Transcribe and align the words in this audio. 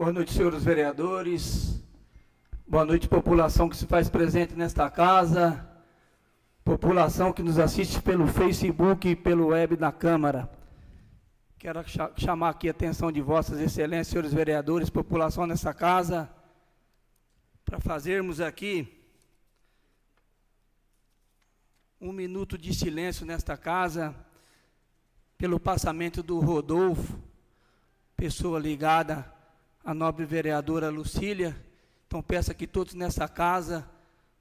Boa 0.00 0.14
noite, 0.14 0.32
senhores 0.32 0.64
vereadores. 0.64 1.78
Boa 2.66 2.86
noite, 2.86 3.06
população 3.06 3.68
que 3.68 3.76
se 3.76 3.86
faz 3.86 4.08
presente 4.08 4.54
nesta 4.54 4.88
casa. 4.90 5.70
População 6.64 7.34
que 7.34 7.42
nos 7.42 7.58
assiste 7.58 8.00
pelo 8.00 8.26
Facebook 8.26 9.06
e 9.06 9.14
pelo 9.14 9.48
web 9.48 9.76
da 9.76 9.92
Câmara. 9.92 10.50
Quero 11.58 11.84
chamar 12.16 12.48
aqui 12.48 12.68
a 12.68 12.70
atenção 12.70 13.12
de 13.12 13.20
vossas 13.20 13.60
excelências, 13.60 14.06
senhores 14.06 14.32
vereadores, 14.32 14.88
população 14.88 15.46
nessa 15.46 15.74
casa, 15.74 16.30
para 17.62 17.78
fazermos 17.78 18.40
aqui 18.40 19.04
um 22.00 22.10
minuto 22.10 22.56
de 22.56 22.72
silêncio 22.72 23.26
nesta 23.26 23.54
casa, 23.54 24.16
pelo 25.36 25.60
passamento 25.60 26.22
do 26.22 26.40
Rodolfo, 26.40 27.18
pessoa 28.16 28.58
ligada 28.58 29.38
à 29.84 29.94
nobre 29.94 30.24
vereadora 30.24 30.88
Lucília. 30.88 31.56
Então 32.06 32.22
peço 32.22 32.54
que 32.54 32.66
todos 32.66 32.94
nessa 32.94 33.28
casa 33.28 33.88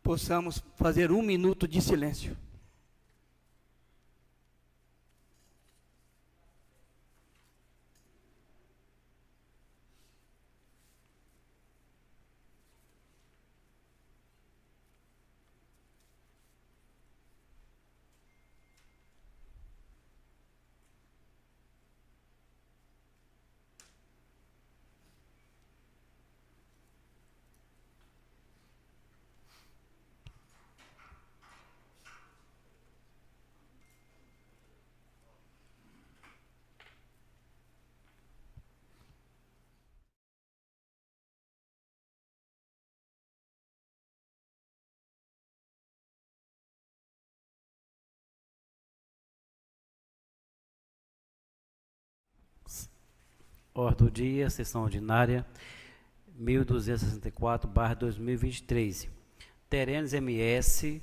possamos 0.01 0.63
fazer 0.75 1.11
um 1.11 1.21
minuto 1.21 1.67
de 1.67 1.81
silêncio. 1.81 2.35
Ordem 53.79 54.07
do 54.07 54.11
dia, 54.11 54.49
sessão 54.49 54.83
ordinária, 54.83 55.45
1264-2023. 56.37 59.07
Terenos 59.69 60.11
MS, 60.11 61.01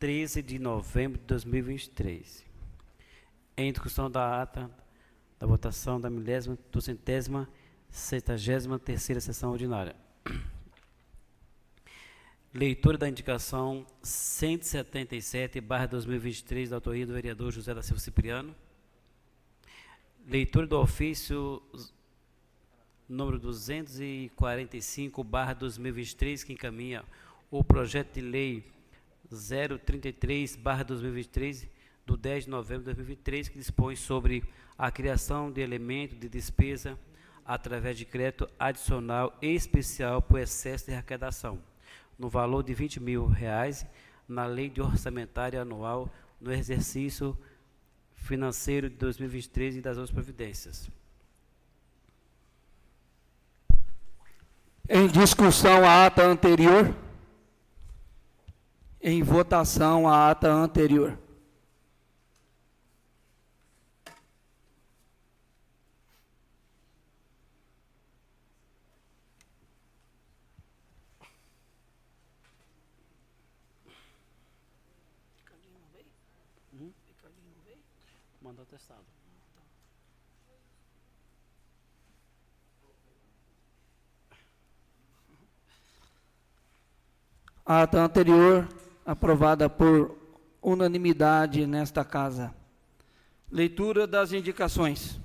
13 0.00 0.42
de 0.42 0.58
novembro 0.58 1.20
de 1.20 1.26
2023. 1.26 2.44
Em 3.56 3.70
discussão 3.70 4.10
da 4.10 4.42
ata 4.42 4.68
da 5.38 5.46
votação 5.46 6.00
da 6.00 6.10
milésima, 6.10 6.58
duzentésima, 6.72 7.48
terceira 8.84 9.20
sessão 9.20 9.52
ordinária. 9.52 9.94
Leitura 12.52 12.98
da 12.98 13.08
indicação 13.08 13.86
177, 14.02 15.60
barra 15.60 15.86
2023, 15.86 16.70
da 16.70 16.76
autoria 16.78 17.06
do 17.06 17.12
vereador 17.12 17.52
José 17.52 17.72
da 17.72 17.82
Silva 17.82 18.00
Cipriano. 18.00 18.52
Leitura 20.26 20.66
do 20.66 20.80
ofício 20.80 21.62
número 23.08 23.38
245, 23.38 25.24
barra 25.24 25.54
2023, 25.54 26.44
que 26.44 26.52
encaminha 26.52 27.02
o 27.50 27.64
projeto 27.64 28.14
de 28.14 28.20
lei 28.20 28.70
033, 29.30 30.56
barra 30.56 30.82
2023, 30.82 31.66
do 32.04 32.16
10 32.16 32.44
de 32.44 32.50
novembro 32.50 32.80
de 32.80 32.86
2023, 32.86 33.48
que 33.48 33.58
dispõe 33.58 33.96
sobre 33.96 34.44
a 34.76 34.90
criação 34.90 35.50
de 35.50 35.60
elemento 35.60 36.16
de 36.16 36.28
despesa 36.28 36.98
através 37.44 37.96
de 37.96 38.04
crédito 38.04 38.48
adicional 38.58 39.36
especial 39.40 40.20
por 40.20 40.38
excesso 40.38 40.86
de 40.86 40.92
arrecadação, 40.92 41.58
no 42.18 42.28
valor 42.28 42.62
de 42.62 42.74
20 42.74 43.00
mil 43.00 43.26
reais, 43.26 43.86
na 44.28 44.44
lei 44.44 44.68
de 44.68 44.82
orçamentária 44.82 45.62
anual 45.62 46.12
no 46.38 46.52
exercício 46.52 47.36
financeiro 48.14 48.90
de 48.90 48.96
2023 48.96 49.76
e 49.76 49.80
das 49.80 49.96
outras 49.96 50.12
providências. 50.12 50.97
Em 54.90 55.06
discussão 55.06 55.84
a 55.84 56.06
ata 56.06 56.22
anterior. 56.22 56.94
Em 59.02 59.22
votação 59.22 60.08
a 60.08 60.30
ata 60.30 60.48
anterior. 60.48 61.18
Mandou 78.40 78.64
testado. 78.64 79.04
A 87.70 87.82
ata 87.82 88.00
anterior, 88.00 88.66
aprovada 89.04 89.68
por 89.68 90.16
unanimidade 90.62 91.66
nesta 91.66 92.02
casa. 92.02 92.54
Leitura 93.52 94.06
das 94.06 94.32
indicações. 94.32 95.20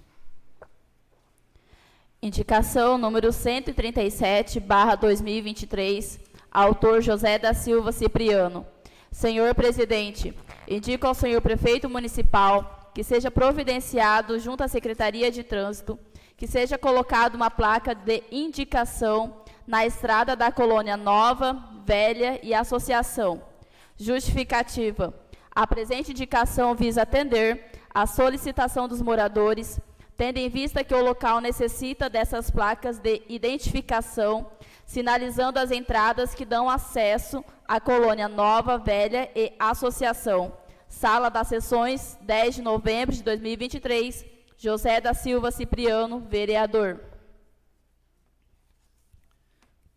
Indicação 2.21 2.97
número 2.97 3.31
137, 3.31 4.59
barra 4.59 4.95
2023, 4.95 6.19
autor 6.51 7.01
José 7.01 7.39
da 7.39 7.53
Silva 7.53 7.93
Cipriano. 7.93 8.67
Senhor 9.09 9.55
Presidente, 9.55 10.37
indico 10.67 11.07
ao 11.07 11.13
senhor 11.13 11.41
Prefeito 11.41 11.89
Municipal 11.89 12.91
que 12.93 13.05
seja 13.05 13.31
providenciado 13.31 14.37
junto 14.37 14.65
à 14.65 14.67
Secretaria 14.67 15.31
de 15.31 15.43
Trânsito 15.43 15.97
que 16.35 16.45
seja 16.45 16.77
colocada 16.77 17.37
uma 17.37 17.49
placa 17.49 17.95
de 17.95 18.21
indicação 18.29 19.37
na 19.65 19.85
estrada 19.85 20.35
da 20.35 20.51
Colônia 20.51 20.97
Nova, 20.97 21.72
Velha 21.85 22.39
e 22.41 22.53
Associação. 22.53 23.41
Justificativa. 23.97 25.13
A 25.53 25.67
presente 25.67 26.11
indicação 26.11 26.73
visa 26.73 27.03
atender 27.03 27.65
à 27.93 28.07
solicitação 28.07 28.87
dos 28.87 29.01
moradores, 29.01 29.79
tendo 30.17 30.37
em 30.37 30.49
vista 30.49 30.83
que 30.83 30.95
o 30.95 31.03
local 31.03 31.39
necessita 31.41 32.09
dessas 32.09 32.49
placas 32.49 32.97
de 32.97 33.21
identificação, 33.29 34.49
sinalizando 34.85 35.59
as 35.59 35.71
entradas 35.71 36.33
que 36.33 36.45
dão 36.45 36.69
acesso 36.69 37.43
à 37.67 37.79
Colônia 37.79 38.27
Nova, 38.27 38.77
Velha 38.77 39.29
e 39.35 39.53
Associação. 39.59 40.53
Sala 40.87 41.29
das 41.29 41.47
Sessões, 41.47 42.17
10 42.21 42.55
de 42.55 42.61
novembro 42.61 43.15
de 43.15 43.23
2023. 43.23 44.25
José 44.57 45.01
da 45.01 45.13
Silva 45.13 45.51
Cipriano, 45.51 46.19
vereador. 46.19 47.12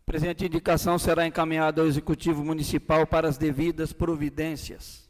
Presente 0.07 0.45
indicação 0.45 0.97
será 0.97 1.27
encaminhada 1.27 1.81
ao 1.81 1.87
Executivo 1.87 2.41
Municipal 2.41 3.05
para 3.05 3.27
as 3.27 3.37
devidas 3.37 3.91
providências. 3.91 5.05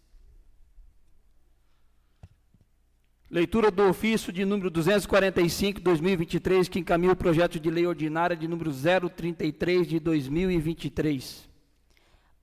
Leitura 3.30 3.70
do 3.70 3.88
ofício 3.88 4.34
de 4.34 4.44
número 4.44 4.72
245, 4.72 5.82
2023, 5.82 6.68
que 6.68 6.80
encaminha 6.80 7.14
o 7.14 7.16
projeto 7.16 7.60
de 7.60 7.70
lei 7.70 7.86
ordinária 7.86 8.36
de 8.36 8.48
número 8.48 8.72
033 8.72 9.86
de 9.86 10.00
2023. 10.00 11.48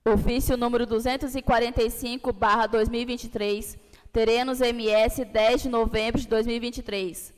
Ofício 0.05 0.55
número 0.55 0.85
245, 0.85 2.31
barra 2.31 2.67
2023, 2.67 3.77
Terenos 4.13 4.61
MS, 4.61 5.25
10 5.25 5.63
de 5.63 5.67
novembro 5.67 6.21
de 6.21 6.27
2023. 6.29 7.33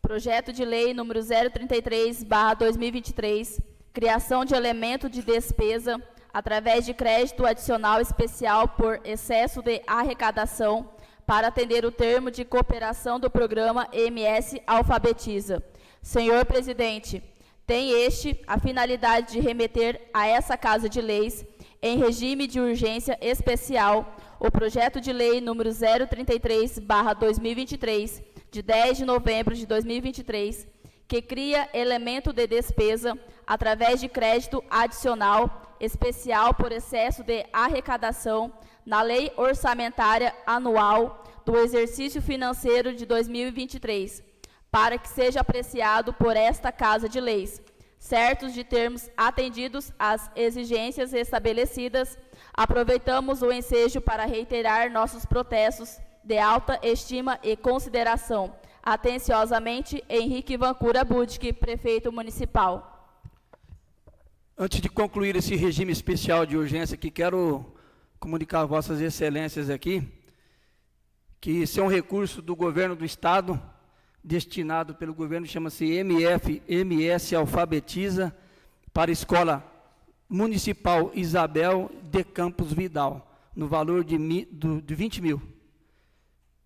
Projeto 0.00 0.54
de 0.54 0.64
lei 0.64 0.94
número 0.94 1.20
033, 1.22 2.24
barra 2.24 2.54
2023, 2.54 3.75
criação 3.96 4.44
de 4.44 4.54
elemento 4.54 5.08
de 5.08 5.22
despesa 5.22 5.98
através 6.30 6.84
de 6.84 6.92
crédito 6.92 7.46
adicional 7.46 7.98
especial 7.98 8.68
por 8.68 9.00
excesso 9.04 9.62
de 9.62 9.80
arrecadação 9.86 10.90
para 11.24 11.48
atender 11.48 11.86
o 11.86 11.90
termo 11.90 12.30
de 12.30 12.44
cooperação 12.44 13.18
do 13.18 13.30
programa 13.30 13.88
MS 13.90 14.60
Alfabetiza. 14.66 15.62
Senhor 16.02 16.44
Presidente, 16.44 17.22
tem 17.66 17.90
este 18.04 18.38
a 18.46 18.60
finalidade 18.60 19.32
de 19.32 19.40
remeter 19.40 20.10
a 20.12 20.26
essa 20.26 20.58
Casa 20.58 20.90
de 20.90 21.00
Leis, 21.00 21.46
em 21.80 21.96
regime 21.96 22.46
de 22.46 22.60
urgência 22.60 23.16
especial, 23.22 24.14
o 24.38 24.50
projeto 24.50 25.00
de 25.00 25.10
lei 25.10 25.40
número 25.40 25.70
033/2023, 25.70 28.22
de 28.50 28.60
10 28.60 28.98
de 28.98 29.06
novembro 29.06 29.54
de 29.54 29.64
2023, 29.64 30.68
que 31.08 31.22
cria 31.22 31.68
elemento 31.72 32.32
de 32.32 32.46
despesa 32.46 33.16
através 33.46 34.00
de 34.00 34.08
crédito 34.08 34.62
adicional 34.68 35.76
especial 35.78 36.54
por 36.54 36.72
excesso 36.72 37.22
de 37.22 37.46
arrecadação 37.52 38.52
na 38.84 39.02
Lei 39.02 39.32
Orçamentária 39.36 40.34
Anual 40.46 41.24
do 41.44 41.56
Exercício 41.58 42.20
Financeiro 42.20 42.94
de 42.94 43.06
2023, 43.06 44.22
para 44.70 44.98
que 44.98 45.08
seja 45.08 45.40
apreciado 45.40 46.12
por 46.12 46.36
esta 46.36 46.72
Casa 46.72 47.08
de 47.08 47.20
Leis, 47.20 47.62
certos 47.98 48.52
de 48.52 48.64
termos 48.64 49.08
atendidos 49.16 49.92
às 49.98 50.30
exigências 50.34 51.12
estabelecidas, 51.12 52.18
aproveitamos 52.52 53.42
o 53.42 53.52
ensejo 53.52 54.00
para 54.00 54.24
reiterar 54.24 54.90
nossos 54.90 55.24
protestos 55.24 55.98
de 56.22 56.38
alta 56.38 56.78
estima 56.82 57.38
e 57.42 57.56
consideração. 57.56 58.54
Atenciosamente, 58.86 60.04
Henrique 60.08 60.56
Vancura 60.56 61.02
Budic, 61.02 61.52
prefeito 61.54 62.12
municipal. 62.12 63.20
Antes 64.56 64.80
de 64.80 64.88
concluir 64.88 65.34
esse 65.34 65.56
regime 65.56 65.90
especial 65.90 66.46
de 66.46 66.56
urgência, 66.56 66.96
que 66.96 67.10
quero 67.10 67.74
comunicar 68.20 68.60
a 68.60 68.64
vossas 68.64 69.00
excelências 69.00 69.70
aqui, 69.70 70.06
que 71.40 71.50
isso 71.50 71.80
é 71.80 71.82
um 71.82 71.88
recurso 71.88 72.40
do 72.40 72.54
governo 72.54 72.94
do 72.94 73.04
estado, 73.04 73.60
destinado 74.22 74.94
pelo 74.94 75.12
governo, 75.12 75.48
chama-se 75.48 75.84
MF, 75.84 76.62
MS 76.68 77.34
Alfabetiza, 77.34 78.32
para 78.92 79.10
a 79.10 79.12
escola 79.12 79.68
municipal 80.28 81.10
Isabel 81.12 81.90
de 82.04 82.22
Campos 82.22 82.72
Vidal, 82.72 83.36
no 83.52 83.66
valor 83.66 84.04
de, 84.04 84.16
de 84.46 84.94
20 84.94 85.22
mil. 85.22 85.42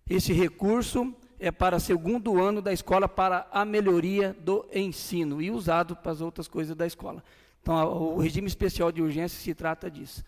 Esse 0.07 0.33
recurso 0.33 1.15
é 1.41 1.49
para 1.49 1.79
segundo 1.79 2.39
ano 2.39 2.61
da 2.61 2.71
escola 2.71 3.09
para 3.09 3.47
a 3.51 3.65
melhoria 3.65 4.31
do 4.31 4.63
ensino 4.71 5.41
e 5.41 5.49
usado 5.49 5.95
para 5.95 6.11
as 6.11 6.21
outras 6.21 6.47
coisas 6.47 6.75
da 6.75 6.85
escola. 6.85 7.23
Então, 7.59 8.13
o 8.13 8.19
regime 8.19 8.47
especial 8.47 8.91
de 8.91 9.01
urgência 9.01 9.39
se 9.39 9.55
trata 9.55 9.89
disso. 9.89 10.23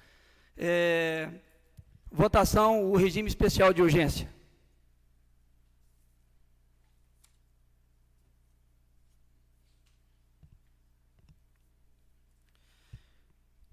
É, 0.58 1.30
votação, 2.12 2.92
o 2.92 2.96
regime 2.96 3.28
especial 3.28 3.72
de 3.72 3.84
urgência. 3.84 4.28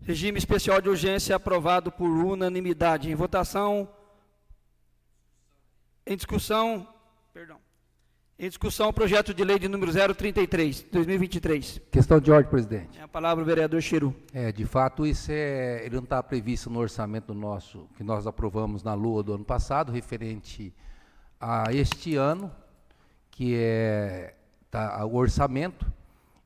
Regime 0.02 0.36
especial 0.36 0.82
de 0.82 0.90
urgência 0.90 1.34
aprovado 1.34 1.90
por 1.90 2.10
unanimidade. 2.10 3.10
Em 3.10 3.14
votação, 3.14 3.88
em 6.04 6.16
discussão, 6.16 6.99
perdão. 7.32 7.58
Em 8.38 8.48
discussão, 8.48 8.88
o 8.88 8.92
projeto 8.92 9.34
de 9.34 9.44
lei 9.44 9.58
de 9.58 9.68
número 9.68 9.92
033, 9.92 10.86
2023. 10.90 11.82
Questão 11.90 12.18
de 12.18 12.32
ordem, 12.32 12.50
presidente. 12.50 12.98
É 12.98 13.02
a 13.02 13.08
palavra, 13.08 13.44
o 13.44 13.46
vereador 13.46 13.82
Chiru. 13.82 14.16
É, 14.32 14.50
de 14.50 14.64
fato, 14.64 15.06
isso 15.06 15.30
é, 15.30 15.84
ele 15.84 15.96
não 15.96 16.04
está 16.04 16.22
previsto 16.22 16.70
no 16.70 16.78
orçamento 16.78 17.34
nosso, 17.34 17.86
que 17.96 18.02
nós 18.02 18.26
aprovamos 18.26 18.82
na 18.82 18.94
lua 18.94 19.22
do 19.22 19.34
ano 19.34 19.44
passado, 19.44 19.92
referente 19.92 20.74
a 21.38 21.64
este 21.70 22.16
ano, 22.16 22.50
que 23.30 23.54
é 23.56 24.34
tá, 24.70 25.04
o 25.04 25.16
orçamento, 25.16 25.92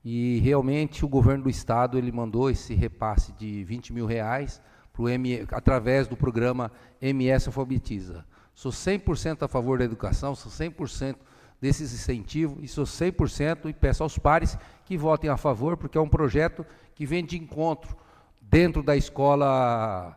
e 0.05 0.41
realmente 0.41 1.05
o 1.05 1.09
governo 1.09 1.45
do 1.45 1.51
estado 1.51 1.97
ele 1.97 2.11
mandou 2.11 2.51
esse 2.51 2.75
repasse 2.75 3.33
de 3.35 3.63
20 3.63 3.93
mil 3.93 4.05
reais 4.05 4.61
pro 4.93 5.09
M, 5.09 5.47
através 5.53 6.09
do 6.09 6.17
programa 6.17 6.73
MS 7.01 7.49
Alfabetiza. 7.49 8.27
Sou 8.55 8.71
100% 8.71 9.43
a 9.43 9.49
favor 9.49 9.79
da 9.79 9.85
educação, 9.85 10.35
sou 10.35 10.51
100% 10.51 11.17
desses 11.61 11.93
incentivos 11.93 12.63
e 12.63 12.69
sou 12.69 12.85
100% 12.85 13.69
e 13.69 13.73
peço 13.73 14.03
aos 14.03 14.19
pares 14.19 14.57
que 14.85 14.97
votem 14.97 15.31
a 15.31 15.37
favor, 15.37 15.77
porque 15.77 15.99
é 15.99 16.01
um 16.01 16.09
projeto 16.09 16.65
que 16.95 17.05
vem 17.05 17.25
de 17.25 17.37
encontro 17.37 17.97
dentro 18.41 18.83
da 18.83 18.97
escola 18.97 20.17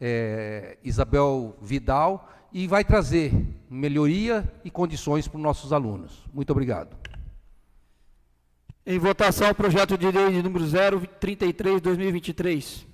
é, 0.00 0.78
Isabel 0.82 1.56
Vidal 1.60 2.28
e 2.52 2.66
vai 2.66 2.84
trazer 2.84 3.32
melhoria 3.68 4.50
e 4.64 4.70
condições 4.70 5.28
para 5.28 5.36
os 5.36 5.42
nossos 5.42 5.72
alunos. 5.72 6.24
Muito 6.32 6.50
obrigado. 6.50 6.96
Em 8.84 8.98
votação, 8.98 9.50
o 9.50 9.54
projeto 9.54 9.98
de 9.98 10.10
lei 10.10 10.42
número 10.42 10.64
033, 11.20 12.86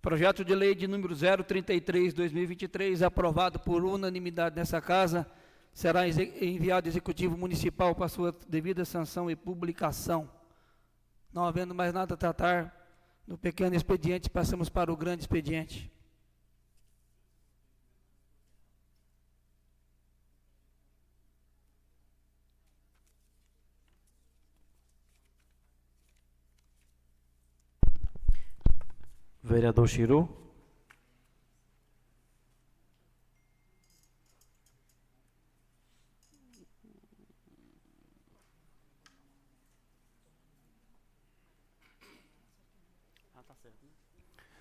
Projeto 0.00 0.44
de 0.44 0.54
lei 0.54 0.76
de 0.76 0.86
número 0.86 1.14
033, 1.16 2.14
2023, 2.14 3.02
aprovado 3.02 3.58
por 3.58 3.84
unanimidade 3.84 4.54
nessa 4.54 4.80
casa, 4.80 5.26
será 5.72 6.06
enviado 6.06 6.86
ao 6.86 6.90
Executivo 6.90 7.36
Municipal 7.36 7.94
para 7.96 8.08
sua 8.08 8.34
devida 8.48 8.84
sanção 8.84 9.28
e 9.28 9.34
publicação. 9.34 10.30
Não 11.32 11.44
havendo 11.44 11.74
mais 11.74 11.92
nada 11.92 12.14
a 12.14 12.16
tratar 12.16 12.74
no 13.26 13.36
pequeno 13.36 13.74
expediente, 13.74 14.30
passamos 14.30 14.68
para 14.68 14.92
o 14.92 14.96
grande 14.96 15.22
expediente. 15.22 15.90
Vereador 29.42 29.88
Chiru. 29.88 30.28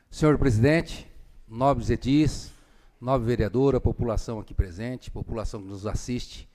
Senhor 0.09 0.35
presidente, 0.39 1.07
nobres 1.47 1.91
edis, 1.91 2.51
nobre 2.99 3.27
vereadora, 3.27 3.79
população 3.79 4.39
aqui 4.39 4.51
presente, 4.51 5.11
população 5.11 5.61
que 5.61 5.67
nos 5.67 5.85
assiste 5.85 6.49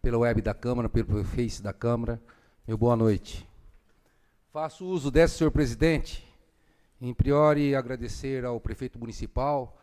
pela 0.00 0.18
web 0.18 0.40
da 0.40 0.54
Câmara, 0.54 0.88
pelo 0.88 1.24
Face 1.24 1.60
da 1.60 1.72
Câmara, 1.72 2.22
meu 2.64 2.78
boa 2.78 2.94
noite. 2.94 3.44
Faço 4.52 4.86
uso 4.86 5.10
dessa, 5.10 5.36
senhor 5.36 5.50
presidente, 5.50 6.27
em 7.00 7.14
priori, 7.14 7.74
agradecer 7.74 8.44
ao 8.44 8.60
prefeito 8.60 8.98
municipal 8.98 9.78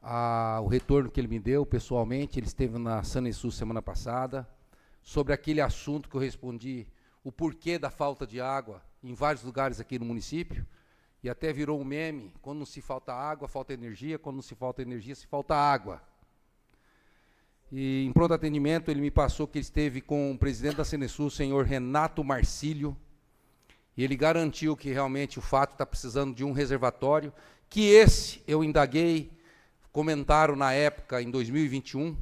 a, 0.00 0.60
o 0.62 0.66
retorno 0.66 1.10
que 1.10 1.20
ele 1.20 1.28
me 1.28 1.38
deu 1.38 1.66
pessoalmente. 1.66 2.38
Ele 2.38 2.46
esteve 2.46 2.78
na 2.78 3.02
Sanesul 3.02 3.50
semana 3.50 3.82
passada, 3.82 4.48
sobre 5.02 5.32
aquele 5.32 5.60
assunto 5.60 6.08
que 6.08 6.16
eu 6.16 6.20
respondi, 6.20 6.86
o 7.22 7.30
porquê 7.30 7.78
da 7.78 7.90
falta 7.90 8.26
de 8.26 8.40
água 8.40 8.82
em 9.02 9.12
vários 9.12 9.44
lugares 9.44 9.78
aqui 9.78 9.98
no 9.98 10.06
município. 10.06 10.66
E 11.22 11.28
até 11.28 11.52
virou 11.52 11.80
um 11.80 11.84
meme: 11.84 12.32
quando 12.40 12.58
não 12.58 12.66
se 12.66 12.80
falta 12.80 13.12
água, 13.12 13.48
falta 13.48 13.72
energia, 13.72 14.18
quando 14.18 14.36
não 14.36 14.42
se 14.42 14.54
falta 14.54 14.82
energia, 14.82 15.14
se 15.14 15.26
falta 15.26 15.54
água. 15.54 16.02
E 17.72 18.04
em 18.06 18.12
pronto 18.12 18.34
atendimento, 18.34 18.90
ele 18.90 19.00
me 19.00 19.10
passou 19.10 19.48
que 19.48 19.58
ele 19.58 19.64
esteve 19.64 20.00
com 20.00 20.32
o 20.32 20.38
presidente 20.38 20.76
da 20.76 20.84
Senesul, 20.84 21.30
senhor 21.30 21.64
Renato 21.64 22.22
Marcílio, 22.22 22.96
e 23.96 24.02
ele 24.02 24.16
garantiu 24.16 24.76
que 24.76 24.92
realmente 24.92 25.38
o 25.38 25.42
fato 25.42 25.72
está 25.72 25.86
precisando 25.86 26.34
de 26.34 26.44
um 26.44 26.52
reservatório, 26.52 27.32
que 27.68 27.88
esse 27.90 28.42
eu 28.46 28.64
indaguei, 28.64 29.30
comentaram 29.92 30.56
na 30.56 30.72
época, 30.72 31.22
em 31.22 31.30
2021, 31.30 32.16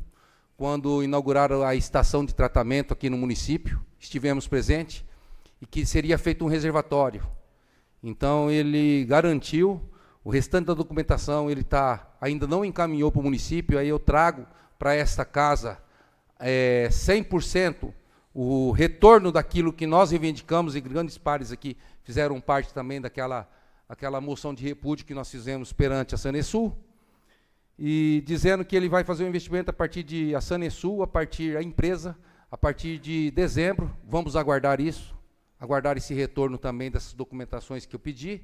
quando 0.57 1.03
inauguraram 1.03 1.63
a 1.63 1.75
estação 1.75 2.25
de 2.25 2.35
tratamento 2.35 2.93
aqui 2.93 3.09
no 3.09 3.17
município, 3.17 3.81
estivemos 3.99 4.47
presentes, 4.47 5.05
e 5.61 5.67
que 5.67 5.87
seria 5.87 6.19
feito 6.19 6.45
um 6.45 6.49
reservatório. 6.49 7.27
Então 8.03 8.51
ele 8.51 9.05
garantiu, 9.05 9.81
o 10.25 10.31
restante 10.31 10.67
da 10.67 10.75
documentação 10.75 11.51
ele 11.51 11.63
tá, 11.63 12.15
ainda 12.21 12.47
não 12.47 12.65
encaminhou 12.65 13.11
para 13.11 13.21
o 13.21 13.25
município, 13.25 13.79
aí 13.79 13.89
eu 13.89 13.99
trago 13.99 14.47
para 14.79 14.95
esta 14.95 15.25
casa 15.25 15.79
é, 16.39 16.89
100% 16.91 17.93
o 18.35 18.71
retorno 18.71 19.31
daquilo 19.31 19.73
que 19.73 19.87
nós 19.87 20.11
reivindicamos, 20.11 20.75
e 20.75 20.81
grandes 20.81 21.19
pares 21.19 21.53
aqui 21.53 21.77
fizeram 22.03 22.41
parte 22.41 22.73
também 22.73 23.01
daquela 23.01 23.49
aquela 23.89 24.23
moção 24.23 24.55
de 24.55 24.65
repúdio 24.65 25.05
que 25.05 25.13
nós 25.13 25.31
fizemos 25.31 25.71
perante 25.71 26.15
a 26.15 26.19
Sanesul, 26.19 26.75
e 27.79 28.23
dizendo 28.25 28.65
que 28.65 28.75
ele 28.75 28.89
vai 28.89 29.05
fazer 29.05 29.23
um 29.23 29.29
investimento 29.29 29.71
a 29.71 29.73
partir 29.73 30.03
de 30.03 30.35
a 30.35 30.41
Sanesul, 30.41 31.03
a 31.03 31.07
partir 31.07 31.53
da 31.55 31.63
empresa, 31.63 32.17
a 32.51 32.57
partir 32.57 32.99
de 32.99 33.31
dezembro, 33.31 33.95
vamos 34.03 34.35
aguardar 34.35 34.81
isso, 34.81 35.15
aguardar 35.61 35.99
esse 35.99 36.15
retorno 36.15 36.57
também 36.57 36.91
dessas 36.91 37.13
documentações 37.13 37.85
que 37.85 37.95
eu 37.95 38.01
pedi, 38.01 38.43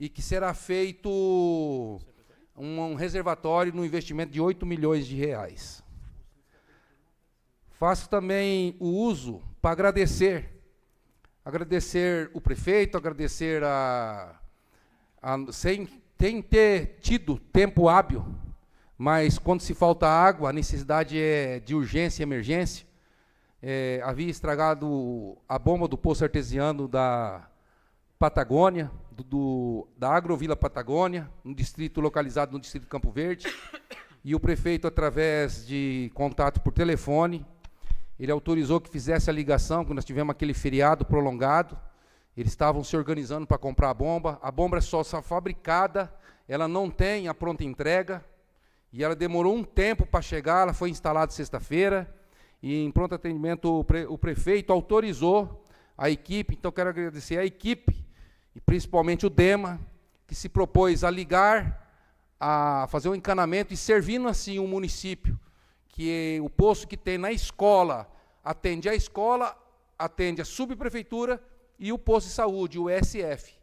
e 0.00 0.08
que 0.08 0.20
será 0.20 0.52
feito 0.52 1.08
um, 2.56 2.80
um 2.80 2.94
reservatório 2.94 3.72
no 3.72 3.84
investimento 3.84 4.32
de 4.32 4.40
8 4.40 4.66
milhões 4.66 5.06
de 5.06 5.14
reais. 5.14 5.81
Faço 7.82 8.08
também 8.08 8.76
o 8.78 8.86
uso 8.86 9.42
para 9.60 9.72
agradecer. 9.72 10.48
Agradecer 11.44 12.30
o 12.32 12.40
prefeito, 12.40 12.96
agradecer 12.96 13.64
a, 13.64 14.38
a 15.20 15.36
sem, 15.50 15.88
sem 16.16 16.40
ter 16.40 16.98
tido 17.00 17.40
tempo 17.40 17.88
hábil, 17.88 18.24
mas 18.96 19.36
quando 19.36 19.62
se 19.62 19.74
falta 19.74 20.06
água, 20.06 20.50
a 20.50 20.52
necessidade 20.52 21.20
é 21.20 21.58
de 21.58 21.74
urgência 21.74 22.22
e 22.22 22.24
emergência. 22.24 22.86
É, 23.60 24.00
havia 24.04 24.30
estragado 24.30 25.36
a 25.48 25.58
bomba 25.58 25.88
do 25.88 25.98
poço 25.98 26.22
artesiano 26.22 26.86
da 26.86 27.50
Patagônia, 28.16 28.92
do, 29.10 29.24
do, 29.24 29.88
da 29.98 30.14
Agrovila 30.14 30.54
Patagônia, 30.54 31.28
um 31.44 31.52
distrito 31.52 32.00
localizado 32.00 32.52
no 32.52 32.60
distrito 32.60 32.84
de 32.84 32.88
Campo 32.88 33.10
Verde. 33.10 33.52
E 34.24 34.36
o 34.36 34.38
prefeito, 34.38 34.86
através 34.86 35.66
de 35.66 36.12
contato 36.14 36.60
por 36.60 36.72
telefone, 36.72 37.44
ele 38.22 38.30
autorizou 38.30 38.80
que 38.80 38.88
fizesse 38.88 39.28
a 39.28 39.32
ligação, 39.32 39.84
quando 39.84 39.96
nós 39.96 40.04
tivemos 40.04 40.30
aquele 40.30 40.54
feriado 40.54 41.04
prolongado. 41.04 41.76
Eles 42.36 42.52
estavam 42.52 42.84
se 42.84 42.96
organizando 42.96 43.48
para 43.48 43.58
comprar 43.58 43.90
a 43.90 43.94
bomba. 43.94 44.38
A 44.40 44.48
bomba 44.48 44.78
é 44.78 44.80
só, 44.80 45.02
fabricada, 45.02 46.08
ela 46.46 46.68
não 46.68 46.88
tem 46.88 47.26
a 47.26 47.34
pronta 47.34 47.64
entrega. 47.64 48.24
E 48.92 49.02
ela 49.02 49.16
demorou 49.16 49.56
um 49.56 49.64
tempo 49.64 50.06
para 50.06 50.22
chegar, 50.22 50.62
ela 50.62 50.72
foi 50.72 50.88
instalada 50.88 51.32
sexta-feira. 51.32 52.14
E 52.62 52.84
em 52.84 52.92
pronto 52.92 53.16
atendimento, 53.16 53.80
o, 53.80 53.82
pre, 53.82 54.06
o 54.06 54.16
prefeito 54.16 54.72
autorizou 54.72 55.66
a 55.98 56.08
equipe. 56.08 56.54
Então, 56.54 56.70
quero 56.70 56.90
agradecer 56.90 57.38
a 57.38 57.44
equipe, 57.44 58.06
e 58.54 58.60
principalmente 58.60 59.26
o 59.26 59.30
DEMA, 59.30 59.80
que 60.28 60.34
se 60.36 60.48
propôs 60.48 61.02
a 61.02 61.10
ligar, 61.10 61.92
a 62.38 62.86
fazer 62.88 63.08
um 63.08 63.16
encanamento 63.16 63.74
e 63.74 63.76
servindo 63.76 64.28
assim 64.28 64.60
o 64.60 64.62
um 64.62 64.68
município 64.68 65.36
que 65.92 66.40
o 66.42 66.48
posto 66.48 66.88
que 66.88 66.96
tem 66.96 67.18
na 67.18 67.30
escola 67.30 68.10
atende 68.42 68.88
a 68.88 68.94
escola, 68.94 69.56
atende 69.98 70.40
a 70.40 70.44
subprefeitura 70.44 71.40
e 71.78 71.92
o 71.92 71.98
posto 71.98 72.28
de 72.28 72.32
saúde, 72.32 72.78
o 72.78 72.88
SF. 72.88 73.54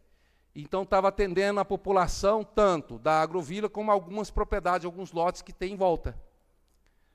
Então 0.55 0.83
estava 0.83 1.07
atendendo 1.07 1.59
a 1.59 1.65
população 1.65 2.43
tanto 2.43 2.99
da 2.99 3.21
agrovila 3.21 3.67
como 3.67 3.91
algumas 3.91 4.29
propriedades, 4.29 4.85
alguns 4.85 5.11
lotes 5.11 5.41
que 5.41 5.51
tem 5.51 5.73
em 5.73 5.75
volta. 5.75 6.15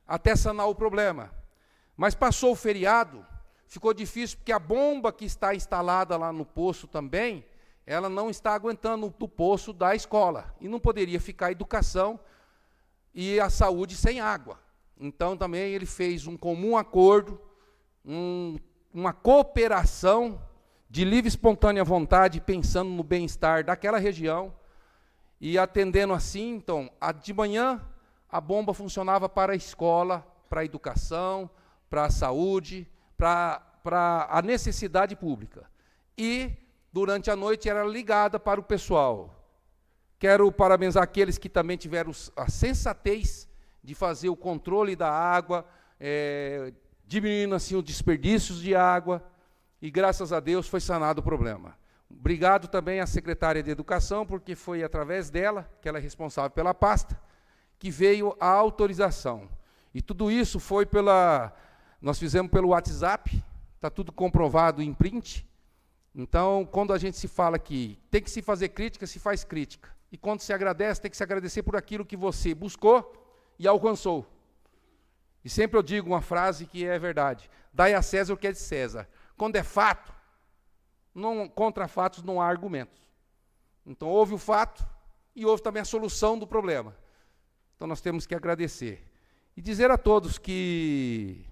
Até 0.06 0.34
sanar 0.34 0.68
o 0.68 0.74
problema. 0.74 1.30
Mas 1.96 2.14
passou 2.14 2.52
o 2.52 2.56
feriado, 2.56 3.24
ficou 3.68 3.94
difícil 3.94 4.38
porque 4.38 4.52
a 4.52 4.58
bomba 4.58 5.12
que 5.12 5.24
está 5.24 5.54
instalada 5.54 6.16
lá 6.16 6.32
no 6.32 6.44
poço 6.44 6.88
também, 6.88 7.44
ela 7.86 8.08
não 8.08 8.30
está 8.30 8.52
aguentando 8.52 9.14
do 9.16 9.28
poço 9.28 9.72
da 9.72 9.94
escola 9.94 10.52
e 10.60 10.66
não 10.66 10.80
poderia 10.80 11.20
ficar 11.20 11.46
a 11.46 11.52
educação 11.52 12.18
e 13.14 13.38
a 13.38 13.48
saúde 13.48 13.96
sem 13.96 14.20
água. 14.20 14.63
Então 14.98 15.36
também 15.36 15.72
ele 15.72 15.86
fez 15.86 16.26
um 16.26 16.36
comum 16.36 16.76
acordo, 16.76 17.40
um, 18.04 18.56
uma 18.92 19.12
cooperação 19.12 20.40
de 20.88 21.04
livre 21.04 21.26
e 21.26 21.28
espontânea 21.28 21.82
vontade, 21.82 22.40
pensando 22.40 22.90
no 22.90 23.02
bem-estar 23.02 23.64
daquela 23.64 23.98
região 23.98 24.54
e 25.40 25.58
atendendo 25.58 26.12
assim. 26.12 26.54
Então, 26.54 26.90
a, 27.00 27.10
de 27.10 27.32
manhã 27.34 27.82
a 28.28 28.40
bomba 28.40 28.72
funcionava 28.72 29.28
para 29.28 29.52
a 29.52 29.56
escola, 29.56 30.26
para 30.48 30.60
a 30.60 30.64
educação, 30.64 31.50
para 31.90 32.04
a 32.04 32.10
saúde, 32.10 32.86
para, 33.16 33.58
para 33.82 34.28
a 34.30 34.40
necessidade 34.42 35.16
pública. 35.16 35.68
E 36.16 36.52
durante 36.92 37.30
a 37.30 37.36
noite 37.36 37.68
era 37.68 37.84
ligada 37.84 38.38
para 38.38 38.60
o 38.60 38.62
pessoal. 38.62 39.44
Quero 40.18 40.50
parabenizar 40.52 41.02
aqueles 41.02 41.38
que 41.38 41.48
também 41.48 41.76
tiveram 41.76 42.12
a 42.36 42.48
sensatez 42.48 43.48
de 43.84 43.94
fazer 43.94 44.30
o 44.30 44.36
controle 44.36 44.96
da 44.96 45.10
água, 45.10 45.66
é, 46.00 46.72
diminuindo 47.06 47.54
assim 47.54 47.76
os 47.76 47.84
desperdícios 47.84 48.62
de 48.62 48.74
água, 48.74 49.22
e 49.80 49.90
graças 49.90 50.32
a 50.32 50.40
Deus 50.40 50.66
foi 50.66 50.80
sanado 50.80 51.20
o 51.20 51.22
problema. 51.22 51.76
Obrigado 52.08 52.66
também 52.68 53.00
à 53.00 53.06
secretária 53.06 53.62
de 53.62 53.70
Educação, 53.70 54.24
porque 54.24 54.54
foi 54.54 54.82
através 54.82 55.28
dela, 55.28 55.70
que 55.82 55.88
ela 55.88 55.98
é 55.98 56.00
responsável 56.00 56.50
pela 56.50 56.72
pasta, 56.72 57.20
que 57.78 57.90
veio 57.90 58.34
a 58.40 58.48
autorização. 58.48 59.48
E 59.92 60.00
tudo 60.00 60.30
isso 60.30 60.58
foi 60.58 60.86
pela. 60.86 61.54
Nós 62.00 62.18
fizemos 62.18 62.50
pelo 62.50 62.68
WhatsApp, 62.68 63.44
está 63.74 63.90
tudo 63.90 64.10
comprovado 64.10 64.80
em 64.80 64.94
print. 64.94 65.46
Então, 66.14 66.64
quando 66.64 66.92
a 66.92 66.98
gente 66.98 67.18
se 67.18 67.28
fala 67.28 67.58
que 67.58 67.98
tem 68.10 68.22
que 68.22 68.30
se 68.30 68.40
fazer 68.40 68.70
crítica, 68.70 69.06
se 69.06 69.18
faz 69.18 69.44
crítica. 69.44 69.90
E 70.10 70.16
quando 70.16 70.40
se 70.40 70.52
agradece, 70.52 71.02
tem 71.02 71.10
que 71.10 71.16
se 71.16 71.22
agradecer 71.22 71.62
por 71.62 71.76
aquilo 71.76 72.04
que 72.04 72.16
você 72.16 72.54
buscou 72.54 73.23
e 73.58 73.66
alcançou. 73.66 74.26
E 75.44 75.48
sempre 75.48 75.78
eu 75.78 75.82
digo 75.82 76.08
uma 76.08 76.22
frase 76.22 76.66
que 76.66 76.84
é 76.84 76.98
verdade: 76.98 77.50
dai 77.72 77.94
a 77.94 78.02
César 78.02 78.34
o 78.34 78.36
que 78.36 78.46
é 78.46 78.52
de 78.52 78.58
César. 78.58 79.08
Quando 79.36 79.56
é 79.56 79.62
fato, 79.62 80.12
não, 81.14 81.48
contra 81.48 81.86
fatos 81.88 82.22
não 82.22 82.40
há 82.40 82.46
argumentos. 82.46 83.00
Então 83.86 84.08
houve 84.08 84.34
o 84.34 84.38
fato 84.38 84.86
e 85.36 85.44
houve 85.44 85.62
também 85.62 85.82
a 85.82 85.84
solução 85.84 86.38
do 86.38 86.46
problema. 86.46 86.96
Então 87.76 87.86
nós 87.86 88.00
temos 88.00 88.26
que 88.26 88.34
agradecer. 88.34 89.06
E 89.56 89.60
dizer 89.60 89.90
a 89.90 89.98
todos 89.98 90.38
que 90.38 91.44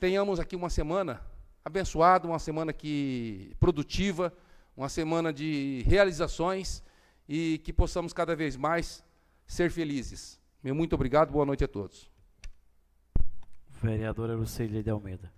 tenhamos 0.00 0.40
aqui 0.40 0.56
uma 0.56 0.70
semana 0.70 1.20
abençoada, 1.64 2.26
uma 2.26 2.38
semana 2.38 2.72
que 2.72 3.54
produtiva, 3.60 4.32
uma 4.76 4.88
semana 4.88 5.32
de 5.32 5.82
realizações 5.86 6.82
e 7.28 7.58
que 7.58 7.72
possamos 7.72 8.12
cada 8.12 8.34
vez 8.34 8.56
mais 8.56 9.04
ser 9.46 9.70
felizes. 9.70 10.37
Meu 10.62 10.74
muito 10.74 10.94
obrigado, 10.94 11.30
boa 11.30 11.46
noite 11.46 11.64
a 11.64 11.68
todos. 11.68 12.10
Vereadora 13.80 14.34
Lucília 14.34 14.82
de 14.82 14.90
Almeida. 14.90 15.32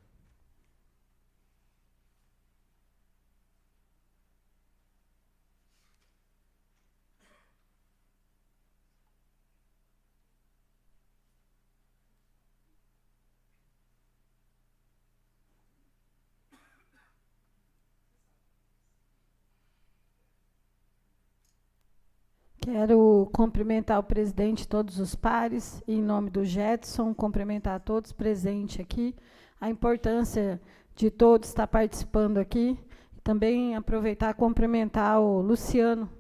Quero 22.63 23.20
cumprimentar 23.31 23.99
o 23.99 24.03
presidente 24.03 24.63
e 24.63 24.69
todos 24.69 24.99
os 24.99 25.15
pares, 25.15 25.83
em 25.89 26.03
nome 26.03 26.29
do 26.29 26.45
Jetson, 26.45 27.15
cumprimentar 27.15 27.77
a 27.77 27.81
todos 27.81 28.13
presentes 28.13 28.81
aqui, 28.81 29.15
a 29.59 29.71
importância 29.71 30.61
de 30.95 31.11
todos 31.11 31.49
estar 31.49 31.67
participando 31.67 32.37
aqui, 32.37 32.79
também 33.25 33.75
aproveitar 33.75 34.31
e 34.31 34.35
cumprimentar 34.35 35.21
o 35.21 35.41
Luciano, 35.41 36.11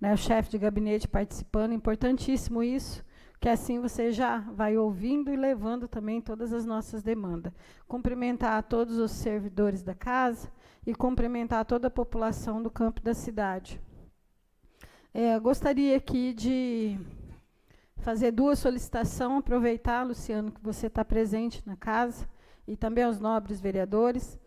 né, 0.00 0.12
o 0.12 0.16
chefe 0.16 0.50
de 0.50 0.58
gabinete 0.58 1.06
participando, 1.06 1.72
importantíssimo 1.72 2.62
isso, 2.62 3.04
que 3.40 3.48
assim 3.48 3.80
você 3.80 4.10
já 4.10 4.38
vai 4.38 4.76
ouvindo 4.76 5.32
e 5.32 5.36
levando 5.36 5.86
também 5.86 6.20
todas 6.20 6.52
as 6.52 6.64
nossas 6.64 7.02
demandas. 7.02 7.52
Cumprimentar 7.86 8.58
a 8.58 8.62
todos 8.62 8.98
os 8.98 9.12
servidores 9.12 9.82
da 9.82 9.94
casa 9.94 10.50
e 10.86 10.94
cumprimentar 10.94 11.64
toda 11.64 11.88
a 11.88 11.90
população 11.90 12.62
do 12.62 12.70
campo 12.70 13.00
da 13.00 13.14
cidade. 13.14 13.80
É, 15.14 15.38
gostaria 15.38 15.96
aqui 15.96 16.34
de 16.34 16.98
fazer 17.96 18.30
duas 18.30 18.58
solicitações, 18.58 19.38
aproveitar, 19.38 20.06
Luciano, 20.06 20.52
que 20.52 20.62
você 20.62 20.86
está 20.86 21.02
presente 21.02 21.62
na 21.66 21.76
casa, 21.76 22.28
e 22.66 22.76
também 22.76 23.04
aos 23.04 23.18
nobres 23.18 23.58
vereadores. 23.58 24.38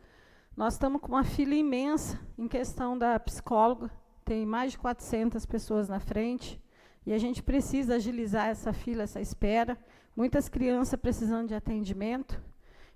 Nós 0.56 0.74
estamos 0.74 1.02
com 1.02 1.08
uma 1.08 1.24
fila 1.24 1.56
imensa 1.56 2.20
em 2.38 2.48
questão 2.48 2.96
da 2.96 3.20
psicóloga, 3.20 3.90
tem 4.24 4.46
mais 4.46 4.74
de 4.74 4.78
400 4.78 5.48
pessoas 5.48 5.90
na 5.90 6.00
frente, 6.00 6.62
e 7.08 7.12
a 7.12 7.18
gente 7.18 7.42
precisa 7.42 7.96
agilizar 7.96 8.48
essa 8.48 8.72
fila, 8.72 9.04
essa 9.04 9.20
espera. 9.20 9.76
Muitas 10.16 10.48
crianças 10.48 11.00
precisando 11.00 11.48
de 11.48 11.56
atendimento. 11.56 12.40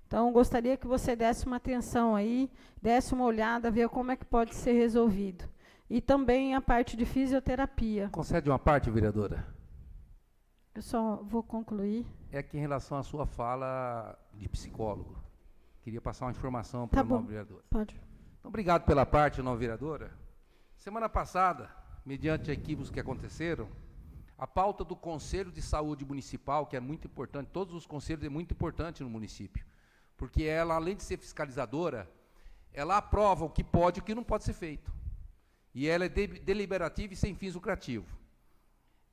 Então, 0.06 0.32
gostaria 0.32 0.76
que 0.76 0.86
você 0.86 1.16
desse 1.16 1.44
uma 1.46 1.56
atenção 1.56 2.14
aí, 2.14 2.48
desse 2.80 3.12
uma 3.12 3.24
olhada, 3.24 3.72
ver 3.72 3.88
como 3.88 4.12
é 4.12 4.16
que 4.16 4.24
pode 4.24 4.54
ser 4.54 4.72
resolvido 4.72 5.55
e 5.88 6.00
também 6.00 6.54
a 6.54 6.60
parte 6.60 6.96
de 6.96 7.04
fisioterapia. 7.04 8.08
Concede 8.10 8.50
uma 8.50 8.58
parte, 8.58 8.90
vereadora? 8.90 9.46
Eu 10.74 10.82
só 10.82 11.16
vou 11.22 11.42
concluir. 11.42 12.04
É 12.30 12.42
que 12.42 12.56
em 12.56 12.60
relação 12.60 12.98
à 12.98 13.02
sua 13.02 13.24
fala 13.24 14.18
de 14.34 14.48
psicólogo, 14.48 15.16
queria 15.82 16.00
passar 16.00 16.26
uma 16.26 16.32
informação 16.32 16.86
para 16.86 17.02
tá 17.02 17.06
a 17.06 17.08
nova 17.08 17.26
vereadora. 17.26 17.64
Pode. 17.70 17.94
Então, 18.38 18.48
obrigado 18.48 18.84
pela 18.84 19.06
parte, 19.06 19.40
nova 19.40 19.56
vereadora. 19.56 20.12
Semana 20.76 21.08
passada, 21.08 21.70
mediante 22.04 22.50
equívocos 22.50 22.90
que 22.90 23.00
aconteceram, 23.00 23.68
a 24.36 24.46
pauta 24.46 24.84
do 24.84 24.94
Conselho 24.94 25.50
de 25.50 25.62
Saúde 25.62 26.04
Municipal, 26.04 26.66
que 26.66 26.76
é 26.76 26.80
muito 26.80 27.06
importante, 27.06 27.48
todos 27.50 27.74
os 27.74 27.86
conselhos 27.86 28.24
é 28.24 28.28
muito 28.28 28.52
importante 28.52 29.02
no 29.02 29.08
município, 29.08 29.64
porque 30.14 30.42
ela, 30.42 30.74
além 30.74 30.94
de 30.94 31.02
ser 31.02 31.16
fiscalizadora, 31.16 32.10
ela 32.74 32.98
aprova 32.98 33.46
o 33.46 33.50
que 33.50 33.64
pode 33.64 34.00
e 34.00 34.02
o 34.02 34.04
que 34.04 34.14
não 34.14 34.22
pode 34.22 34.44
ser 34.44 34.52
feito 34.52 34.92
e 35.76 35.86
ela 35.86 36.06
é 36.06 36.08
de, 36.08 36.26
deliberativa 36.26 37.12
e 37.12 37.16
sem 37.16 37.34
fins 37.34 37.54
lucrativos. 37.54 38.08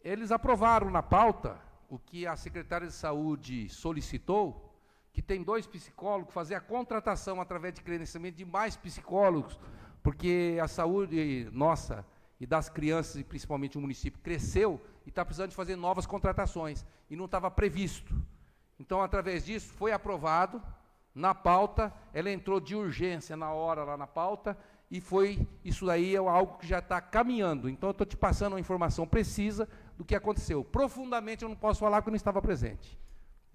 Eles 0.01 0.31
aprovaram 0.31 0.89
na 0.89 1.03
pauta 1.03 1.59
o 1.89 1.99
que 1.99 2.25
a 2.25 2.37
secretária 2.37 2.87
de 2.87 2.93
Saúde 2.93 3.67
solicitou, 3.67 4.73
que 5.11 5.21
tem 5.21 5.43
dois 5.43 5.67
psicólogos, 5.67 6.33
fazer 6.33 6.55
a 6.55 6.61
contratação 6.61 7.41
através 7.41 7.73
de 7.73 7.81
credenciamento 7.81 8.37
de 8.37 8.45
mais 8.45 8.77
psicólogos, 8.77 9.59
porque 10.01 10.57
a 10.63 10.67
saúde 10.69 11.49
nossa 11.51 12.05
e 12.39 12.45
das 12.45 12.69
crianças, 12.69 13.17
e 13.17 13.25
principalmente 13.25 13.77
o 13.77 13.81
município, 13.81 14.21
cresceu 14.21 14.79
e 15.05 15.09
está 15.09 15.25
precisando 15.25 15.49
de 15.49 15.57
fazer 15.57 15.75
novas 15.75 16.05
contratações, 16.05 16.85
e 17.09 17.15
não 17.17 17.25
estava 17.25 17.51
previsto. 17.51 18.15
Então, 18.79 19.01
através 19.01 19.43
disso, 19.43 19.73
foi 19.73 19.91
aprovado 19.91 20.63
na 21.13 21.35
pauta, 21.35 21.93
ela 22.13 22.31
entrou 22.31 22.61
de 22.61 22.73
urgência 22.73 23.35
na 23.35 23.51
hora 23.51 23.83
lá 23.83 23.97
na 23.97 24.07
pauta, 24.07 24.57
e 24.93 25.01
foi, 25.01 25.47
isso 25.65 25.89
aí 25.89 26.13
é 26.13 26.19
algo 26.19 26.59
que 26.59 26.67
já 26.67 26.77
está 26.77 27.01
caminhando. 27.01 27.67
Então, 27.67 27.89
eu 27.89 27.93
estou 27.93 28.05
te 28.05 28.15
passando 28.15 28.53
uma 28.53 28.59
informação 28.59 29.07
precisa 29.07 29.67
do 29.97 30.05
que 30.05 30.13
aconteceu. 30.13 30.63
Profundamente 30.63 31.41
eu 31.41 31.49
não 31.49 31.55
posso 31.55 31.79
falar 31.79 31.99
porque 31.99 32.09
eu 32.09 32.11
não 32.11 32.15
estava 32.15 32.39
presente. 32.39 32.95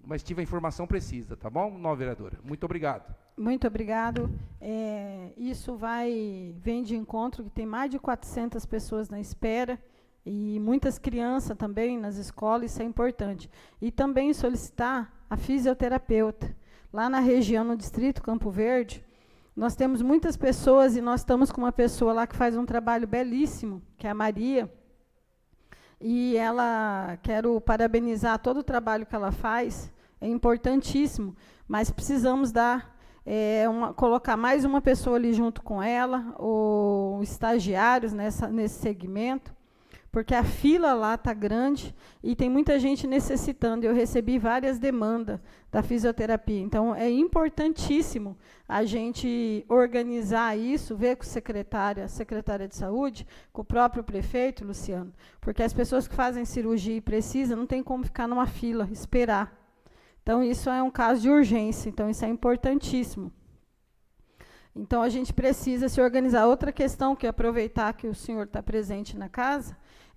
Mas 0.03 0.21
tive 0.21 0.41
a 0.41 0.43
informação 0.43 0.85
precisa, 0.85 1.37
tá 1.37 1.49
bom, 1.49 1.77
nova 1.77 1.95
vereadora? 1.95 2.37
Muito 2.43 2.65
obrigado. 2.65 3.15
Muito 3.37 3.65
obrigado. 3.65 4.29
É, 4.59 5.31
isso 5.37 5.77
vai 5.77 6.53
vem 6.57 6.83
de 6.83 6.97
encontro 6.97 7.45
que 7.45 7.49
tem 7.49 7.65
mais 7.65 7.89
de 7.89 7.99
400 7.99 8.65
pessoas 8.65 9.07
na 9.07 9.21
espera 9.21 9.81
e 10.25 10.59
muitas 10.59 10.99
crianças 10.99 11.57
também 11.57 11.97
nas 11.97 12.17
escolas, 12.17 12.71
isso 12.71 12.81
é 12.81 12.85
importante. 12.85 13.49
E 13.81 13.91
também 13.91 14.33
solicitar 14.33 15.09
a 15.29 15.37
fisioterapeuta. 15.37 16.53
Lá 16.91 17.09
na 17.09 17.21
região, 17.21 17.63
no 17.63 17.77
distrito 17.77 18.21
Campo 18.21 18.49
Verde, 18.51 19.05
nós 19.59 19.75
temos 19.75 20.01
muitas 20.01 20.37
pessoas 20.37 20.95
e 20.95 21.01
nós 21.01 21.19
estamos 21.19 21.51
com 21.51 21.59
uma 21.59 21.71
pessoa 21.73 22.13
lá 22.13 22.25
que 22.25 22.33
faz 22.33 22.55
um 22.55 22.65
trabalho 22.65 23.05
belíssimo, 23.05 23.81
que 23.97 24.07
é 24.07 24.09
a 24.09 24.13
Maria. 24.13 24.73
E 25.99 26.37
ela, 26.37 27.17
quero 27.21 27.59
parabenizar 27.59 28.39
todo 28.39 28.61
o 28.61 28.63
trabalho 28.63 29.05
que 29.05 29.13
ela 29.13 29.33
faz, 29.33 29.91
é 30.21 30.29
importantíssimo, 30.29 31.35
mas 31.67 31.91
precisamos 31.91 32.53
dar, 32.53 32.97
é, 33.25 33.67
uma, 33.67 33.93
colocar 33.93 34.37
mais 34.37 34.63
uma 34.63 34.79
pessoa 34.79 35.17
ali 35.17 35.33
junto 35.33 35.61
com 35.61 35.83
ela, 35.83 36.33
ou 36.37 37.21
estagiários 37.21 38.13
nessa, 38.13 38.47
nesse 38.47 38.79
segmento, 38.79 39.53
porque 40.11 40.33
a 40.33 40.43
fila 40.43 40.93
lá 40.93 41.15
está 41.15 41.33
grande 41.33 41.95
e 42.23 42.35
tem 42.35 42.49
muita 42.49 42.79
gente 42.79 43.05
necessitando. 43.05 43.83
Eu 43.83 43.93
recebi 43.93 44.39
várias 44.39 44.79
demandas 44.79 45.39
da 45.71 45.83
fisioterapia. 45.83 46.59
Então, 46.59 46.95
é 46.95 47.09
importantíssimo 47.09 48.35
a 48.67 48.83
gente 48.85 49.63
organizar 49.69 50.57
isso, 50.57 50.95
ver 50.95 51.15
com 51.15 51.23
a 51.23 51.27
secretária, 51.27 52.07
secretária 52.07 52.67
de 52.67 52.75
saúde, 52.75 53.27
com 53.53 53.61
o 53.61 53.65
próprio 53.65 54.03
prefeito, 54.03 54.65
Luciano, 54.65 55.13
porque 55.39 55.61
as 55.61 55.73
pessoas 55.73 56.07
que 56.07 56.15
fazem 56.15 56.43
cirurgia 56.43 56.95
e 56.95 57.01
precisam, 57.01 57.57
não 57.57 57.67
tem 57.67 57.83
como 57.83 58.03
ficar 58.03 58.27
numa 58.27 58.47
fila, 58.47 58.89
esperar. 58.91 59.55
Então, 60.23 60.43
isso 60.43 60.69
é 60.69 60.81
um 60.81 60.91
caso 60.91 61.21
de 61.21 61.29
urgência, 61.29 61.89
então 61.89 62.09
isso 62.09 62.25
é 62.25 62.27
importantíssimo. 62.27 63.31
Então, 64.75 65.01
a 65.01 65.09
gente 65.09 65.33
precisa 65.33 65.89
se 65.89 65.99
organizar. 65.99 66.45
Outra 66.45 66.71
questão 66.71 67.15
que 67.15 67.27
aproveitar 67.27 67.93
que 67.93 68.07
o 68.07 68.13
senhor 68.13 68.43
está 68.43 68.61
presente 68.61 69.17
na 69.17 69.27
casa, 69.27 69.75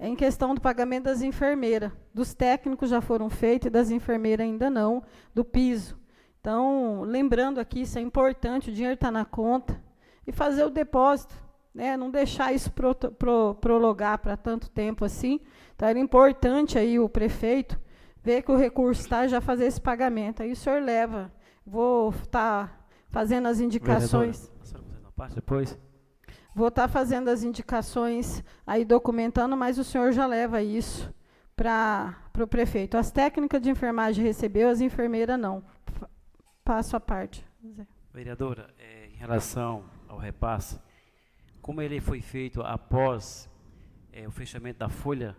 em 0.09 0.17
questão 0.17 0.55
do 0.55 0.61
pagamento 0.61 1.05
das 1.05 1.23
enfermeiras. 1.23 1.93
Dos 2.13 2.35
técnicos 2.35 2.91
já 2.91 3.01
foram 3.01 3.31
feitos 3.31 3.69
e 3.69 3.71
das 3.71 3.91
enfermeiras 3.91 4.45
ainda 4.45 4.69
não, 4.69 5.03
do 5.33 5.45
piso. 5.45 5.97
Então, 6.41 7.03
lembrando 7.03 7.61
aqui, 7.61 7.83
isso 7.83 7.99
é 7.99 8.03
importante, 8.03 8.69
o 8.69 8.73
dinheiro 8.73 8.95
está 8.95 9.13
na 9.13 9.25
conta, 9.25 9.81
e 10.27 10.33
fazer 10.33 10.65
o 10.65 10.71
depósito, 10.71 11.35
né, 11.73 11.97
não 11.97 12.11
deixar 12.11 12.53
isso 12.53 12.73
pro, 12.73 12.95
pro, 12.95 13.55
prologar 13.61 14.19
para 14.19 14.37
tanto 14.37 14.69
tempo 14.69 15.05
assim. 15.05 15.41
Então, 15.77 15.89
era 15.89 15.99
importante 15.99 16.77
aí 16.77 16.99
o 16.99 17.09
prefeito 17.09 17.81
ver 18.23 18.43
que 18.43 18.51
o 18.51 18.57
recurso 18.57 19.01
está 19.01 19.29
já 19.29 19.41
fazer 19.41 19.67
esse 19.67 19.81
pagamento. 19.81 20.43
Aí 20.43 20.51
o 20.51 20.57
senhor 20.57 20.83
leva, 20.83 21.31
vou 21.65 22.11
estar 22.11 22.69
tá 22.69 22.79
fazendo 23.09 23.47
as 23.47 23.61
indicações. 23.61 24.51
Vereadora, 24.65 25.35
depois. 25.35 25.79
Vou 26.55 26.69
estar 26.69 26.83
tá 26.83 26.89
fazendo 26.89 27.29
as 27.29 27.43
indicações 27.43 28.45
aí, 28.67 28.85
documentando, 28.85 29.57
mas 29.57 29.79
o 29.79 29.85
senhor 29.85 30.13
já 30.13 30.27
leva 30.27 30.63
isso 30.63 31.13
para 31.57 32.15
o 32.39 32.47
prefeito. 32.47 32.97
As 32.97 33.11
técnicas 33.11 33.63
de 33.63 33.71
enfermagem 33.71 34.25
recebeu, 34.25 34.69
as 34.69 34.81
enfermeiras 34.81 35.39
não. 35.39 35.65
Passo 36.65 36.97
a 36.97 37.01
parte. 37.01 37.45
Vereadora, 38.13 38.69
é, 38.79 39.09
em 39.09 39.17
relação 39.17 39.85
ao 40.07 40.19
repasse, 40.19 40.79
como 41.63 41.81
ele 41.81 42.01
foi 42.01 42.21
feito 42.21 42.61
após 42.61 43.49
é, 44.13 44.29
o 44.29 44.31
fechamento 44.31 44.81
da 44.81 44.89
folha, 44.89 45.35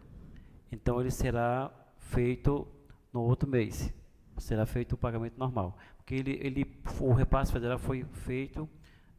então 0.71 0.99
ele 0.99 1.12
será 1.12 1.71
feito 1.97 2.67
no 3.12 3.21
outro 3.21 3.47
mês. 3.47 3.93
Será 4.39 4.65
feito 4.65 4.93
o 4.93 4.97
pagamento 4.97 5.38
normal. 5.38 5.78
Porque 5.97 6.15
ele, 6.15 6.39
ele, 6.41 6.82
o 6.99 7.13
repasse 7.13 7.52
federal 7.52 7.78
foi 7.78 8.04
feito 8.04 8.67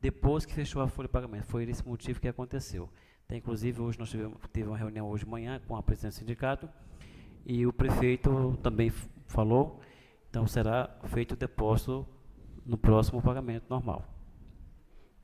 depois 0.05 0.45
que 0.45 0.53
fechou 0.53 0.83
a 0.83 0.87
folha 0.87 1.09
de 1.09 1.13
pagamento. 1.13 1.47
Foi 1.47 1.65
esse 1.65 1.87
motivo 1.89 2.21
que 2.21 2.29
aconteceu. 2.29 2.91
Então, 3.25 3.39
inclusive, 3.39 3.81
hoje 3.81 3.99
nós 3.99 4.11
tivemos 4.11 4.37
teve 4.53 4.69
uma 4.69 4.77
reunião 4.77 5.09
hoje 5.09 5.25
de 5.25 5.31
manhã 5.31 5.59
com 5.67 5.75
a 5.75 5.83
presidente 5.83 6.13
do 6.13 6.19
sindicato 6.19 6.69
e 7.47 7.67
o 7.67 7.73
prefeito 7.73 8.59
também 8.63 8.93
falou, 9.27 9.81
então 10.29 10.47
será 10.47 10.91
feito 11.05 11.33
o 11.33 11.37
depósito 11.37 12.07
no 12.67 12.77
próximo 12.77 13.23
pagamento 13.23 13.65
normal. 13.71 14.05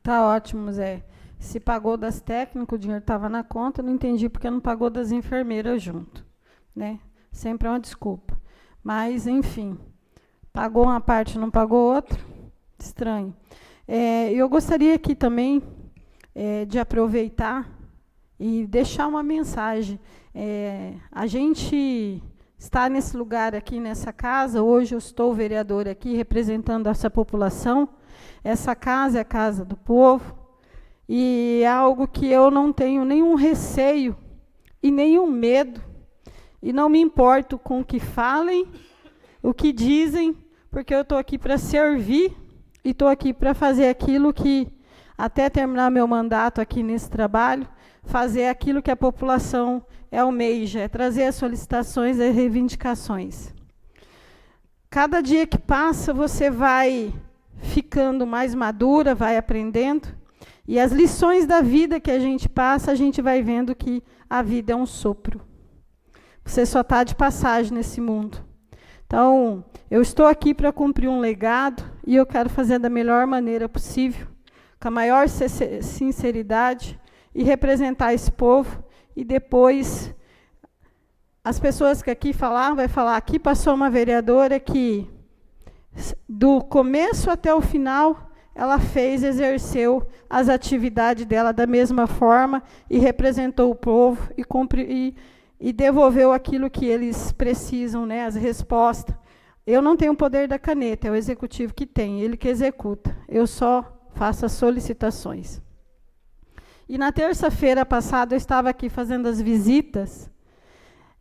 Tá 0.02 0.26
ótimo, 0.26 0.72
Zé. 0.72 1.04
Se 1.38 1.60
pagou 1.60 1.98
das 1.98 2.22
técnicas, 2.22 2.78
o 2.78 2.80
dinheiro 2.80 3.02
estava 3.02 3.28
na 3.28 3.44
conta, 3.44 3.82
não 3.82 3.92
entendi 3.92 4.30
porque 4.30 4.48
não 4.48 4.60
pagou 4.60 4.88
das 4.88 5.12
enfermeiras 5.12 5.82
junto. 5.82 6.24
Né? 6.74 7.00
Sempre 7.30 7.68
é 7.68 7.70
uma 7.70 7.80
desculpa. 7.80 8.40
Mas, 8.82 9.26
enfim, 9.26 9.78
pagou 10.54 10.84
uma 10.84 11.02
parte, 11.02 11.38
não 11.38 11.50
pagou 11.50 11.94
outra. 11.94 12.18
Estranho. 12.78 13.36
É, 13.92 14.32
eu 14.32 14.48
gostaria 14.48 14.94
aqui 14.94 15.16
também 15.16 15.60
é, 16.32 16.64
de 16.64 16.78
aproveitar 16.78 17.68
e 18.38 18.64
deixar 18.64 19.08
uma 19.08 19.20
mensagem. 19.20 19.98
É, 20.32 20.94
a 21.10 21.26
gente 21.26 22.22
está 22.56 22.88
nesse 22.88 23.16
lugar 23.16 23.52
aqui, 23.52 23.80
nessa 23.80 24.12
casa, 24.12 24.62
hoje 24.62 24.94
eu 24.94 24.98
estou 25.00 25.34
vereador 25.34 25.88
aqui 25.88 26.14
representando 26.14 26.86
essa 26.86 27.10
população. 27.10 27.88
Essa 28.44 28.76
casa 28.76 29.18
é 29.18 29.22
a 29.22 29.24
casa 29.24 29.64
do 29.64 29.76
povo 29.76 30.38
e 31.08 31.62
é 31.64 31.68
algo 31.68 32.06
que 32.06 32.28
eu 32.28 32.48
não 32.48 32.72
tenho 32.72 33.04
nenhum 33.04 33.34
receio 33.34 34.16
e 34.80 34.92
nenhum 34.92 35.26
medo 35.26 35.82
e 36.62 36.72
não 36.72 36.88
me 36.88 37.00
importo 37.00 37.58
com 37.58 37.80
o 37.80 37.84
que 37.84 37.98
falem, 37.98 38.68
o 39.42 39.52
que 39.52 39.72
dizem, 39.72 40.36
porque 40.70 40.94
eu 40.94 41.00
estou 41.00 41.18
aqui 41.18 41.36
para 41.36 41.58
servir 41.58 42.39
e 42.84 42.90
estou 42.90 43.08
aqui 43.08 43.32
para 43.32 43.54
fazer 43.54 43.88
aquilo 43.88 44.32
que, 44.32 44.68
até 45.16 45.48
terminar 45.50 45.90
meu 45.90 46.06
mandato 46.06 46.60
aqui 46.60 46.82
nesse 46.82 47.10
trabalho, 47.10 47.68
fazer 48.02 48.46
aquilo 48.46 48.82
que 48.82 48.90
a 48.90 48.96
população 48.96 49.84
almeja, 50.10 50.80
é 50.80 50.88
trazer 50.88 51.24
as 51.24 51.34
solicitações 51.34 52.18
e 52.18 52.30
reivindicações. 52.30 53.54
Cada 54.88 55.20
dia 55.20 55.46
que 55.46 55.58
passa, 55.58 56.12
você 56.12 56.50
vai 56.50 57.14
ficando 57.58 58.26
mais 58.26 58.54
madura, 58.54 59.14
vai 59.14 59.36
aprendendo, 59.36 60.08
e 60.66 60.78
as 60.78 60.92
lições 60.92 61.46
da 61.46 61.60
vida 61.60 62.00
que 62.00 62.10
a 62.10 62.18
gente 62.18 62.48
passa, 62.48 62.90
a 62.90 62.94
gente 62.94 63.20
vai 63.20 63.42
vendo 63.42 63.74
que 63.74 64.02
a 64.28 64.42
vida 64.42 64.72
é 64.72 64.76
um 64.76 64.86
sopro. 64.86 65.40
Você 66.44 66.64
só 66.64 66.80
está 66.80 67.04
de 67.04 67.14
passagem 67.14 67.72
nesse 67.72 68.00
mundo. 68.00 68.49
Então, 69.10 69.64
eu 69.90 70.00
estou 70.00 70.24
aqui 70.24 70.54
para 70.54 70.72
cumprir 70.72 71.08
um 71.08 71.18
legado 71.18 71.82
e 72.06 72.14
eu 72.14 72.24
quero 72.24 72.48
fazer 72.48 72.78
da 72.78 72.88
melhor 72.88 73.26
maneira 73.26 73.68
possível, 73.68 74.28
com 74.78 74.86
a 74.86 74.90
maior 74.92 75.28
sinceridade 75.28 76.96
e 77.34 77.42
representar 77.42 78.14
esse 78.14 78.30
povo. 78.30 78.84
E 79.16 79.24
depois 79.24 80.14
as 81.42 81.58
pessoas 81.58 82.00
que 82.02 82.08
aqui 82.08 82.32
falaram, 82.32 82.76
vai 82.76 82.86
falar, 82.86 83.16
aqui 83.16 83.36
passou 83.36 83.74
uma 83.74 83.90
vereadora 83.90 84.60
que 84.60 85.10
do 86.28 86.62
começo 86.62 87.32
até 87.32 87.52
o 87.52 87.60
final 87.60 88.30
ela 88.54 88.78
fez, 88.78 89.24
exerceu 89.24 90.06
as 90.28 90.48
atividades 90.48 91.26
dela 91.26 91.52
da 91.52 91.66
mesma 91.66 92.06
forma 92.06 92.62
e 92.88 92.96
representou 92.96 93.72
o 93.72 93.74
povo 93.74 94.32
e, 94.36 94.44
cumpri, 94.44 94.82
e 94.88 95.16
e 95.60 95.72
devolveu 95.72 96.32
aquilo 96.32 96.70
que 96.70 96.86
eles 96.86 97.32
precisam, 97.32 98.06
né, 98.06 98.24
as 98.24 98.34
respostas. 98.34 99.14
Eu 99.66 99.82
não 99.82 99.96
tenho 99.96 100.12
o 100.12 100.16
poder 100.16 100.48
da 100.48 100.58
caneta, 100.58 101.06
é 101.06 101.10
o 101.10 101.14
executivo 101.14 101.74
que 101.74 101.86
tem, 101.86 102.20
ele 102.22 102.36
que 102.36 102.48
executa. 102.48 103.14
Eu 103.28 103.46
só 103.46 104.08
faço 104.14 104.46
as 104.46 104.52
solicitações. 104.52 105.60
E 106.88 106.96
na 106.96 107.12
terça-feira 107.12 107.84
passada 107.84 108.34
eu 108.34 108.38
estava 108.38 108.70
aqui 108.70 108.88
fazendo 108.88 109.28
as 109.28 109.40
visitas, 109.40 110.30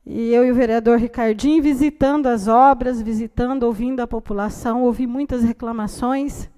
e 0.06 0.34
eu 0.34 0.45
e 0.45 0.52
o 0.52 0.56
vereador 0.56 0.97
Ricardinho 0.97 1.62
visitando 1.62 2.28
as 2.28 2.47
obras, 2.47 3.02
visitando, 3.02 3.63
ouvindo 3.63 3.99
a 3.99 4.08
população, 4.08 4.84
ouvi 4.84 5.06
muitas 5.06 5.43
reclamações, 5.43 6.49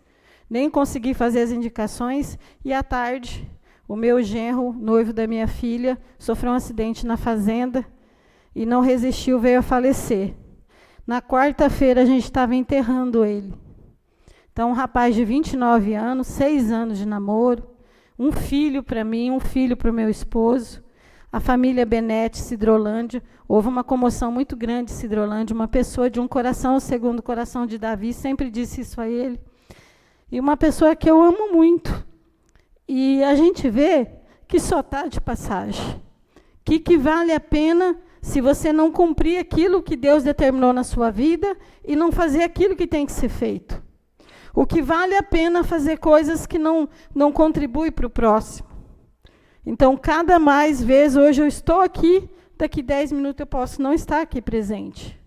nem 0.49 0.69
consegui 0.69 1.13
fazer 1.13 1.41
as 1.41 1.51
indicações, 1.51 2.37
e 2.63 2.71
à 2.71 2.83
tarde 2.83 3.49
o 3.91 3.95
meu 3.97 4.23
genro, 4.23 4.71
noivo 4.71 5.11
da 5.11 5.27
minha 5.27 5.49
filha, 5.49 5.99
sofreu 6.17 6.53
um 6.53 6.55
acidente 6.55 7.05
na 7.05 7.17
fazenda 7.17 7.85
e 8.55 8.65
não 8.65 8.79
resistiu, 8.79 9.37
veio 9.37 9.59
a 9.59 9.61
falecer. 9.61 10.33
Na 11.05 11.21
quarta-feira 11.21 12.03
a 12.03 12.05
gente 12.05 12.23
estava 12.23 12.55
enterrando 12.55 13.25
ele. 13.25 13.53
Então, 14.49 14.69
um 14.69 14.73
rapaz 14.73 15.13
de 15.13 15.25
29 15.25 15.93
anos, 15.93 16.27
seis 16.27 16.71
anos 16.71 16.99
de 16.99 17.05
namoro, 17.05 17.67
um 18.17 18.31
filho 18.31 18.81
para 18.81 19.03
mim, 19.03 19.29
um 19.29 19.41
filho 19.41 19.75
para 19.75 19.91
o 19.91 19.93
meu 19.93 20.09
esposo. 20.09 20.81
a 21.29 21.41
família 21.41 21.85
Benete, 21.85 22.37
Cidrolândia. 22.37 23.21
Houve 23.45 23.67
uma 23.67 23.83
comoção 23.83 24.31
muito 24.31 24.55
grande 24.55 24.91
Cidrolândia. 24.91 25.53
Uma 25.53 25.67
pessoa 25.67 26.09
de 26.09 26.17
um 26.17 26.29
coração 26.29 26.79
segundo 26.79 27.19
o 27.19 27.23
coração 27.23 27.65
de 27.65 27.77
Davi, 27.77 28.13
sempre 28.13 28.49
disse 28.49 28.79
isso 28.79 29.01
a 29.01 29.09
ele. 29.09 29.37
E 30.31 30.39
uma 30.39 30.55
pessoa 30.55 30.95
que 30.95 31.11
eu 31.11 31.21
amo 31.21 31.51
muito. 31.51 32.09
E 32.93 33.23
a 33.23 33.35
gente 33.35 33.69
vê 33.69 34.05
que 34.45 34.59
só 34.59 34.81
está 34.81 35.07
de 35.07 35.21
passagem. 35.21 36.03
Que, 36.61 36.77
que 36.77 36.97
vale 36.97 37.31
a 37.31 37.39
pena 37.39 37.97
se 38.21 38.41
você 38.41 38.73
não 38.73 38.91
cumprir 38.91 39.39
aquilo 39.39 39.81
que 39.81 39.95
Deus 39.95 40.23
determinou 40.23 40.73
na 40.73 40.83
sua 40.83 41.09
vida 41.09 41.55
e 41.85 41.95
não 41.95 42.11
fazer 42.11 42.43
aquilo 42.43 42.75
que 42.75 42.85
tem 42.85 43.05
que 43.05 43.13
ser 43.13 43.29
feito. 43.29 43.81
O 44.53 44.65
que 44.65 44.81
vale 44.81 45.15
a 45.15 45.23
pena 45.23 45.63
fazer 45.63 45.99
coisas 45.99 46.45
que 46.45 46.59
não, 46.59 46.89
não 47.15 47.31
contribuem 47.31 47.93
para 47.93 48.07
o 48.07 48.09
próximo. 48.09 48.67
Então, 49.65 49.95
cada 49.95 50.37
mais 50.37 50.83
vez, 50.83 51.15
hoje 51.15 51.41
eu 51.41 51.47
estou 51.47 51.79
aqui, 51.79 52.29
daqui 52.57 52.81
10 52.83 53.13
minutos 53.13 53.39
eu 53.39 53.47
posso 53.47 53.81
não 53.81 53.93
estar 53.93 54.19
aqui 54.19 54.41
presente. 54.41 55.17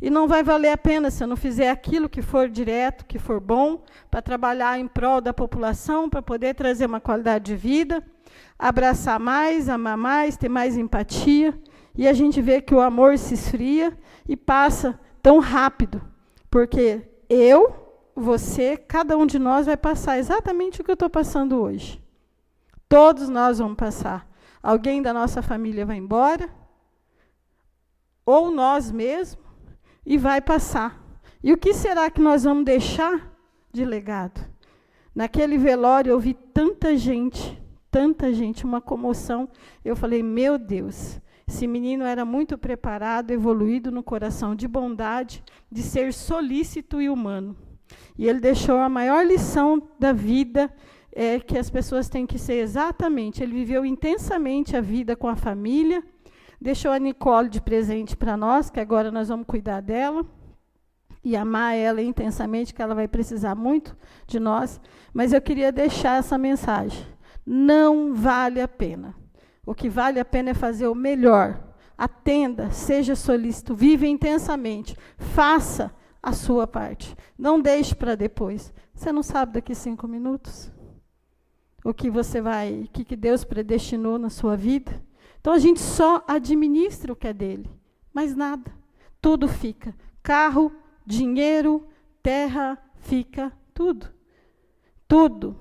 E 0.00 0.10
não 0.10 0.28
vai 0.28 0.42
valer 0.44 0.70
a 0.70 0.76
pena 0.76 1.10
se 1.10 1.22
eu 1.22 1.26
não 1.26 1.36
fizer 1.36 1.70
aquilo 1.70 2.08
que 2.08 2.22
for 2.22 2.48
direto, 2.48 3.04
que 3.04 3.18
for 3.18 3.40
bom, 3.40 3.82
para 4.10 4.22
trabalhar 4.22 4.78
em 4.78 4.86
prol 4.86 5.20
da 5.20 5.34
população, 5.34 6.08
para 6.08 6.22
poder 6.22 6.54
trazer 6.54 6.86
uma 6.86 7.00
qualidade 7.00 7.46
de 7.46 7.56
vida, 7.56 8.04
abraçar 8.56 9.18
mais, 9.18 9.68
amar 9.68 9.96
mais, 9.96 10.36
ter 10.36 10.48
mais 10.48 10.76
empatia. 10.76 11.58
E 11.96 12.06
a 12.06 12.12
gente 12.12 12.40
vê 12.40 12.60
que 12.60 12.74
o 12.74 12.80
amor 12.80 13.18
se 13.18 13.34
esfria 13.34 13.96
e 14.28 14.36
passa 14.36 14.98
tão 15.20 15.40
rápido. 15.40 16.00
Porque 16.48 17.02
eu, 17.28 17.74
você, 18.14 18.76
cada 18.76 19.18
um 19.18 19.26
de 19.26 19.38
nós 19.38 19.66
vai 19.66 19.76
passar 19.76 20.16
exatamente 20.16 20.80
o 20.80 20.84
que 20.84 20.90
eu 20.92 20.94
estou 20.94 21.10
passando 21.10 21.60
hoje. 21.60 22.00
Todos 22.88 23.28
nós 23.28 23.58
vamos 23.58 23.76
passar. 23.76 24.28
Alguém 24.62 25.02
da 25.02 25.12
nossa 25.12 25.42
família 25.42 25.84
vai 25.84 25.96
embora, 25.96 26.48
ou 28.24 28.50
nós 28.50 28.90
mesmos, 28.90 29.47
e 30.08 30.16
vai 30.16 30.40
passar. 30.40 31.04
E 31.44 31.52
o 31.52 31.58
que 31.58 31.74
será 31.74 32.10
que 32.10 32.20
nós 32.20 32.44
vamos 32.44 32.64
deixar 32.64 33.30
de 33.70 33.84
legado? 33.84 34.40
Naquele 35.14 35.58
velório 35.58 36.10
eu 36.10 36.18
vi 36.18 36.32
tanta 36.32 36.96
gente, 36.96 37.60
tanta 37.90 38.32
gente, 38.32 38.64
uma 38.64 38.80
comoção. 38.80 39.46
Eu 39.84 39.94
falei, 39.94 40.22
meu 40.22 40.56
Deus, 40.56 41.20
esse 41.46 41.66
menino 41.66 42.04
era 42.04 42.24
muito 42.24 42.56
preparado, 42.56 43.32
evoluído 43.32 43.92
no 43.92 44.02
coração 44.02 44.54
de 44.54 44.66
bondade, 44.66 45.44
de 45.70 45.82
ser 45.82 46.14
solícito 46.14 47.02
e 47.02 47.10
humano. 47.10 47.54
E 48.16 48.26
ele 48.26 48.40
deixou 48.40 48.78
a 48.78 48.88
maior 48.88 49.26
lição 49.26 49.90
da 50.00 50.12
vida, 50.12 50.72
é, 51.12 51.38
que 51.38 51.58
as 51.58 51.68
pessoas 51.68 52.08
têm 52.08 52.26
que 52.26 52.38
ser 52.38 52.62
exatamente. 52.62 53.42
Ele 53.42 53.52
viveu 53.52 53.84
intensamente 53.84 54.74
a 54.74 54.80
vida 54.80 55.14
com 55.14 55.28
a 55.28 55.36
família, 55.36 56.02
Deixou 56.60 56.90
a 56.90 56.98
Nicole 56.98 57.48
de 57.48 57.60
presente 57.60 58.16
para 58.16 58.36
nós, 58.36 58.70
que 58.70 58.80
agora 58.80 59.10
nós 59.10 59.28
vamos 59.28 59.46
cuidar 59.46 59.80
dela 59.80 60.24
e 61.22 61.36
amar 61.36 61.76
ela 61.76 62.02
intensamente, 62.02 62.74
que 62.74 62.82
ela 62.82 62.94
vai 62.94 63.06
precisar 63.06 63.54
muito 63.54 63.96
de 64.26 64.40
nós. 64.40 64.80
Mas 65.12 65.32
eu 65.32 65.40
queria 65.40 65.70
deixar 65.70 66.18
essa 66.18 66.36
mensagem. 66.36 67.06
Não 67.46 68.14
vale 68.14 68.60
a 68.60 68.68
pena. 68.68 69.14
O 69.64 69.74
que 69.74 69.88
vale 69.88 70.18
a 70.18 70.24
pena 70.24 70.50
é 70.50 70.54
fazer 70.54 70.88
o 70.88 70.94
melhor. 70.94 71.62
Atenda, 71.96 72.70
seja 72.70 73.14
solícito, 73.14 73.74
viva 73.74 74.06
intensamente, 74.06 74.96
faça 75.16 75.92
a 76.22 76.32
sua 76.32 76.66
parte. 76.66 77.16
Não 77.36 77.60
deixe 77.60 77.94
para 77.94 78.14
depois. 78.14 78.72
Você 78.94 79.10
não 79.10 79.22
sabe 79.22 79.54
daqui 79.54 79.74
cinco 79.74 80.06
minutos 80.06 80.70
o 81.84 81.94
que 81.94 82.10
você 82.10 82.40
vai, 82.40 82.82
o 82.82 82.88
que 82.88 83.16
Deus 83.16 83.44
predestinou 83.44 84.18
na 84.18 84.28
sua 84.28 84.56
vida? 84.56 85.02
Então 85.48 85.56
a 85.56 85.60
gente 85.60 85.80
só 85.80 86.22
administra 86.28 87.10
o 87.10 87.16
que 87.16 87.26
é 87.26 87.32
dele, 87.32 87.70
mais 88.12 88.36
nada. 88.36 88.70
Tudo 89.18 89.48
fica. 89.48 89.94
Carro, 90.22 90.70
dinheiro, 91.06 91.88
terra, 92.22 92.76
fica 92.96 93.50
tudo. 93.72 94.12
Tudo. 95.08 95.56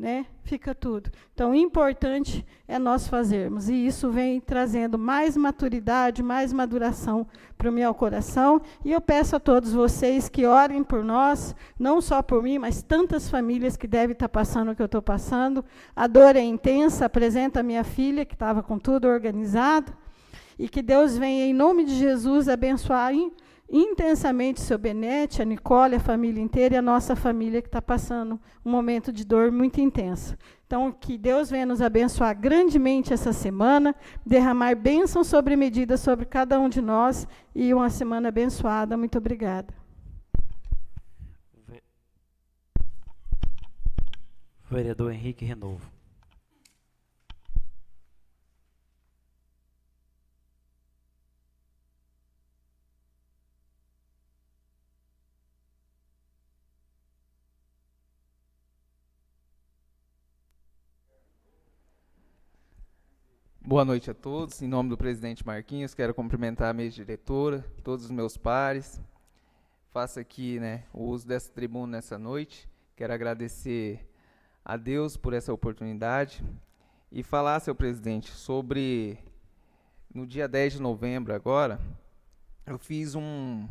Né? 0.00 0.24
Fica 0.44 0.74
tudo. 0.74 1.10
Então, 1.34 1.50
o 1.50 1.54
importante 1.54 2.42
é 2.66 2.78
nós 2.78 3.06
fazermos. 3.06 3.68
E 3.68 3.74
isso 3.86 4.10
vem 4.10 4.40
trazendo 4.40 4.96
mais 4.96 5.36
maturidade, 5.36 6.22
mais 6.22 6.54
maduração 6.54 7.26
para 7.58 7.68
o 7.68 7.72
meu 7.72 7.92
coração. 7.92 8.62
E 8.82 8.92
eu 8.92 9.00
peço 9.02 9.36
a 9.36 9.38
todos 9.38 9.74
vocês 9.74 10.26
que 10.26 10.46
orem 10.46 10.82
por 10.82 11.04
nós, 11.04 11.54
não 11.78 12.00
só 12.00 12.22
por 12.22 12.42
mim, 12.42 12.56
mas 12.58 12.82
tantas 12.82 13.28
famílias 13.28 13.76
que 13.76 13.86
devem 13.86 14.14
estar 14.14 14.30
passando 14.30 14.70
o 14.70 14.74
que 14.74 14.80
eu 14.80 14.86
estou 14.86 15.02
passando. 15.02 15.62
A 15.94 16.06
dor 16.06 16.34
é 16.34 16.40
intensa, 16.40 17.04
apresenta 17.04 17.60
a 17.60 17.62
minha 17.62 17.84
filha, 17.84 18.24
que 18.24 18.32
estava 18.32 18.62
com 18.62 18.78
tudo 18.78 19.06
organizado. 19.06 19.92
E 20.58 20.66
que 20.66 20.80
Deus 20.80 21.18
venha, 21.18 21.44
em 21.44 21.52
nome 21.52 21.84
de 21.84 21.94
Jesus, 21.94 22.48
abençoar 22.48 23.12
intensamente 23.70 24.60
seu 24.60 24.76
Benete, 24.76 25.40
a 25.40 25.44
Nicole, 25.44 25.94
a 25.94 26.00
família 26.00 26.42
inteira 26.42 26.74
e 26.74 26.78
a 26.78 26.82
nossa 26.82 27.14
família 27.14 27.62
que 27.62 27.68
está 27.68 27.80
passando 27.80 28.40
um 28.64 28.70
momento 28.70 29.12
de 29.12 29.24
dor 29.24 29.52
muito 29.52 29.80
intensa. 29.80 30.36
Então, 30.66 30.90
que 30.92 31.16
Deus 31.16 31.50
venha 31.50 31.66
nos 31.66 31.80
abençoar 31.80 32.36
grandemente 32.38 33.12
essa 33.12 33.32
semana, 33.32 33.94
derramar 34.26 34.74
bênção 34.74 35.22
sobre 35.22 35.56
medida 35.56 35.96
sobre 35.96 36.26
cada 36.26 36.58
um 36.58 36.68
de 36.68 36.80
nós 36.80 37.26
e 37.54 37.72
uma 37.72 37.90
semana 37.90 38.28
abençoada. 38.28 38.96
Muito 38.96 39.18
obrigada. 39.18 39.72
Vereador 44.68 45.12
Henrique 45.12 45.44
Renovo. 45.44 45.99
Boa 63.62 63.84
noite 63.84 64.10
a 64.10 64.14
todos. 64.14 64.62
Em 64.62 64.66
nome 64.66 64.88
do 64.88 64.96
presidente 64.96 65.46
Marquinhos, 65.46 65.92
quero 65.92 66.14
cumprimentar 66.14 66.70
a 66.70 66.72
mesa 66.72 66.96
diretora, 66.96 67.62
todos 67.84 68.06
os 68.06 68.10
meus 68.10 68.34
pares. 68.34 68.98
Faço 69.90 70.18
aqui 70.18 70.58
né, 70.58 70.84
o 70.94 71.04
uso 71.04 71.28
dessa 71.28 71.52
tribuna 71.52 71.98
nessa 71.98 72.18
noite. 72.18 72.66
Quero 72.96 73.12
agradecer 73.12 74.08
a 74.64 74.78
Deus 74.78 75.18
por 75.18 75.34
essa 75.34 75.52
oportunidade 75.52 76.42
e 77.12 77.22
falar, 77.22 77.60
seu 77.60 77.74
presidente, 77.74 78.30
sobre 78.30 79.18
no 80.12 80.26
dia 80.26 80.48
10 80.48 80.72
de 80.74 80.82
novembro 80.82 81.34
agora, 81.34 81.78
eu 82.66 82.78
fiz 82.78 83.14
um 83.14 83.68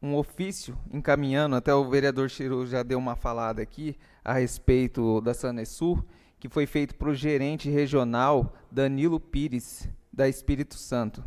um 0.00 0.14
ofício 0.14 0.78
encaminhando, 0.92 1.56
até 1.56 1.74
o 1.74 1.90
vereador 1.90 2.30
Chiru 2.30 2.64
já 2.64 2.84
deu 2.84 3.00
uma 3.00 3.16
falada 3.16 3.60
aqui 3.60 3.98
a 4.24 4.34
respeito 4.34 5.20
da 5.20 5.34
Sanesul, 5.34 6.04
que 6.38 6.48
foi 6.48 6.66
feito 6.66 6.94
para 6.94 7.08
o 7.08 7.14
gerente 7.14 7.68
regional 7.68 8.54
Danilo 8.70 9.18
Pires, 9.18 9.88
da 10.12 10.28
Espírito 10.28 10.76
Santo, 10.76 11.24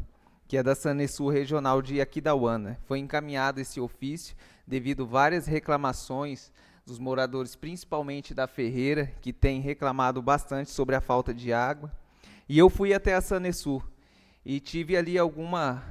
que 0.48 0.58
é 0.58 0.64
da 0.64 0.76
Sanesul 0.76 1.30
Regional 1.30 1.82
de 1.82 2.02
Aquidauana. 2.02 2.78
Foi 2.86 3.00
encaminhado 3.00 3.60
esse 3.60 3.80
ofício 3.80 4.36
devido 4.66 5.06
várias 5.06 5.48
reclamações 5.48 6.52
dos 6.86 7.00
moradores, 7.00 7.56
principalmente 7.56 8.34
da 8.34 8.48
Ferreira, 8.48 9.12
que 9.22 9.32
tem 9.32 9.62
reclamado 9.62 10.22
bastante 10.22 10.72
sobre 10.72 10.96
a 10.96 11.02
falta 11.02 11.34
de 11.34 11.54
água. 11.54 11.92
E 12.50 12.58
eu 12.58 12.70
fui 12.70 12.94
até 12.94 13.14
a 13.14 13.22
Sanesul 13.22 13.84
e 14.46 14.60
tive 14.60 14.98
ali 14.98 15.18
alguma 15.18 15.84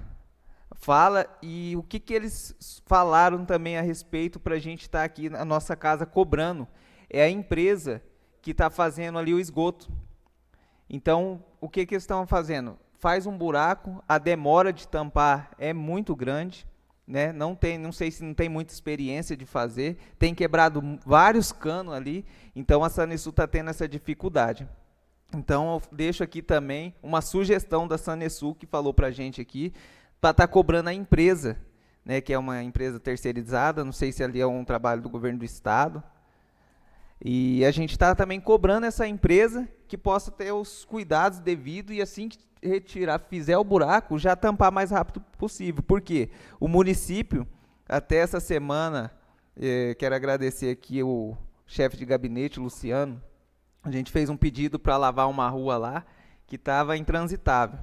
fala 0.72 1.26
e 1.42 1.74
o 1.76 1.83
que, 1.83 2.00
que 2.00 2.14
eles 2.14 2.54
falaram 2.87 3.44
também 3.44 3.76
a 3.76 3.83
respeito 3.83 4.40
para 4.40 4.56
a 4.56 4.59
gente 4.59 4.83
estar 4.83 5.00
tá 5.00 5.04
aqui 5.04 5.28
na 5.28 5.44
nossa 5.44 5.76
casa 5.76 6.04
cobrando. 6.04 6.66
É 7.09 7.22
a 7.22 7.30
empresa 7.30 8.02
que 8.40 8.53
está 8.53 8.70
fazendo 8.70 9.18
ali 9.18 9.35
o 9.35 9.40
esgoto. 9.40 9.90
Então, 10.88 11.42
o 11.61 11.68
que, 11.68 11.87
que 11.87 11.94
estão 11.94 12.26
fazendo? 12.26 12.79
Faz 12.98 13.26
um 13.26 13.37
buraco, 13.37 14.03
a 14.09 14.18
demora 14.18 14.72
de 14.72 14.87
tampar 14.88 15.50
é 15.59 15.72
muito 15.72 16.14
grande, 16.16 16.66
né? 17.07 17.33
Não 17.33 17.55
tem, 17.55 17.79
não 17.79 17.92
sei 17.92 18.11
se 18.11 18.22
não 18.22 18.35
tem 18.35 18.48
muita 18.48 18.72
experiência 18.72 19.37
de 19.37 19.44
fazer, 19.44 19.96
tem 20.18 20.35
quebrado 20.35 20.98
vários 21.05 21.50
canos 21.50 21.94
ali, 21.94 22.24
então 22.55 22.85
a 22.85 22.88
Sanesul 22.88 23.31
está 23.31 23.46
tendo 23.46 23.70
essa 23.70 23.88
dificuldade. 23.88 24.68
Então, 25.35 25.74
eu 25.74 25.96
deixo 25.96 26.22
aqui 26.22 26.42
também 26.42 26.94
uma 27.03 27.20
sugestão 27.20 27.87
da 27.87 27.96
Sanesul, 27.96 28.55
que 28.55 28.66
falou 28.66 28.92
para 28.92 29.09
a 29.09 29.11
gente 29.12 29.40
aqui, 29.40 29.72
para 30.20 30.31
estar 30.31 30.46
tá 30.46 30.53
cobrando 30.53 30.88
a 30.88 30.94
empresa, 30.94 31.57
né, 32.05 32.20
que 32.20 32.33
é 32.33 32.38
uma 32.38 32.62
empresa 32.62 32.98
terceirizada, 32.98 33.85
não 33.85 33.92
sei 33.92 34.12
se 34.12 34.24
ali 34.24 34.40
é 34.40 34.46
um 34.46 34.64
trabalho 34.64 35.00
do 35.03 35.09
governo 35.09 35.38
do 35.38 35.44
estado, 35.44 36.03
e 37.22 37.64
a 37.64 37.70
gente 37.70 37.90
está 37.90 38.14
também 38.14 38.40
cobrando 38.40 38.87
essa 38.87 39.06
empresa 39.06 39.68
que 39.87 39.98
possa 39.98 40.30
ter 40.30 40.52
os 40.52 40.85
cuidados 40.85 41.38
devidos 41.38 41.94
e 41.94 42.00
assim 42.00 42.28
que 42.28 42.38
retirar, 42.62 43.18
fizer 43.28 43.56
o 43.59 43.64
buraco, 43.64 44.18
já 44.18 44.35
tampar 44.35 44.72
mais 44.72 44.90
rápido 44.90 45.20
possível. 45.38 45.83
Por 45.83 46.00
quê? 46.00 46.30
O 46.59 46.68
município, 46.68 47.46
até 47.88 48.16
essa 48.16 48.40
semana, 48.40 49.11
eh, 49.56 49.94
quero 49.98 50.14
agradecer 50.14 50.70
aqui 50.70 51.02
o 51.02 51.37
chefe 51.66 51.96
de 51.96 52.04
gabinete, 52.04 52.61
Luciano, 52.61 53.22
a 53.83 53.90
gente 53.90 54.11
fez 54.11 54.28
um 54.28 54.37
pedido 54.37 54.78
para 54.78 54.96
lavar 54.96 55.28
uma 55.28 55.48
rua 55.48 55.76
lá, 55.76 56.04
que 56.46 56.56
estava 56.56 56.96
intransitável, 56.96 57.78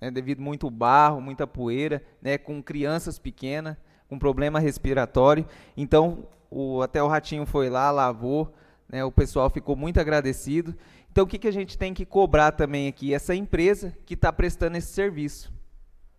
né, 0.00 0.10
devido 0.10 0.40
muito 0.40 0.70
barro, 0.70 1.20
muita 1.20 1.46
poeira, 1.46 2.02
né, 2.20 2.38
com 2.38 2.62
crianças 2.62 3.18
pequenas, 3.18 3.76
com 4.08 4.18
problema 4.18 4.60
respiratório. 4.60 5.46
Então, 5.76 6.28
o, 6.50 6.82
até 6.82 7.02
o 7.02 7.08
Ratinho 7.08 7.46
foi 7.46 7.70
lá, 7.70 7.90
lavou, 7.90 8.52
né, 8.90 9.04
o 9.04 9.12
pessoal 9.12 9.48
ficou 9.48 9.76
muito 9.76 10.00
agradecido. 10.00 10.74
Então, 11.10 11.24
o 11.24 11.26
que, 11.26 11.38
que 11.38 11.48
a 11.48 11.52
gente 11.52 11.78
tem 11.78 11.94
que 11.94 12.04
cobrar 12.04 12.52
também 12.52 12.88
aqui? 12.88 13.14
Essa 13.14 13.34
empresa 13.34 13.96
que 14.04 14.14
está 14.14 14.32
prestando 14.32 14.76
esse 14.76 14.92
serviço. 14.92 15.52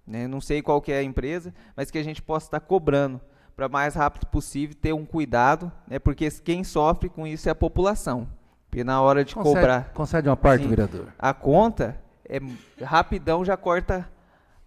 Né? 0.05 0.27
Não 0.27 0.41
sei 0.41 0.61
qual 0.61 0.81
que 0.81 0.91
é 0.91 0.99
a 0.99 1.03
empresa, 1.03 1.53
mas 1.75 1.91
que 1.91 1.97
a 1.97 2.03
gente 2.03 2.21
possa 2.21 2.47
estar 2.47 2.59
cobrando 2.59 3.19
para 3.55 3.67
mais 3.69 3.95
rápido 3.95 4.25
possível 4.27 4.75
ter 4.79 4.93
um 4.93 5.05
cuidado, 5.05 5.71
né? 5.87 5.99
porque 5.99 6.29
quem 6.43 6.63
sofre 6.63 7.09
com 7.09 7.27
isso 7.27 7.47
é 7.47 7.51
a 7.51 7.55
população. 7.55 8.27
Porque 8.69 8.83
na 8.83 9.01
hora 9.01 9.23
de 9.25 9.35
concede, 9.35 9.55
cobrar. 9.55 9.91
Concede 9.93 10.29
uma 10.29 10.37
parte, 10.37 10.63
Sim. 10.63 10.69
vereador. 10.69 11.13
A 11.19 11.33
conta 11.33 11.99
é 12.27 12.39
rapidão 12.83 13.43
já 13.43 13.57
corta 13.57 14.09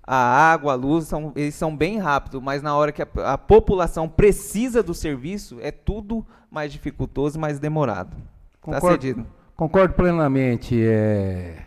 a 0.07 0.17
água, 0.17 0.73
a 0.73 0.77
luz, 0.77 1.07
são, 1.07 1.33
eles 1.35 1.55
são 1.55 1.75
bem 1.75 1.99
rápidos, 1.99 2.43
mas 2.43 2.63
na 2.63 2.77
hora 2.77 2.93
que 2.93 3.03
a, 3.03 3.09
a 3.33 3.39
população 3.39 4.09
precisa 4.09 4.83
do 4.83 4.93
serviço, 4.93 5.59
é 5.61 5.71
tudo 5.71 6.25
mais 6.51 6.71
dificultoso, 6.71 7.39
mais 7.39 7.59
demorado. 7.59 8.15
Está 8.55 8.81
Concordo, 8.81 9.03
cedido. 9.03 9.27
concordo 9.57 9.95
plenamente. 9.95 10.79
É, 10.81 11.65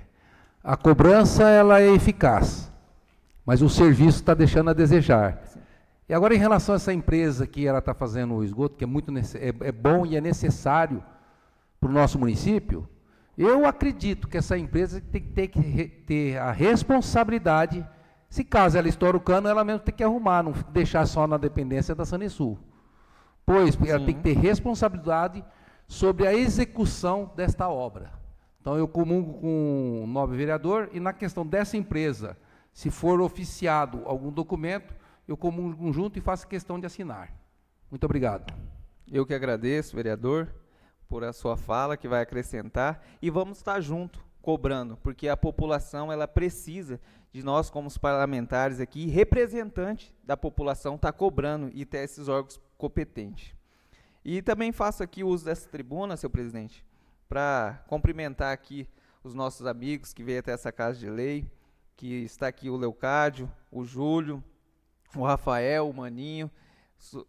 a 0.64 0.78
cobrança 0.78 1.50
ela 1.50 1.82
é 1.82 1.90
eficaz, 1.90 2.72
mas 3.46 3.62
o 3.62 3.70
serviço 3.70 4.20
está 4.20 4.34
deixando 4.34 4.70
a 4.70 4.74
desejar. 4.74 5.42
E 6.08 6.14
agora 6.14 6.34
em 6.34 6.40
relação 6.40 6.74
a 6.74 6.78
essa 6.78 6.94
empresa 6.94 7.46
que 7.46 7.68
ela 7.68 7.80
está 7.80 7.94
fazendo 7.94 8.36
o 8.36 8.44
esgoto, 8.44 8.78
que 8.78 8.84
é 8.84 8.88
muito 8.88 9.12
é, 9.18 9.68
é 9.68 9.72
bom 9.72 10.06
e 10.06 10.16
é 10.16 10.22
necessário 10.22 11.04
para 11.80 11.90
o 11.90 11.92
nosso 11.92 12.18
município, 12.18 12.88
eu 13.38 13.66
acredito 13.66 14.28
que 14.28 14.38
essa 14.38 14.58
empresa 14.58 15.02
tem 15.02 15.22
que 15.22 15.32
ter, 15.32 16.04
ter 16.06 16.38
a 16.38 16.52
responsabilidade, 16.52 17.86
se 18.30 18.44
caso 18.44 18.78
ela 18.78 18.88
estoura 18.88 19.16
o 19.16 19.22
cano, 19.22 19.48
ela 19.48 19.64
mesmo 19.64 19.80
tem 19.80 19.96
que 19.96 20.04
arrumar, 20.04 20.44
não 20.44 20.54
deixar 20.72 21.06
só 21.06 21.26
na 21.26 21.38
dependência 21.38 21.96
da 21.96 22.06
Sanesul. 22.06 22.60
Pois 23.46 23.78
ela 23.88 24.06
tem 24.06 24.16
que 24.16 24.22
ter 24.22 24.38
responsabilidade 24.38 25.44
sobre 25.88 26.28
a 26.28 26.34
execução 26.34 27.32
desta 27.36 27.70
obra. 27.70 28.12
Então 28.60 28.78
eu 28.78 28.88
comungo 28.88 29.40
com 29.40 30.04
o 30.04 30.08
nobre 30.08 30.36
vereador 30.36 30.90
e 30.92 31.00
na 31.00 31.14
questão 31.14 31.48
dessa 31.48 31.78
empresa, 31.78 32.38
se 32.74 32.90
for 32.90 33.22
oficiado 33.22 34.02
algum 34.06 34.30
documento, 34.30 34.94
eu 35.26 35.38
comungo 35.38 35.92
junto 35.94 36.20
e 36.20 36.22
faço 36.22 36.48
questão 36.48 36.78
de 36.78 36.86
assinar. 36.86 37.34
Muito 37.90 38.04
obrigado. 38.04 38.54
Eu 39.10 39.26
que 39.26 39.34
agradeço, 39.34 39.96
vereador, 39.96 40.54
por 41.08 41.24
a 41.24 41.32
sua 41.32 41.56
fala 41.56 41.96
que 41.96 42.10
vai 42.10 42.22
acrescentar 42.22 43.02
e 43.22 43.30
vamos 43.30 43.60
estar 43.60 43.80
junto 43.80 44.27
cobrando, 44.48 44.96
porque 45.04 45.28
a 45.28 45.36
população 45.36 46.10
ela 46.10 46.26
precisa 46.26 47.02
de 47.34 47.44
nós 47.44 47.70
como 47.70 47.90
os 47.90 47.98
parlamentares 47.98 48.80
aqui, 48.80 49.06
representante 49.06 50.16
da 50.24 50.38
população, 50.38 50.96
estar 50.96 51.12
cobrando 51.12 51.70
e 51.74 51.84
ter 51.84 51.98
esses 52.06 52.30
órgãos 52.30 52.58
competentes. 52.78 53.54
E 54.24 54.42
também 54.42 54.72
faço 54.72 55.04
aqui 55.04 55.22
uso 55.22 55.44
dessa 55.44 55.68
tribuna, 55.68 56.16
seu 56.16 56.30
presidente, 56.30 56.86
para 57.28 57.84
cumprimentar 57.88 58.54
aqui 58.54 58.88
os 59.22 59.34
nossos 59.34 59.66
amigos 59.68 60.14
que 60.14 60.24
veio 60.24 60.40
até 60.40 60.54
essa 60.54 60.72
casa 60.72 60.98
de 60.98 61.10
lei, 61.10 61.52
que 61.98 62.24
está 62.24 62.48
aqui 62.48 62.70
o 62.70 62.78
Leucádio, 62.78 63.52
o 63.70 63.84
Júlio, 63.84 64.42
o 65.14 65.26
Rafael, 65.26 65.90
o 65.90 65.94
Maninho, 65.94 66.50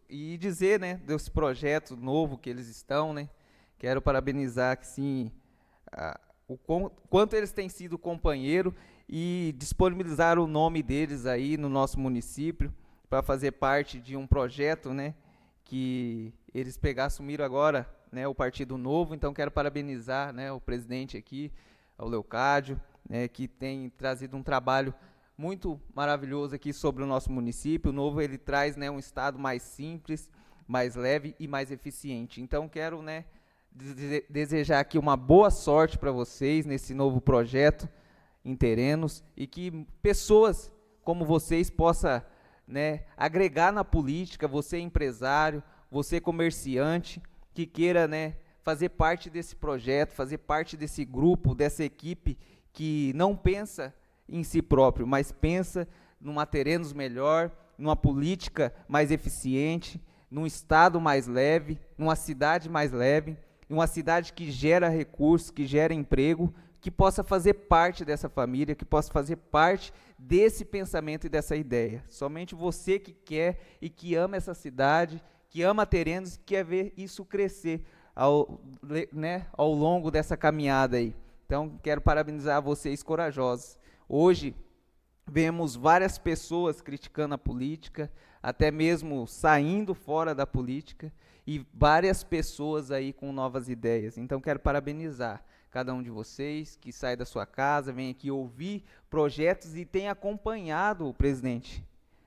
e 0.08 0.38
dizer, 0.38 0.78
né, 0.78 0.94
desse 1.04 1.32
projeto 1.32 1.96
novo 1.96 2.38
que 2.38 2.48
eles 2.48 2.68
estão, 2.68 3.12
né, 3.12 3.28
quero 3.76 4.00
parabenizar, 4.00 4.78
que 4.78 4.86
sim, 4.86 5.32
a- 5.90 6.20
o 6.48 6.56
quanto 7.10 7.36
eles 7.36 7.52
têm 7.52 7.68
sido 7.68 7.98
companheiro 7.98 8.74
e 9.06 9.54
disponibilizar 9.58 10.38
o 10.38 10.46
nome 10.46 10.82
deles 10.82 11.26
aí 11.26 11.58
no 11.58 11.68
nosso 11.68 12.00
município 12.00 12.72
para 13.08 13.22
fazer 13.22 13.52
parte 13.52 14.00
de 14.00 14.16
um 14.16 14.26
projeto, 14.26 14.92
né, 14.92 15.14
que 15.64 16.32
eles 16.54 16.78
pegaram, 16.78 17.06
assumiram 17.08 17.44
agora, 17.44 17.88
né, 18.10 18.26
o 18.26 18.34
Partido 18.34 18.78
Novo, 18.78 19.14
então 19.14 19.34
quero 19.34 19.50
parabenizar, 19.50 20.32
né, 20.32 20.50
o 20.50 20.60
presidente 20.60 21.16
aqui, 21.16 21.52
o 21.98 22.06
Leucádio, 22.06 22.80
né, 23.08 23.28
que 23.28 23.46
tem 23.46 23.90
trazido 23.90 24.36
um 24.36 24.42
trabalho 24.42 24.94
muito 25.36 25.80
maravilhoso 25.94 26.54
aqui 26.54 26.72
sobre 26.72 27.02
o 27.02 27.06
nosso 27.06 27.30
município. 27.30 27.90
O 27.90 27.94
novo 27.94 28.20
ele 28.20 28.36
traz, 28.36 28.76
né, 28.76 28.90
um 28.90 28.98
estado 28.98 29.38
mais 29.38 29.62
simples, 29.62 30.30
mais 30.66 30.96
leve 30.96 31.34
e 31.38 31.46
mais 31.46 31.70
eficiente. 31.70 32.40
Então 32.40 32.68
quero, 32.68 33.00
né, 33.00 33.24
desejar 34.28 34.80
aqui 34.80 34.98
uma 34.98 35.16
boa 35.16 35.50
sorte 35.50 35.98
para 35.98 36.10
vocês 36.10 36.66
nesse 36.66 36.92
novo 36.92 37.20
projeto 37.20 37.88
em 38.44 38.56
terrenos 38.56 39.22
e 39.36 39.46
que 39.46 39.86
pessoas 40.02 40.72
como 41.04 41.24
vocês 41.24 41.70
possam, 41.70 42.20
né, 42.66 43.04
agregar 43.16 43.72
na 43.72 43.82
política, 43.82 44.46
você 44.46 44.78
empresário, 44.78 45.62
você 45.90 46.20
comerciante 46.20 47.22
que 47.54 47.64
queira, 47.64 48.06
né, 48.06 48.36
fazer 48.62 48.90
parte 48.90 49.30
desse 49.30 49.56
projeto, 49.56 50.12
fazer 50.12 50.36
parte 50.38 50.76
desse 50.76 51.04
grupo, 51.04 51.54
dessa 51.54 51.82
equipe 51.82 52.38
que 52.72 53.12
não 53.14 53.34
pensa 53.34 53.94
em 54.28 54.44
si 54.44 54.60
próprio, 54.60 55.06
mas 55.06 55.32
pensa 55.32 55.88
numa 56.20 56.44
terrenos 56.44 56.92
melhor, 56.92 57.50
numa 57.78 57.96
política 57.96 58.74
mais 58.86 59.10
eficiente, 59.10 59.98
num 60.30 60.44
estado 60.44 61.00
mais 61.00 61.26
leve, 61.26 61.80
numa 61.96 62.14
cidade 62.14 62.68
mais 62.68 62.92
leve, 62.92 63.38
uma 63.68 63.86
cidade 63.86 64.32
que 64.32 64.50
gera 64.50 64.88
recursos, 64.88 65.50
que 65.50 65.66
gera 65.66 65.92
emprego, 65.92 66.52
que 66.80 66.90
possa 66.90 67.22
fazer 67.24 67.54
parte 67.54 68.04
dessa 68.04 68.28
família, 68.28 68.74
que 68.74 68.84
possa 68.84 69.12
fazer 69.12 69.36
parte 69.36 69.92
desse 70.18 70.64
pensamento 70.64 71.26
e 71.26 71.28
dessa 71.28 71.56
ideia. 71.56 72.02
Somente 72.08 72.54
você 72.54 72.98
que 72.98 73.12
quer 73.12 73.60
e 73.80 73.90
que 73.90 74.14
ama 74.14 74.36
essa 74.36 74.54
cidade, 74.54 75.22
que 75.48 75.62
ama 75.62 75.86
Terenos, 75.86 76.36
e 76.36 76.40
quer 76.40 76.64
ver 76.64 76.92
isso 76.96 77.24
crescer 77.24 77.84
ao, 78.14 78.60
né, 79.12 79.46
ao 79.52 79.72
longo 79.72 80.10
dessa 80.10 80.36
caminhada 80.36 80.96
aí. 80.96 81.14
Então, 81.46 81.78
quero 81.82 82.00
parabenizar 82.00 82.60
vocês 82.62 83.02
corajosos. 83.02 83.78
Hoje, 84.08 84.54
vemos 85.26 85.76
várias 85.76 86.18
pessoas 86.18 86.80
criticando 86.80 87.34
a 87.34 87.38
política, 87.38 88.10
até 88.42 88.70
mesmo 88.70 89.26
saindo 89.26 89.94
fora 89.94 90.34
da 90.34 90.46
política, 90.46 91.12
e 91.48 91.66
várias 91.72 92.22
pessoas 92.22 92.90
aí 92.90 93.10
com 93.10 93.32
novas 93.32 93.70
ideias. 93.70 94.18
Então, 94.18 94.38
quero 94.38 94.60
parabenizar 94.60 95.42
cada 95.70 95.94
um 95.94 96.02
de 96.02 96.10
vocês 96.10 96.76
que 96.76 96.92
sai 96.92 97.16
da 97.16 97.24
sua 97.24 97.46
casa, 97.46 97.90
vem 97.90 98.10
aqui 98.10 98.30
ouvir 98.30 98.84
projetos 99.08 99.74
e 99.74 99.86
tem 99.86 100.10
acompanhado, 100.10 101.14
presidente, 101.14 101.82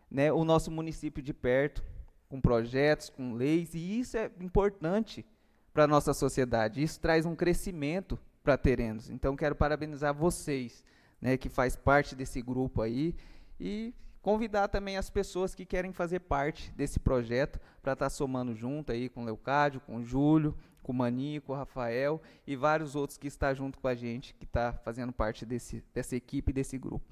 né, 0.09 0.33
o 0.33 0.43
nosso 0.43 0.71
município 0.71 1.21
de 1.21 1.35
perto, 1.35 1.83
com 2.27 2.41
projetos, 2.41 3.11
com 3.11 3.33
leis, 3.33 3.75
e 3.75 3.99
isso 3.99 4.17
é 4.17 4.31
importante 4.39 5.23
para 5.71 5.83
a 5.83 5.87
nossa 5.87 6.15
sociedade. 6.15 6.81
Isso 6.81 6.99
traz 6.99 7.23
um 7.23 7.35
crescimento 7.35 8.17
para 8.43 8.57
Terenos. 8.57 9.11
Então, 9.11 9.35
quero 9.35 9.53
parabenizar 9.53 10.15
vocês, 10.15 10.83
né, 11.21 11.37
que 11.37 11.47
faz 11.47 11.75
parte 11.75 12.15
desse 12.15 12.41
grupo 12.41 12.81
aí, 12.81 13.13
e 13.59 13.93
convidar 14.21 14.67
também 14.67 14.97
as 14.97 15.09
pessoas 15.09 15.55
que 15.55 15.65
querem 15.65 15.91
fazer 15.91 16.19
parte 16.19 16.71
desse 16.71 16.99
projeto 16.99 17.59
para 17.81 17.93
estar 17.93 18.09
somando 18.09 18.55
junto 18.55 18.91
aí 18.91 19.09
com 19.09 19.21
o 19.21 19.25
Leucádio, 19.25 19.81
com 19.81 19.97
o 19.97 20.03
Júlio, 20.03 20.55
com 20.81 20.91
o 20.91 20.95
Maninho, 20.95 21.41
com 21.41 21.53
o 21.53 21.55
Rafael 21.55 22.21
e 22.45 22.55
vários 22.55 22.95
outros 22.95 23.17
que 23.17 23.27
estão 23.27 23.53
junto 23.53 23.79
com 23.79 23.87
a 23.87 23.95
gente, 23.95 24.33
que 24.35 24.45
está 24.45 24.73
fazendo 24.73 25.11
parte 25.11 25.45
desse, 25.45 25.83
dessa 25.93 26.15
equipe, 26.15 26.53
desse 26.53 26.77
grupo. 26.77 27.05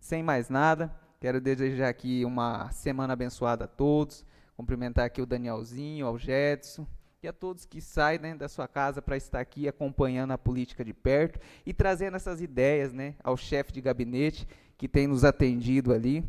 Sem 0.00 0.22
mais 0.22 0.48
nada, 0.48 0.94
quero 1.20 1.40
desejar 1.40 1.88
aqui 1.88 2.24
uma 2.24 2.70
semana 2.72 3.12
abençoada 3.12 3.64
a 3.64 3.68
todos, 3.68 4.24
cumprimentar 4.56 5.06
aqui 5.06 5.22
o 5.22 5.26
Danielzinho, 5.26 6.06
ao 6.06 6.18
Jetson 6.18 6.86
e 7.22 7.28
a 7.28 7.32
todos 7.32 7.64
que 7.64 7.80
saem 7.80 8.18
né, 8.18 8.34
da 8.34 8.48
sua 8.48 8.66
casa 8.66 9.00
para 9.00 9.16
estar 9.16 9.40
aqui 9.40 9.68
acompanhando 9.68 10.32
a 10.32 10.38
política 10.38 10.84
de 10.84 10.92
perto 10.92 11.38
e 11.64 11.72
trazendo 11.72 12.16
essas 12.16 12.40
ideias 12.40 12.92
né, 12.92 13.14
ao 13.22 13.36
chefe 13.36 13.72
de 13.72 13.80
gabinete 13.80 14.46
que 14.76 14.88
tem 14.88 15.06
nos 15.06 15.24
atendido 15.24 15.92
ali. 15.92 16.28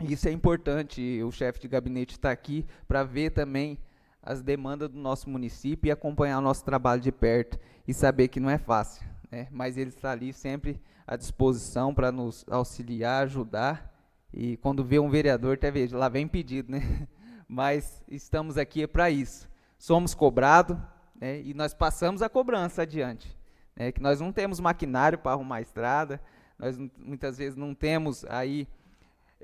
Isso 0.00 0.28
é 0.28 0.32
importante, 0.32 1.22
o 1.22 1.30
chefe 1.30 1.60
de 1.60 1.68
gabinete 1.68 2.12
está 2.12 2.30
aqui 2.30 2.66
para 2.86 3.04
ver 3.04 3.30
também 3.30 3.78
as 4.22 4.42
demandas 4.42 4.88
do 4.88 4.98
nosso 4.98 5.28
município 5.30 5.88
e 5.88 5.90
acompanhar 5.90 6.38
o 6.38 6.42
nosso 6.42 6.64
trabalho 6.64 7.00
de 7.00 7.12
perto 7.12 7.58
e 7.86 7.94
saber 7.94 8.28
que 8.28 8.40
não 8.40 8.50
é 8.50 8.58
fácil, 8.58 9.06
né? 9.30 9.46
mas 9.50 9.76
ele 9.76 9.90
está 9.90 10.10
ali 10.10 10.32
sempre 10.32 10.80
à 11.06 11.16
disposição 11.16 11.94
para 11.94 12.10
nos 12.10 12.44
auxiliar, 12.50 13.24
ajudar. 13.24 13.92
E 14.32 14.56
quando 14.56 14.82
vê 14.82 14.98
um 14.98 15.10
vereador, 15.10 15.54
até 15.54 15.70
veja, 15.70 15.96
lá 15.96 16.08
vem 16.08 16.26
pedido, 16.26 16.72
né? 16.72 17.06
Mas 17.46 18.02
estamos 18.08 18.58
aqui 18.58 18.84
para 18.86 19.08
isso. 19.10 19.48
Somos 19.78 20.14
cobrados 20.14 20.76
né? 21.14 21.40
e 21.42 21.54
nós 21.54 21.72
passamos 21.72 22.22
a 22.22 22.28
cobrança 22.28 22.82
adiante. 22.82 23.38
Né? 23.76 23.92
Que 23.92 24.02
nós 24.02 24.20
não 24.20 24.32
temos 24.32 24.58
maquinário 24.58 25.18
para 25.18 25.32
arrumar 25.32 25.56
a 25.56 25.60
estrada, 25.60 26.20
nós 26.58 26.76
muitas 26.98 27.38
vezes 27.38 27.54
não 27.54 27.74
temos 27.74 28.24
aí 28.24 28.66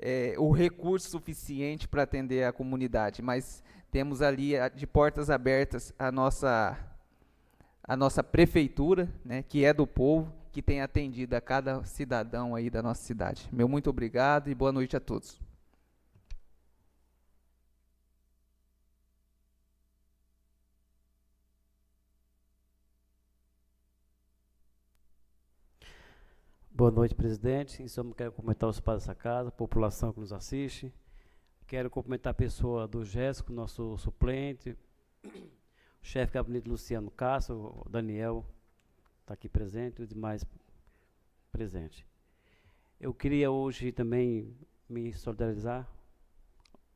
é, 0.01 0.35
o 0.37 0.51
recurso 0.51 1.09
suficiente 1.09 1.87
para 1.87 2.03
atender 2.03 2.43
a 2.43 2.51
comunidade, 2.51 3.21
mas 3.21 3.63
temos 3.91 4.21
ali 4.21 4.57
a- 4.57 4.67
de 4.69 4.87
portas 4.87 5.29
abertas 5.29 5.93
a 5.99 6.11
nossa 6.11 6.77
a 7.83 7.97
nossa 7.97 8.23
prefeitura, 8.23 9.09
né, 9.25 9.43
que 9.43 9.65
é 9.65 9.73
do 9.73 9.85
povo 9.87 10.31
que 10.51 10.61
tem 10.61 10.81
atendido 10.81 11.35
a 11.35 11.41
cada 11.41 11.83
cidadão 11.83 12.55
aí 12.55 12.69
da 12.69 12.81
nossa 12.81 13.01
cidade. 13.03 13.49
Meu 13.51 13.67
muito 13.67 13.89
obrigado 13.89 14.49
e 14.49 14.55
boa 14.55 14.71
noite 14.71 14.95
a 14.95 14.99
todos. 14.99 15.39
Boa 26.81 26.89
noite, 26.89 27.13
presidente. 27.13 27.83
Em 27.83 27.87
suma, 27.87 28.11
quero 28.15 28.31
cumprimentar 28.31 28.67
os 28.67 28.79
pais 28.79 29.03
dessa 29.03 29.13
casa, 29.13 29.49
a 29.49 29.51
população 29.51 30.11
que 30.11 30.19
nos 30.19 30.33
assiste. 30.33 30.91
Quero 31.67 31.91
cumprimentar 31.91 32.31
a 32.31 32.33
pessoa 32.33 32.87
do 32.87 33.05
GESCO, 33.05 33.53
nosso 33.53 33.99
suplente, 33.99 34.75
o 35.23 35.29
chefe 36.01 36.31
de 36.31 36.33
gabinete 36.33 36.67
Luciano 36.67 37.11
Castro, 37.11 37.83
o 37.85 37.87
Daniel 37.87 38.43
está 39.19 39.35
aqui 39.35 39.47
presente 39.47 39.99
e 39.99 40.01
os 40.01 40.09
demais 40.09 40.43
presentes. 41.51 42.03
Eu 42.99 43.13
queria 43.13 43.51
hoje 43.51 43.91
também 43.91 44.57
me 44.89 45.13
solidarizar, 45.13 45.87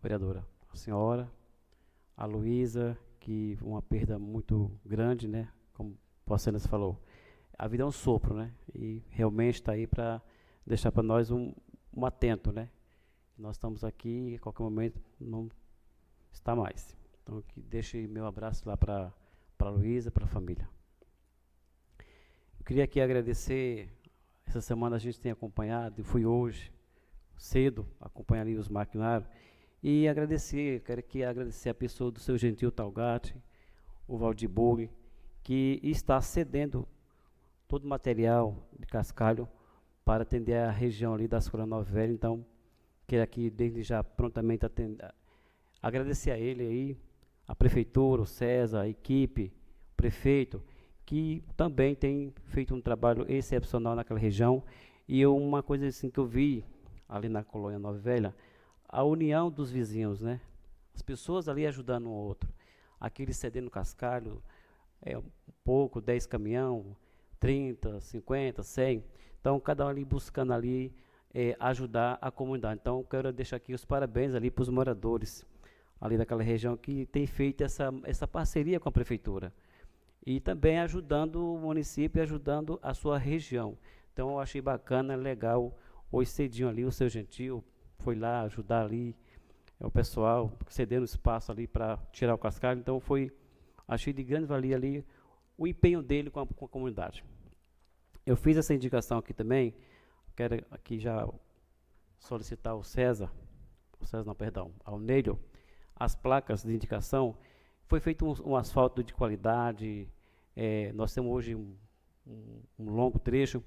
vereadora, 0.02 0.44
a 0.68 0.76
senhora, 0.76 1.32
a 2.18 2.26
Luísa, 2.26 2.98
que 3.20 3.56
uma 3.62 3.84
perda 3.84 4.18
muito 4.18 4.72
grande, 4.84 5.28
né? 5.28 5.48
Como 5.76 5.96
o 6.26 6.38
Cenas 6.40 6.66
falou 6.66 7.00
a 7.58 7.68
vida 7.68 7.84
é 7.84 7.86
um 7.86 7.92
sopro, 7.92 8.36
né? 8.36 8.52
E 8.74 9.02
realmente 9.10 9.56
está 9.56 9.74
aí 9.74 9.88
para 9.88 10.22
deixar 10.66 10.92
para 10.92 11.04
nós 11.04 11.32
um, 11.32 11.54
um 11.94 12.06
atento, 12.06 12.52
né? 12.52 12.70
Nós 13.38 13.56
estamos 13.56 13.84
aqui 13.84 14.32
e 14.32 14.36
a 14.36 14.40
qualquer 14.40 14.64
momento 14.64 15.02
não 15.20 15.50
está 16.32 16.56
mais. 16.56 16.96
Então, 17.24 17.42
que 17.42 17.62
deixe 17.62 18.08
meu 18.08 18.26
abraço 18.26 18.68
lá 18.68 18.78
para 18.78 19.14
para 19.58 19.70
Luísa, 19.70 20.12
para 20.12 20.26
a 20.26 20.28
família. 20.28 20.68
Eu 22.60 22.66
queria 22.66 22.84
aqui 22.84 23.00
agradecer. 23.00 23.90
Essa 24.46 24.62
semana 24.62 24.96
a 24.96 25.00
gente 25.00 25.20
tem 25.20 25.32
acompanhado, 25.32 26.02
e 26.02 26.04
fui 26.04 26.26
hoje 26.26 26.72
cedo 27.36 27.86
acompanhar 28.00 28.44
ali 28.44 28.56
os 28.56 28.70
maquinários 28.70 29.28
e 29.82 30.08
agradecer. 30.08 30.82
Quero 30.82 31.00
aqui 31.00 31.24
agradecer 31.24 31.70
a 31.70 31.74
pessoa 31.74 32.12
do 32.12 32.20
seu 32.20 32.38
gentil 32.38 32.72
Talgate, 32.72 33.36
o 34.08 34.18
Valdir 34.18 34.50
que 35.44 35.80
está 35.84 36.22
cedendo 36.22 36.88
todo 37.68 37.88
material 37.88 38.68
de 38.80 38.86
cascalho 38.86 39.48
para 40.04 40.24
atender 40.24 40.56
a 40.56 40.72
região 40.72 41.14
ali 41.14 41.28
da 41.28 41.38
Escola 41.38 41.66
Nova 41.66 41.84
Velha. 41.84 42.12
Então, 42.12 42.46
quero 43.08 43.24
aqui 43.24 43.50
desde 43.50 43.82
já 43.84 44.04
prontamente 44.04 44.66
atender, 44.66 45.14
agradecer 45.82 46.32
a 46.32 46.38
ele 46.38 46.64
aí, 46.64 46.98
a 47.48 47.56
prefeitura, 47.56 48.22
o 48.22 48.26
César, 48.26 48.82
a 48.82 48.88
equipe, 48.88 49.52
o 49.94 49.96
prefeito, 49.96 50.62
que 51.06 51.44
também 51.56 51.96
tem 51.96 52.34
feito 52.46 52.74
um 52.74 52.82
trabalho 52.82 53.26
excepcional 53.30 53.96
naquela 53.96 54.20
região. 54.20 54.64
E 55.08 55.22
eu, 55.22 55.36
uma 55.36 55.62
coisa 55.62 55.88
assim 55.88 56.10
que 56.10 56.20
eu 56.20 56.26
vi 56.26 56.64
ali 57.08 57.30
na 57.30 57.44
colônia 57.44 57.78
Nova 57.78 57.98
Velha, 57.98 58.36
a 58.88 59.04
união 59.04 59.52
dos 59.52 59.72
vizinhos, 59.72 60.22
né? 60.22 60.42
As 60.96 61.02
pessoas 61.02 61.48
ali 61.48 61.68
ajudando 61.68 62.08
um 62.08 62.14
outro. 62.14 62.52
Aquele 63.00 63.34
cedendo 63.34 63.70
cascalho, 63.70 64.42
é, 65.02 65.18
um 65.18 65.24
pouco, 65.64 66.02
10 66.02 66.26
caminhão, 66.26 66.96
30, 67.46 68.00
50, 68.00 68.64
100. 68.64 69.04
Então, 69.40 69.60
cada 69.60 69.86
um 69.86 69.88
ali 69.88 70.04
buscando 70.04 70.52
ali 70.52 70.92
é, 71.32 71.56
ajudar 71.60 72.18
a 72.20 72.32
comunidade. 72.32 72.80
Então, 72.82 73.04
quero 73.04 73.32
deixar 73.32 73.58
aqui 73.58 73.72
os 73.72 73.86
parabéns 73.86 74.34
ali 74.34 74.50
para 74.50 74.64
os 74.64 74.70
moradores 74.70 75.46
ali 76.02 76.18
daquela 76.18 76.42
região 76.42 76.76
que 76.76 77.06
tem 77.06 77.28
feito 77.28 77.64
essa, 77.64 77.94
essa 78.04 78.28
parceria 78.28 78.80
com 78.80 78.90
a 78.90 78.92
prefeitura. 78.92 79.54
E 80.26 80.40
também 80.40 80.80
ajudando 80.80 81.36
o 81.36 81.60
município 81.60 82.20
ajudando 82.20 82.80
a 82.82 82.96
sua 82.96 83.20
região. 83.20 83.78
Então, 84.12 84.32
eu 84.32 84.40
achei 84.40 84.60
bacana, 84.60 85.16
legal, 85.16 85.78
hoje 86.12 86.32
cedinho 86.32 86.68
ali, 86.68 86.84
o 86.84 86.92
seu 86.92 87.08
gentil 87.08 87.64
foi 88.00 88.16
lá 88.16 88.42
ajudar 88.42 88.86
ali 88.86 89.16
é, 89.80 89.86
o 89.86 89.92
pessoal, 89.92 90.52
cedendo 90.68 91.06
espaço 91.06 91.52
ali 91.52 91.68
para 91.68 92.00
tirar 92.12 92.34
o 92.34 92.40
cascalho. 92.40 92.80
Então, 92.80 93.00
foi, 93.00 93.32
achei 93.88 94.12
de 94.12 94.24
grande 94.24 94.48
valia 94.48 94.76
ali 94.76 95.06
o 95.56 95.68
empenho 95.68 96.02
dele 96.02 96.32
com 96.32 96.40
a, 96.40 96.48
com 96.48 96.66
a 96.66 96.68
comunidade. 96.68 97.24
Eu 98.26 98.36
fiz 98.36 98.58
essa 98.58 98.74
indicação 98.74 99.20
aqui 99.20 99.36
também, 99.36 99.76
quero 100.36 100.66
aqui 100.72 100.98
já 100.98 101.30
solicitar 102.18 102.74
ao 102.74 102.84
César, 102.84 103.32
o 104.00 104.06
César 104.08 104.26
não, 104.26 104.34
perdão, 104.34 104.72
ao 104.84 105.00
Neilio, 105.00 105.40
as 105.96 106.16
placas 106.16 106.64
de 106.64 106.74
indicação. 106.74 107.38
Foi 107.86 108.00
feito 108.00 108.26
um, 108.26 108.52
um 108.52 108.56
asfalto 108.56 109.04
de 109.04 109.14
qualidade, 109.14 110.10
é, 110.56 110.92
nós 110.94 111.14
temos 111.14 111.32
hoje 111.32 111.54
um, 111.54 111.76
um, 112.26 112.62
um, 112.80 112.90
longo 112.96 113.20
trecho, 113.20 113.64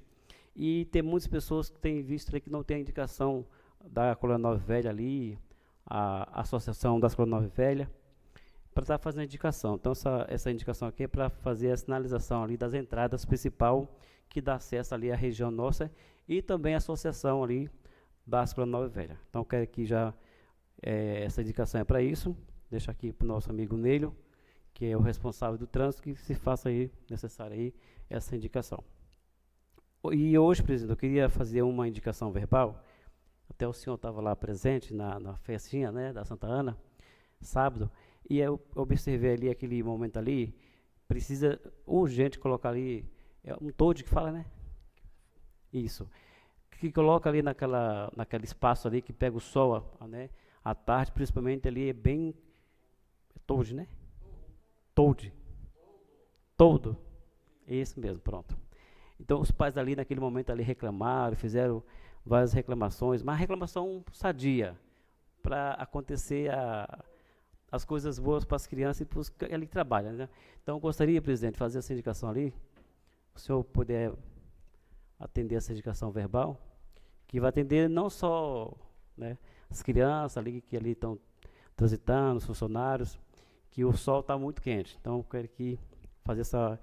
e 0.57 0.87
tem 0.87 1.03
muitas 1.03 1.29
pessoas 1.29 1.71
que 1.71 1.79
têm 1.79 2.03
visto 2.03 2.33
que 2.40 2.51
não 2.51 2.64
tem 2.64 2.79
a 2.79 2.81
indicação 2.81 3.47
da 3.85 4.16
Colônia 4.16 4.42
Nova 4.42 4.59
Velha 4.59 4.90
ali, 4.90 5.38
a 5.87 6.40
Associação 6.40 6.99
das 6.99 7.14
Colônias 7.14 7.42
Nova 7.42 7.55
Velha, 7.55 7.88
para 8.75 8.83
estar 8.83 8.99
tá 8.99 9.03
fazendo 9.05 9.21
a 9.21 9.25
indicação. 9.25 9.77
Então, 9.77 9.92
essa, 9.92 10.27
essa 10.29 10.51
indicação 10.51 10.88
aqui 10.88 11.05
é 11.05 11.09
para 11.09 11.31
fazer 11.31 11.71
a 11.71 11.77
sinalização 11.77 12.42
ali 12.42 12.57
das 12.57 12.75
entradas 12.75 13.25
principal, 13.25 13.88
que 14.29 14.41
dá 14.41 14.55
acesso 14.55 14.95
ali 14.95 15.11
à 15.11 15.17
região 15.17 15.51
nossa, 15.51 15.91
e 16.29 16.43
também 16.43 16.75
a 16.75 16.79
associação 16.79 17.43
ali 17.43 17.71
da 18.27 18.43
Ascla 18.43 18.67
Nova 18.67 18.88
Velha. 18.88 19.19
Então, 19.31 19.45
quero 19.45 19.67
que 19.67 19.87
já, 19.87 20.12
é, 20.83 21.25
essa 21.25 21.41
indicação 21.41 21.81
é 21.81 21.85
para 21.85 22.03
isso. 22.03 22.37
Deixa 22.71 22.91
aqui 22.91 23.12
para 23.12 23.25
o 23.25 23.29
nosso 23.29 23.51
amigo 23.51 23.77
Neilio, 23.77 24.14
que 24.75 24.85
é 24.87 24.97
o 24.97 25.01
responsável 25.01 25.57
do 25.57 25.67
trânsito, 25.67 26.03
que 26.03 26.14
se 26.14 26.35
faça 26.35 26.69
aí, 26.69 26.91
necessária 27.09 27.57
aí, 27.57 27.75
essa 28.11 28.37
indicação. 28.37 28.85
E 30.12 30.38
hoje, 30.38 30.62
presidente, 30.62 30.91
eu 30.91 30.97
queria 30.97 31.29
fazer 31.29 31.62
uma 31.62 31.88
indicação 31.88 32.31
verbal, 32.31 32.85
até 33.49 33.67
o 33.67 33.73
senhor 33.73 33.97
estava 33.97 34.21
lá 34.21 34.37
presente 34.37 34.95
na, 34.95 35.19
na 35.19 35.37
festinha 35.38 35.91
né, 35.91 36.12
da 36.12 36.25
Santa 36.25 36.47
Ana, 36.47 36.79
sábado, 37.41 37.91
e 38.29 38.38
eu 38.38 38.61
observei 38.75 39.33
ali 39.33 39.51
aquele 39.51 39.83
momento 39.83 40.19
ali, 40.19 40.55
precisa 41.09 41.61
urgente 41.87 42.38
colocar 42.38 42.69
ali, 42.69 43.05
é 43.48 43.56
um 43.61 43.70
todo 43.70 44.02
que 44.02 44.08
fala, 44.08 44.30
né? 44.30 44.46
Isso. 45.72 46.08
Que 46.70 46.92
coloca 46.92 47.28
ali 47.28 47.42
naquela, 47.42 48.12
naquele 48.16 48.44
espaço 48.44 48.87
ali 48.87 49.02
que 49.02 49.12
pega 49.12 49.37
o 49.37 49.40
sol, 49.40 49.96
né? 50.02 50.30
À 50.64 50.74
tarde, 50.74 51.12
principalmente 51.12 51.66
ali, 51.66 51.88
é 51.88 51.92
bem. 51.92 52.34
É 53.34 53.38
toad, 53.46 53.74
né? 53.74 53.88
Toad. 54.94 55.32
Todo. 56.56 56.96
É 57.66 57.74
isso 57.74 57.98
mesmo, 57.98 58.20
pronto. 58.20 58.56
Então 59.18 59.40
os 59.40 59.50
pais 59.50 59.76
ali 59.76 59.96
naquele 59.96 60.20
momento 60.20 60.50
ali 60.50 60.62
reclamaram, 60.62 61.37
fizeram 61.37 61.82
várias 62.24 62.52
reclamações, 62.52 63.22
mas 63.22 63.38
reclamação 63.38 64.04
sadia 64.12 64.78
para 65.42 65.72
acontecer 65.72 66.50
a 66.52 67.04
as 67.70 67.84
coisas 67.84 68.18
boas 68.18 68.44
para 68.44 68.56
as 68.56 68.66
crianças 68.66 69.02
e 69.02 69.04
para 69.04 69.18
os 69.18 69.28
que 69.28 69.44
ali 69.44 69.66
trabalham. 69.66 70.12
Né? 70.12 70.28
Então, 70.62 70.78
gostaria, 70.78 71.20
presidente, 71.20 71.52
de 71.52 71.58
fazer 71.58 71.78
essa 71.78 71.92
indicação 71.92 72.28
ali, 72.28 72.52
o 73.38 73.40
senhor 73.40 73.62
puder 73.62 74.12
atender 75.18 75.55
essa 75.55 75.72
indicação 75.72 76.11
verbal, 76.11 76.61
que 77.27 77.38
vai 77.38 77.48
atender 77.48 77.88
não 77.88 78.11
só 78.11 78.74
né, 79.16 79.38
as 79.70 79.81
crianças 79.81 80.37
ali 80.37 80.61
que 80.61 80.77
ali 80.77 80.90
estão 80.90 81.18
transitando, 81.77 82.38
os 82.38 82.46
funcionários, 82.46 83.18
que 83.70 83.85
o 83.85 83.93
sol 83.97 84.20
está 84.20 84.36
muito 84.36 84.61
quente. 84.61 84.99
Então, 85.01 85.22
quero 85.22 85.45
aqui 85.45 85.78
fazer 86.24 86.41
essa 86.41 86.80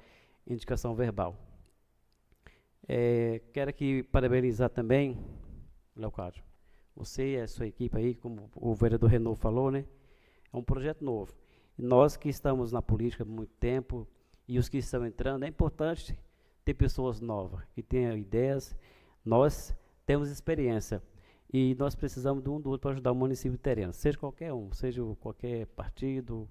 indicação 0.48 0.96
verbal. 0.96 1.36
É, 2.88 3.42
quero 3.52 3.70
aqui 3.70 4.04
parabenizar 4.04 4.70
também, 4.70 5.20
Leocádio, 5.96 6.44
você 6.96 7.34
e 7.34 7.42
a 7.42 7.48
sua 7.48 7.68
equipe 7.68 7.98
aí, 7.98 8.16
como 8.16 8.50
o 8.56 8.74
vereador 8.74 9.10
Renault 9.10 9.42
falou, 9.42 9.70
né? 9.70 9.86
É 10.54 10.56
um 10.56 10.64
projeto 10.64 11.04
novo. 11.04 11.34
Nós 11.78 12.16
que 12.16 12.30
estamos 12.30 12.72
na 12.72 12.82
política 12.82 13.24
há 13.24 13.28
muito 13.28 13.54
tempo 13.56 14.08
e 14.48 14.58
os 14.58 14.70
que 14.70 14.78
estão 14.78 15.06
entrando, 15.06 15.44
é 15.44 15.48
importante 15.50 16.18
ter 16.66 16.74
pessoas 16.74 17.22
novas, 17.22 17.64
que 17.74 17.82
tenham 17.82 18.18
ideias. 18.18 18.76
Nós 19.24 19.74
temos 20.06 20.30
experiência 20.30 21.02
e 21.54 21.76
nós 21.76 21.96
precisamos 21.96 22.44
de 22.44 22.50
um 22.50 22.60
do 22.60 22.70
outro 22.72 22.82
para 22.82 22.92
ajudar 22.92 23.12
o 23.12 23.16
município 23.16 23.58
terreno, 23.58 23.94
seja 23.94 24.18
qualquer 24.18 24.52
um, 24.52 24.74
seja 24.74 25.02
qualquer 25.22 25.68
partido, 25.68 26.50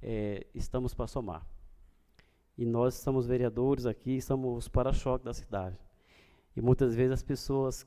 é, 0.00 0.46
estamos 0.54 0.94
para 0.94 1.06
somar. 1.06 1.46
E 2.56 2.64
nós 2.64 2.94
somos 2.94 3.26
vereadores 3.26 3.84
aqui, 3.84 4.22
somos 4.22 4.68
para-choque 4.68 5.24
da 5.24 5.34
cidade. 5.34 5.76
E 6.56 6.62
muitas 6.62 6.94
vezes 6.94 7.12
as 7.12 7.22
pessoas 7.22 7.84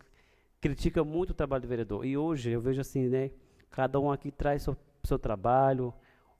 criticam 0.60 1.06
muito 1.06 1.32
o 1.32 1.34
trabalho 1.34 1.62
do 1.62 1.68
vereador. 1.68 2.06
E 2.06 2.18
hoje 2.18 2.52
eu 2.52 2.60
vejo 2.60 2.82
assim, 2.82 3.08
né? 3.08 3.32
Cada 3.72 3.98
um 3.98 4.12
aqui 4.12 4.30
traz 4.30 4.64
seu 4.64 4.76
seu 5.08 5.18
trabalho, 5.18 5.94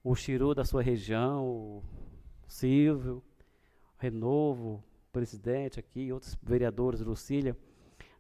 o 0.04 0.14
Chiru 0.14 0.54
da 0.54 0.66
sua 0.66 0.82
região, 0.82 1.46
o 1.46 1.84
Silvio, 2.48 3.24
Renovo, 3.98 4.84
presidente 5.18 5.80
aqui, 5.80 6.14
outros 6.14 6.38
vereadores, 6.44 7.02
Lucília, 7.02 7.58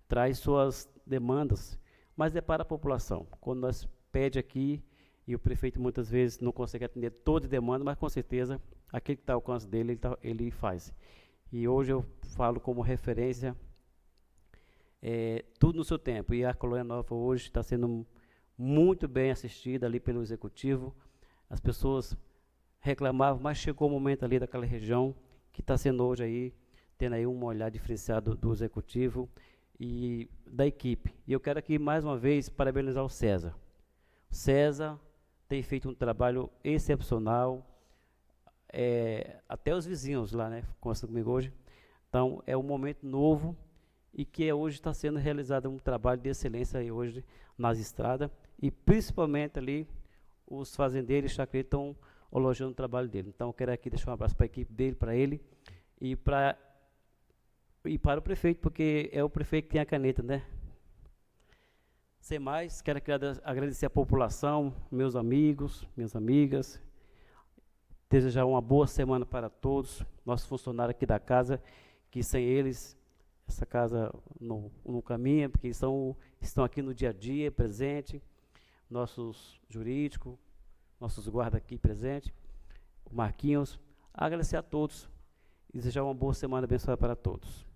traz 0.07 0.39
suas 0.39 0.89
demandas, 1.05 1.79
mas 2.15 2.35
é 2.35 2.41
para 2.41 2.63
a 2.63 2.65
população. 2.65 3.27
Quando 3.39 3.59
nós 3.59 3.87
pede 4.11 4.39
aqui, 4.39 4.83
e 5.27 5.35
o 5.35 5.39
prefeito 5.39 5.79
muitas 5.79 6.09
vezes 6.09 6.39
não 6.39 6.51
consegue 6.51 6.85
atender 6.85 7.11
toda 7.11 7.45
a 7.45 7.49
demanda, 7.49 7.85
mas 7.85 7.99
com 7.99 8.09
certeza 8.09 8.59
aquele 8.91 9.17
que 9.17 9.21
está 9.21 9.33
ao 9.33 9.37
alcance 9.37 9.67
dele, 9.67 9.91
ele, 9.91 9.99
tá, 9.99 10.17
ele 10.23 10.49
faz. 10.49 10.91
E 11.51 11.67
hoje 11.67 11.91
eu 11.91 12.03
falo 12.35 12.59
como 12.59 12.81
referência, 12.81 13.55
é, 14.99 15.45
tudo 15.59 15.77
no 15.77 15.83
seu 15.83 15.99
tempo. 15.99 16.33
E 16.33 16.43
a 16.43 16.51
Colônia 16.51 16.83
Nova 16.83 17.13
hoje 17.13 17.43
está 17.43 17.61
sendo 17.61 18.07
muito 18.57 19.07
bem 19.07 19.29
assistida 19.29 19.85
ali 19.85 19.99
pelo 19.99 20.23
executivo. 20.23 20.95
As 21.47 21.59
pessoas 21.59 22.17
reclamavam, 22.79 23.39
mas 23.39 23.59
chegou 23.59 23.87
o 23.87 23.91
momento 23.91 24.25
ali 24.25 24.39
daquela 24.39 24.65
região 24.65 25.15
que 25.51 25.61
está 25.61 25.77
sendo 25.77 26.03
hoje 26.03 26.23
aí, 26.23 26.53
tendo 26.97 27.13
aí 27.13 27.27
um 27.27 27.43
olhar 27.43 27.69
diferenciado 27.69 28.35
do 28.35 28.51
executivo 28.51 29.29
e 29.79 30.29
da 30.45 30.65
equipe. 30.65 31.13
E 31.27 31.33
eu 31.33 31.39
quero 31.39 31.59
aqui 31.59 31.77
mais 31.77 32.03
uma 32.03 32.17
vez 32.17 32.49
parabenizar 32.49 33.03
o 33.03 33.09
César. 33.09 33.53
O 34.29 34.35
César 34.35 34.99
tem 35.47 35.61
feito 35.61 35.89
um 35.89 35.93
trabalho 35.93 36.49
excepcional, 36.63 37.65
é, 38.73 39.39
até 39.47 39.73
os 39.73 39.85
vizinhos 39.85 40.33
lá, 40.33 40.49
né, 40.49 40.63
conversam 40.79 41.07
comigo 41.07 41.31
hoje. 41.31 41.53
Então, 42.09 42.41
é 42.45 42.57
um 42.57 42.63
momento 42.63 43.05
novo 43.05 43.55
e 44.13 44.25
que 44.25 44.51
hoje 44.51 44.77
está 44.77 44.93
sendo 44.93 45.19
realizado 45.19 45.69
um 45.69 45.77
trabalho 45.77 46.19
de 46.19 46.29
excelência 46.29 46.79
aí 46.79 46.91
hoje 46.91 47.23
nas 47.57 47.77
estradas 47.79 48.29
e 48.59 48.71
principalmente 48.71 49.59
ali 49.59 49.87
os 50.47 50.75
fazendeiros 50.75 51.31
chacreiros 51.31 51.67
estão 51.67 51.95
elogiando 52.33 52.71
o 52.71 52.75
trabalho 52.75 53.07
dele. 53.07 53.29
Então, 53.29 53.49
eu 53.49 53.53
quero 53.53 53.71
aqui 53.71 53.89
deixar 53.89 54.09
um 54.11 54.13
abraço 54.13 54.35
para 54.35 54.45
a 54.45 54.47
equipe 54.47 54.73
dele, 54.73 54.95
para 54.95 55.15
ele 55.15 55.39
e 56.01 56.15
para 56.15 56.57
e 57.88 57.97
para 57.97 58.19
o 58.19 58.23
prefeito, 58.23 58.59
porque 58.59 59.09
é 59.13 59.23
o 59.23 59.29
prefeito 59.29 59.65
que 59.65 59.71
tem 59.71 59.81
a 59.81 59.85
caneta, 59.85 60.21
né? 60.21 60.45
Sem 62.19 62.39
mais, 62.39 62.81
quero 62.81 63.01
agradecer 63.43 63.85
a 63.85 63.89
população, 63.89 64.73
meus 64.91 65.15
amigos, 65.15 65.88
minhas 65.95 66.15
amigas, 66.15 66.81
desejar 68.09 68.45
uma 68.45 68.61
boa 68.61 68.88
semana 68.88 69.25
para 69.25 69.49
todos, 69.49 70.03
nossos 70.25 70.47
funcionários 70.47 70.95
aqui 70.95 71.05
da 71.05 71.19
casa, 71.19 71.61
que 72.11 72.21
sem 72.23 72.43
eles 72.43 72.97
essa 73.47 73.65
casa 73.65 74.13
não, 74.39 74.69
não 74.85 75.01
caminha, 75.01 75.49
porque 75.49 75.73
são, 75.73 76.17
estão 76.41 76.65
aqui 76.65 76.81
no 76.81 76.93
dia 76.93 77.11
a 77.11 77.13
dia, 77.13 77.49
presente, 77.49 78.21
nossos 78.89 79.61
jurídicos, 79.69 80.38
nossos 80.99 81.29
guardas 81.29 81.59
aqui 81.59 81.77
presentes, 81.77 82.33
o 83.05 83.15
Marquinhos, 83.15 83.79
agradecer 84.13 84.57
a 84.57 84.61
todos 84.61 85.09
desejar 85.73 86.03
uma 86.03 86.13
boa 86.13 86.33
semana 86.33 86.65
abençoada 86.65 86.97
para 86.97 87.15
todos. 87.15 87.66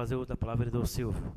Fazer 0.00 0.16
outra 0.16 0.34
palavra 0.34 0.70
do 0.70 0.86
Silvio. 0.86 1.30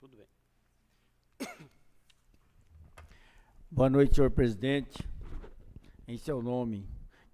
Tudo 0.00 0.16
bem. 0.16 0.26
Boa 3.70 3.88
noite, 3.88 4.16
senhor 4.16 4.32
presidente. 4.32 5.08
Em 6.08 6.18
seu 6.18 6.42
nome, 6.42 6.84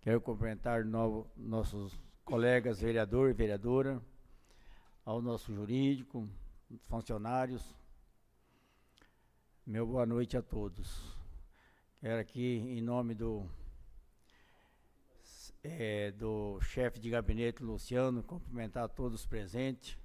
quero 0.03 0.21
cumprimentar 0.21 0.85
novo, 0.85 1.31
nossos 1.35 1.99
colegas 2.23 2.83
vereador 2.83 3.31
e 3.31 3.33
vereadora, 3.33 3.99
ao 5.07 5.23
nosso 5.23 5.55
jurídico, 5.55 6.29
funcionários. 6.83 7.75
Meu 9.67 9.87
boa 9.87 10.05
noite 10.05 10.37
a 10.37 10.43
todos. 10.43 11.22
Quero 12.03 12.21
aqui, 12.21 12.57
em 12.57 12.81
nome 12.81 13.15
do, 13.15 13.49
é, 15.63 16.11
do 16.11 16.61
chefe 16.61 16.99
de 16.99 17.09
gabinete, 17.09 17.63
Luciano, 17.63 18.25
cumprimentar 18.25 18.89
todos 18.89 19.21
os 19.21 19.25
presentes 19.25 19.97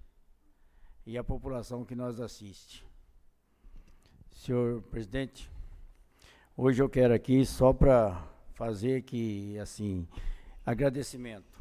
e 1.08 1.18
a 1.18 1.24
população 1.24 1.84
que 1.84 1.96
nos 1.96 2.22
assiste. 2.22 2.86
Senhor 4.32 4.80
presidente, 4.84 5.50
hoje 6.56 6.84
eu 6.84 6.88
quero 6.88 7.16
aqui 7.16 7.44
só 7.44 7.74
para 7.74 8.24
fazer 8.54 9.02
que, 9.02 9.58
assim, 9.58 10.08
agradecimento. 10.64 11.60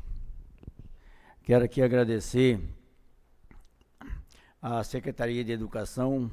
Quero 1.45 1.64
aqui 1.64 1.80
agradecer 1.80 2.61
à 4.61 4.84
Secretaria 4.84 5.43
de 5.43 5.53
Educação, 5.53 6.30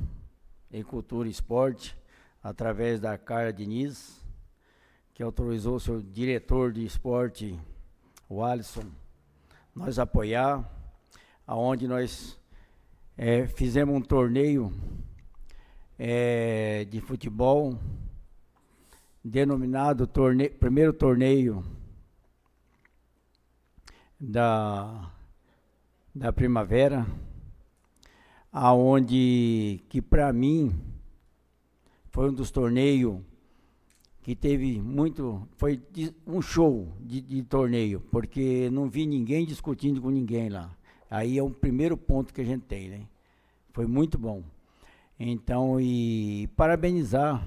em 0.69 0.83
Cultura 0.83 1.29
e 1.29 1.31
Esporte, 1.31 1.97
através 2.43 2.99
da 2.99 3.17
Carla 3.17 3.53
Diniz, 3.53 4.21
que 5.13 5.23
autorizou 5.23 5.79
seu 5.79 6.01
diretor 6.01 6.73
de 6.73 6.83
esporte, 6.83 7.57
o 8.27 8.43
Alisson, 8.43 8.85
nós 9.73 9.97
apoiar, 9.97 10.69
aonde 11.47 11.87
nós 11.87 12.37
é, 13.17 13.47
fizemos 13.47 13.95
um 13.95 14.01
torneio 14.01 14.73
é, 15.97 16.83
de 16.85 16.99
futebol 16.99 17.79
denominado 19.23 20.05
torne 20.05 20.49
primeiro 20.49 20.91
torneio 20.91 21.63
da, 24.19 25.11
da 26.13 26.33
primavera, 26.33 27.05
aonde 28.51 29.81
que 29.87 30.01
para 30.01 30.33
mim 30.33 30.92
foi 32.13 32.29
um 32.29 32.33
dos 32.33 32.51
torneios 32.51 33.19
que 34.21 34.35
teve 34.35 34.79
muito, 34.79 35.47
foi 35.57 35.81
um 36.27 36.43
show 36.43 36.93
de, 37.01 37.19
de 37.19 37.41
torneio, 37.41 38.01
porque 38.11 38.69
não 38.71 38.87
vi 38.87 39.07
ninguém 39.07 39.43
discutindo 39.47 39.99
com 39.99 40.11
ninguém 40.11 40.47
lá. 40.47 40.69
Aí 41.09 41.39
é 41.39 41.43
o 41.43 41.49
primeiro 41.49 41.97
ponto 41.97 42.31
que 42.31 42.39
a 42.39 42.45
gente 42.45 42.65
tem, 42.65 42.87
né? 42.87 43.07
Foi 43.71 43.87
muito 43.87 44.19
bom. 44.19 44.43
Então, 45.19 45.81
e 45.81 46.47
parabenizar 46.55 47.43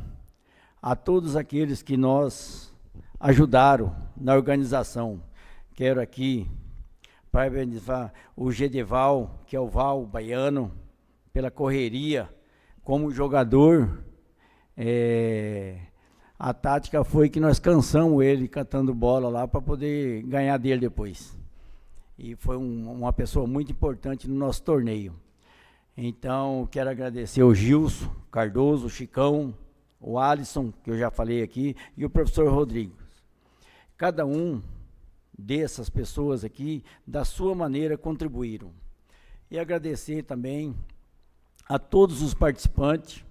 a 0.83 0.97
todos 0.97 1.37
aqueles 1.37 1.81
que 1.81 1.97
nós 1.97 2.75
ajudaram 3.21 3.95
na 4.17 4.35
organização. 4.35 5.23
Quero 5.75 6.01
aqui 6.01 6.51
parabenizar 7.31 8.13
o 8.37 8.51
Gedeval, 8.51 9.45
que 9.47 9.55
é 9.55 9.61
o 9.61 9.69
Val 9.69 10.05
Baiano, 10.05 10.73
pela 11.33 11.53
correria 11.53 12.29
como 12.83 13.13
jogador. 13.13 14.06
É, 14.77 15.79
a 16.39 16.53
tática 16.53 17.03
foi 17.03 17.31
que 17.31 17.41
nós 17.41 17.59
cansamos 17.59 18.25
ele 18.25 18.47
cantando 18.47 18.95
bola 18.95 19.29
lá 19.29 19.49
para 19.49 19.61
poder 19.61 20.23
ganhar 20.25 20.59
dele 20.59 20.81
depois 20.81 21.37
e 22.19 22.35
foi 22.35 22.57
um, 22.57 22.91
uma 22.91 23.13
pessoa 23.13 23.47
muito 23.47 23.71
importante 23.71 24.29
no 24.29 24.35
nosso 24.35 24.63
torneio. 24.63 25.15
Então, 25.97 26.69
quero 26.71 26.91
agradecer 26.91 27.43
o 27.43 27.55
Gilson 27.55 28.11
Cardoso, 28.31 28.87
o 28.87 28.91
Chicão, 28.91 29.55
o 30.01 30.19
Alisson, 30.19 30.73
que 30.85 30.91
eu 30.91 30.99
já 30.99 31.11
falei 31.11 31.43
aqui, 31.43 31.75
e 31.97 32.05
o 32.05 32.11
professor 32.11 32.51
Rodrigo. 32.51 32.95
Cada 33.97 34.27
um 34.27 34.63
dessas 35.39 35.89
pessoas 35.89 36.45
aqui, 36.45 36.85
da 37.07 37.25
sua 37.25 37.55
maneira, 37.55 37.97
contribuíram. 37.97 38.73
E 39.51 39.59
agradecer 39.59 40.23
também 40.23 40.75
a 41.69 41.79
todos 41.79 42.23
os 42.23 42.35
participantes, 42.35 43.25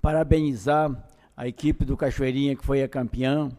parabenizar 0.00 1.08
a 1.36 1.46
equipe 1.46 1.84
do 1.84 1.96
Cachoeirinha, 1.96 2.56
que 2.56 2.64
foi 2.64 2.82
a 2.82 2.88
campeã. 2.88 3.50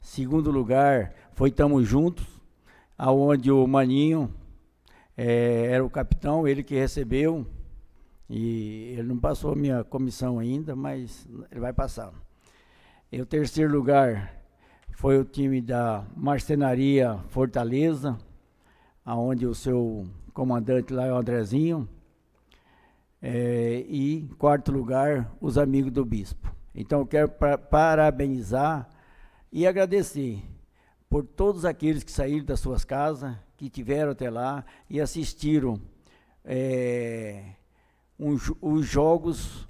Segundo 0.00 0.50
lugar, 0.50 1.14
foi 1.32 1.50
Tamo 1.50 1.82
Juntos 1.84 2.26
aonde 2.98 3.50
o 3.50 3.66
Maninho 3.66 4.32
é, 5.16 5.66
era 5.72 5.84
o 5.84 5.90
capitão, 5.90 6.46
ele 6.46 6.62
que 6.62 6.74
recebeu, 6.74 7.46
e 8.28 8.94
ele 8.98 9.08
não 9.08 9.18
passou 9.18 9.52
a 9.52 9.56
minha 9.56 9.84
comissão 9.84 10.38
ainda, 10.38 10.74
mas 10.74 11.26
ele 11.50 11.60
vai 11.60 11.72
passar. 11.72 12.12
E 13.10 13.20
o 13.20 13.26
terceiro 13.26 13.72
lugar 13.72 14.34
foi 14.92 15.18
o 15.18 15.24
time 15.24 15.60
da 15.60 16.04
Marcenaria 16.16 17.18
Fortaleza, 17.28 18.18
aonde 19.04 19.46
o 19.46 19.54
seu 19.54 20.06
comandante 20.32 20.92
lá 20.92 21.06
é 21.06 21.12
o 21.12 21.16
Andrezinho. 21.16 21.88
É, 23.22 23.84
e 23.88 24.18
em 24.18 24.26
quarto 24.26 24.70
lugar, 24.70 25.34
os 25.40 25.56
amigos 25.56 25.90
do 25.90 26.04
bispo. 26.04 26.54
Então 26.74 27.00
eu 27.00 27.06
quero 27.06 27.30
parabenizar 27.70 28.88
e 29.50 29.66
agradecer 29.66 30.42
por 31.08 31.24
todos 31.24 31.64
aqueles 31.64 32.04
que 32.04 32.12
saíram 32.12 32.44
das 32.44 32.60
suas 32.60 32.84
casas, 32.84 33.34
que 33.56 33.70
tiveram 33.70 34.12
até 34.12 34.28
lá 34.28 34.64
e 34.90 35.00
assistiram 35.00 35.80
é, 36.44 37.42
um, 38.18 38.36
os 38.60 38.86
jogos 38.86 39.66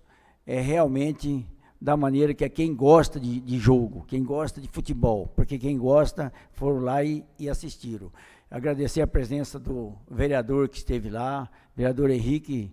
é, 0.47 0.61
realmente 0.61 1.47
da 1.81 1.97
maneira 1.97 2.35
que 2.35 2.45
é 2.45 2.49
quem 2.49 2.75
gosta 2.75 3.21
de, 3.21 3.41
de, 3.41 3.59
jogo, 3.59 4.05
quem 4.09 4.25
gosta 4.25 4.61
de 4.61 4.69
futebol, 4.69 5.29
porque 5.37 5.59
quem 5.59 5.79
gosta 5.79 6.33
foram 6.53 6.81
lá 6.81 7.05
e, 7.05 7.25
e 7.39 7.49
assistiram. 7.49 8.11
Agradecer 8.51 9.03
a 9.03 9.07
presença 9.07 9.59
do 9.59 9.93
vereador 10.11 10.69
que 10.69 10.79
esteve 10.79 11.11
lá, 11.11 11.49
vereador 11.77 12.11
Henrique 12.11 12.73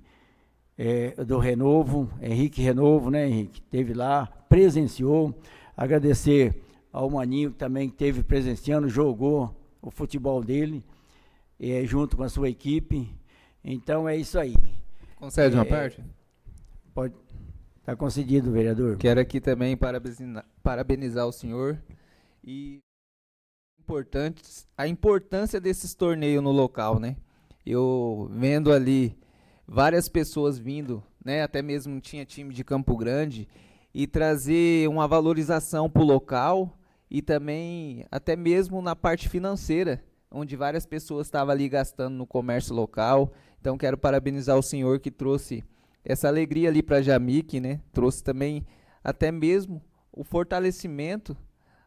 é, 0.77 1.11
do 1.23 1.37
Renovo, 1.37 2.09
Henrique 2.21 2.61
Renovo, 2.61 3.09
né, 3.09 3.27
Henrique? 3.27 3.59
Esteve 3.59 3.93
lá, 3.93 4.25
presenciou. 4.49 5.33
Agradecer 5.75 6.61
ao 6.91 7.09
Maninho, 7.09 7.51
que 7.51 7.57
também 7.57 7.89
teve 7.89 8.23
presenciando, 8.23 8.87
jogou 8.87 9.55
o 9.81 9.89
futebol 9.89 10.43
dele, 10.43 10.83
é, 11.59 11.83
junto 11.85 12.15
com 12.15 12.23
a 12.23 12.29
sua 12.29 12.49
equipe. 12.49 13.09
Então 13.63 14.07
é 14.07 14.15
isso 14.15 14.37
aí. 14.37 14.55
Concede 15.15 15.55
uma 15.55 15.63
É, 15.63 15.69
parte? 15.69 16.03
Pode. 16.93 17.13
Está 17.79 17.95
concedido, 17.95 18.51
vereador. 18.51 18.97
Quero 18.97 19.19
aqui 19.19 19.41
também 19.41 19.75
parabenizar, 19.75 20.45
parabenizar 20.61 21.27
o 21.27 21.31
senhor 21.33 21.81
e 22.43 22.79
importantes, 23.79 24.65
a 24.77 24.87
importância 24.87 25.59
desses 25.59 25.93
torneios 25.93 26.41
no 26.41 26.51
local, 26.51 26.99
né? 26.99 27.17
Eu 27.65 28.29
vendo 28.31 28.71
ali 28.71 29.17
várias 29.67 30.09
pessoas 30.09 30.57
vindo, 30.57 31.03
né? 31.23 31.43
Até 31.43 31.61
mesmo 31.61 31.99
tinha 31.99 32.25
time 32.25 32.53
de 32.53 32.63
Campo 32.63 32.95
Grande 32.97 33.47
e 33.93 34.07
trazer 34.07 34.89
uma 34.89 35.07
valorização 35.07 35.89
para 35.89 36.01
o 36.01 36.05
local 36.05 36.77
e 37.09 37.21
também 37.21 38.05
até 38.11 38.35
mesmo 38.35 38.81
na 38.81 38.95
parte 38.95 39.29
financeira, 39.29 40.03
onde 40.31 40.55
várias 40.55 40.85
pessoas 40.85 41.27
estavam 41.27 41.51
ali 41.51 41.69
gastando 41.69 42.15
no 42.15 42.25
comércio 42.25 42.73
local. 42.73 43.31
Então 43.61 43.77
quero 43.77 43.97
parabenizar 43.97 44.57
o 44.57 44.63
senhor 44.63 44.99
que 44.99 45.11
trouxe 45.11 45.63
essa 46.03 46.27
alegria 46.27 46.69
ali 46.69 46.81
para 46.83 47.01
Jamique, 47.01 47.59
né? 47.59 47.79
Trouxe 47.91 48.23
também 48.23 48.65
até 49.03 49.31
mesmo 49.31 49.81
o 50.11 50.23
fortalecimento 50.23 51.37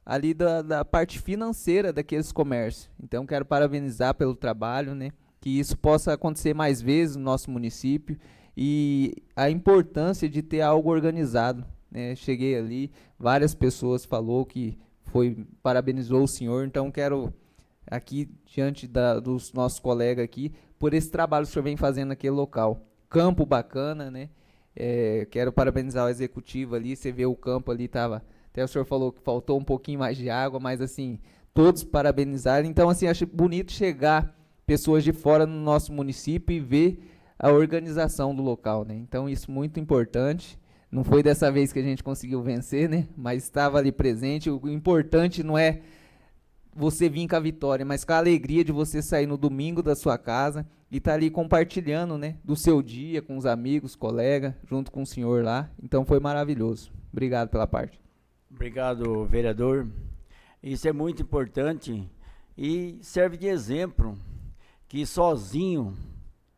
ali 0.05 0.33
da, 0.33 0.63
da 0.63 0.85
parte 0.85 1.19
financeira 1.19 1.93
daqueles 1.93 2.31
comércios. 2.31 2.89
Então 3.03 3.27
quero 3.27 3.45
parabenizar 3.45 4.15
pelo 4.15 4.37
trabalho, 4.37 4.95
né? 4.95 5.11
Que 5.41 5.59
isso 5.59 5.77
possa 5.77 6.13
acontecer 6.13 6.55
mais 6.55 6.81
vezes 6.81 7.17
no 7.17 7.23
nosso 7.23 7.51
município 7.51 8.19
e 8.57 9.15
a 9.35 9.51
importância 9.51 10.29
de 10.29 10.43
ter 10.43 10.63
algo 10.63 10.91
organizado. 10.91 11.65
Né? 11.91 12.15
Cheguei 12.15 12.57
ali, 12.57 12.91
várias 13.19 13.55
pessoas 13.55 14.05
falou 14.05 14.45
que 14.47 14.79
foi 15.05 15.47
parabenizou 15.63 16.25
o 16.25 16.29
senhor, 16.29 16.67
então 16.67 16.91
quero 16.91 17.33
aqui 17.87 18.29
diante 18.45 18.87
da, 18.87 19.21
dos 19.21 19.53
nossos 19.53 19.79
colegas 19.79 20.25
aqui 20.25 20.53
por 20.79 20.93
esse 20.93 21.11
trabalho 21.11 21.47
que 21.47 21.51
o 21.51 21.53
senhor 21.53 21.63
vem 21.63 21.77
fazendo 21.77 22.09
naquele 22.09 22.35
local. 22.35 22.81
Campo 23.09 23.47
bacana, 23.47 24.11
né? 24.11 24.31
É, 24.75 25.27
quero 25.31 25.53
parabenizar 25.53 26.05
o 26.05 26.09
executivo 26.09 26.75
ali. 26.75 26.97
Você 26.97 27.13
vê 27.13 27.25
o 27.25 27.35
campo 27.35 27.71
ali 27.71 27.89
tava. 27.89 28.23
Até 28.51 28.65
o 28.65 28.69
senhor 28.69 28.85
falou 28.85 29.13
que 29.13 29.23
faltou 29.23 29.59
um 29.59 29.65
pouquinho 29.65 30.01
mais 30.01 30.17
de 30.17 30.29
água, 30.29 30.59
mas 30.59 30.81
assim 30.81 31.19
todos 31.55 31.85
parabenizaram. 31.85 32.67
Então 32.69 32.89
assim 32.89 33.07
acho 33.07 33.27
bonito 33.27 33.73
chegar 33.73 34.36
pessoas 34.67 35.05
de 35.05 35.13
fora 35.13 35.47
no 35.47 35.61
nosso 35.61 35.93
município 35.93 36.55
e 36.55 36.61
ver 36.61 36.99
a 37.39 37.51
organização 37.51 38.35
do 38.35 38.43
local, 38.43 38.85
né? 38.85 38.95
Então 38.95 39.29
isso 39.29 39.51
muito 39.51 39.79
importante. 39.79 40.59
Não 40.91 41.05
foi 41.05 41.23
dessa 41.23 41.51
vez 41.51 41.73
que 41.73 41.79
a 41.79 41.83
gente 41.83 42.03
conseguiu 42.03 42.43
vencer, 42.43 42.89
né? 42.89 43.07
Mas 43.17 43.45
estava 43.45 43.79
ali 43.79 43.93
presente. 43.93 44.51
O 44.51 44.69
importante 44.69 45.43
não 45.43 45.57
é 45.57 45.81
você 46.75 47.09
vir 47.09 47.29
com 47.29 47.37
a 47.37 47.41
vitória, 47.41 47.85
mas 47.85 48.05
com 48.05 48.13
a 48.13 48.19
alegria 48.19 48.65
de 48.65 48.73
você 48.73 49.01
sair 49.01 49.27
no 49.27 49.39
domingo 49.39 49.83
da 49.83 49.95
sua 49.95 50.19
casa 50.19 50.67
e 50.91 50.99
estar 50.99 51.15
ali 51.15 51.31
compartilhando, 51.31 52.19
né, 52.19 52.37
do 52.45 52.55
seu 52.55 52.83
dia 52.83 53.23
com 53.23 53.37
os 53.37 53.47
amigos, 53.47 53.97
colegas, 53.97 54.55
junto 54.69 54.93
com 54.93 55.03
o 55.03 55.07
senhor 55.07 55.43
lá. 55.43 55.71
Então 55.83 56.05
foi 56.05 56.21
maravilhoso. 56.21 56.93
Obrigado 57.11 57.49
pela 57.49 57.67
parte. 57.67 57.99
Obrigado, 58.51 59.25
vereador. 59.27 59.89
Isso 60.63 60.87
é 60.87 60.93
muito 60.93 61.23
importante 61.23 62.09
e 62.57 62.99
serve 63.01 63.37
de 63.37 63.47
exemplo 63.47 64.17
que 64.89 65.05
sozinho 65.05 65.97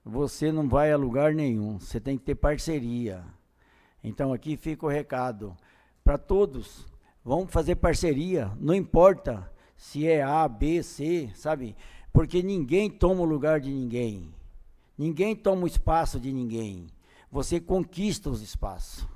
você 0.04 0.50
não 0.50 0.68
vai 0.68 0.92
a 0.92 0.96
lugar 0.96 1.34
nenhum. 1.34 1.78
Você 1.78 2.00
tem 2.00 2.16
que 2.16 2.24
ter 2.24 2.34
parceria. 2.34 3.24
Então 4.02 4.32
aqui 4.32 4.56
fica 4.56 4.86
o 4.86 4.88
recado 4.88 5.56
para 6.02 6.16
todos. 6.16 6.86
Vamos 7.24 7.52
fazer 7.52 7.76
parceria, 7.76 8.50
não 8.58 8.74
importa 8.74 9.52
se 9.76 10.06
é 10.06 10.22
A, 10.22 10.48
B, 10.48 10.82
C, 10.82 11.30
sabe? 11.34 11.76
Porque 12.12 12.42
ninguém 12.42 12.90
toma 12.90 13.20
o 13.20 13.26
lugar 13.26 13.60
de 13.60 13.70
ninguém. 13.70 14.34
Ninguém 14.96 15.36
toma 15.36 15.64
o 15.64 15.66
espaço 15.66 16.18
de 16.18 16.32
ninguém. 16.32 16.88
Você 17.30 17.60
conquista 17.60 18.30
os 18.30 18.40
espaços. 18.40 19.06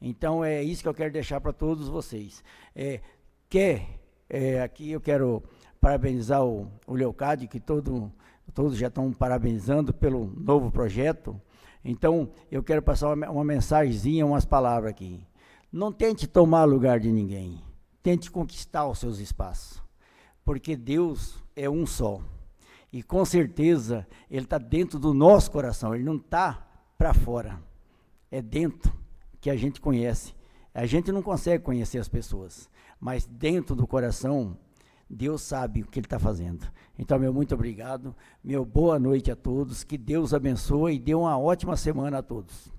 Então 0.00 0.44
é 0.44 0.62
isso 0.62 0.82
que 0.82 0.88
eu 0.88 0.94
quero 0.94 1.12
deixar 1.12 1.40
para 1.40 1.52
todos 1.52 1.88
vocês. 1.88 2.42
É, 2.74 3.00
quer, 3.48 4.00
é, 4.28 4.60
aqui 4.60 4.90
eu 4.90 5.00
quero 5.00 5.42
parabenizar 5.80 6.44
o, 6.44 6.70
o 6.86 6.94
Leocádio, 6.94 7.48
que 7.48 7.60
todo, 7.60 8.12
todos 8.52 8.76
já 8.76 8.88
estão 8.88 9.12
parabenizando 9.12 9.92
pelo 9.92 10.26
novo 10.26 10.70
projeto. 10.70 11.40
Então, 11.84 12.30
eu 12.50 12.62
quero 12.62 12.82
passar 12.82 13.12
uma, 13.12 13.30
uma 13.30 13.44
mensagenzinha, 13.44 14.26
umas 14.26 14.44
palavras 14.44 14.90
aqui. 14.90 15.26
Não 15.72 15.92
tente 15.92 16.26
tomar 16.26 16.64
lugar 16.64 17.00
de 17.00 17.10
ninguém. 17.10 17.62
Tente 18.02 18.30
conquistar 18.30 18.86
os 18.86 18.98
seus 18.98 19.18
espaços. 19.18 19.82
Porque 20.44 20.76
Deus 20.76 21.42
é 21.56 21.68
um 21.68 21.86
só. 21.86 22.20
E 22.92 23.02
com 23.02 23.24
certeza, 23.24 24.06
Ele 24.30 24.44
está 24.44 24.56
dentro 24.56 24.98
do 24.98 25.12
nosso 25.12 25.50
coração. 25.50 25.94
Ele 25.94 26.04
não 26.04 26.16
está 26.16 26.66
para 26.96 27.12
fora. 27.12 27.60
É 28.30 28.40
dentro 28.40 28.92
que 29.40 29.50
a 29.50 29.56
gente 29.56 29.80
conhece. 29.80 30.34
A 30.72 30.86
gente 30.86 31.10
não 31.10 31.22
consegue 31.22 31.62
conhecer 31.62 31.98
as 31.98 32.08
pessoas. 32.08 32.68
Mas 33.00 33.26
dentro 33.26 33.74
do 33.74 33.86
coração, 33.86 34.56
Deus 35.08 35.42
sabe 35.42 35.82
o 35.82 35.86
que 35.86 35.98
Ele 35.98 36.06
está 36.06 36.18
fazendo. 36.18 36.66
Então, 36.98 37.18
meu 37.18 37.32
muito 37.32 37.54
obrigado. 37.54 38.14
Meu 38.42 38.64
boa 38.64 38.98
noite 38.98 39.30
a 39.30 39.36
todos. 39.36 39.84
Que 39.84 39.98
Deus 39.98 40.32
abençoe 40.32 40.96
e 40.96 40.98
dê 40.98 41.14
uma 41.14 41.38
ótima 41.38 41.76
semana 41.76 42.18
a 42.18 42.22
todos. 42.22 42.72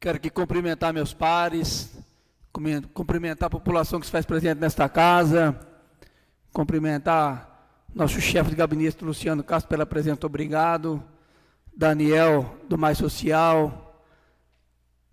Quero 0.00 0.16
aqui 0.16 0.30
cumprimentar 0.30 0.94
meus 0.94 1.12
pares, 1.12 1.94
cumprimentar 2.94 3.48
a 3.48 3.50
população 3.50 4.00
que 4.00 4.06
se 4.06 4.12
faz 4.12 4.24
presente 4.24 4.58
nesta 4.58 4.88
casa, 4.88 5.60
cumprimentar 6.54 7.50
nosso 7.94 8.18
chefe 8.18 8.48
de 8.50 8.56
gabinete, 8.56 9.04
Luciano 9.04 9.44
Castro, 9.44 9.68
pela 9.68 9.84
presença, 9.84 10.24
obrigado. 10.24 11.02
Daniel, 11.76 12.56
do 12.68 12.78
Mais 12.78 12.96
Social, 12.96 13.89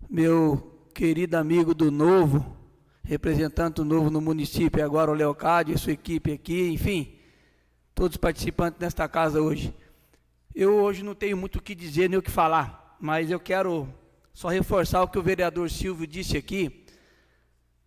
meu 0.08 0.88
querido 0.94 1.36
amigo 1.36 1.74
do 1.74 1.90
Novo, 1.90 2.56
representante 3.04 3.76
do 3.76 3.84
Novo 3.84 4.10
no 4.10 4.22
município, 4.22 4.82
agora 4.82 5.10
o 5.10 5.14
Leocádio 5.14 5.74
e 5.74 5.78
sua 5.78 5.92
equipe 5.92 6.32
aqui, 6.32 6.70
enfim, 6.70 7.14
todos 7.94 8.14
os 8.14 8.16
participantes 8.16 8.80
desta 8.80 9.06
casa 9.06 9.42
hoje. 9.42 9.74
Eu 10.54 10.76
hoje 10.76 11.02
não 11.02 11.14
tenho 11.14 11.36
muito 11.36 11.56
o 11.56 11.62
que 11.62 11.74
dizer 11.74 12.08
nem 12.08 12.18
o 12.18 12.22
que 12.22 12.30
falar, 12.30 12.96
mas 12.98 13.30
eu 13.30 13.38
quero 13.38 13.86
só 14.32 14.48
reforçar 14.48 15.02
o 15.02 15.08
que 15.08 15.18
o 15.18 15.22
vereador 15.22 15.70
Silvio 15.70 16.06
disse 16.06 16.38
aqui, 16.38 16.86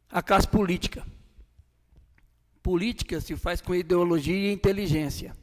a 0.10 0.22
classe 0.22 0.48
política. 0.48 1.04
Política 2.62 3.20
se 3.20 3.36
faz 3.36 3.62
com 3.62 3.74
ideologia 3.74 4.36
e 4.36 4.54
inteligência. 4.54 5.36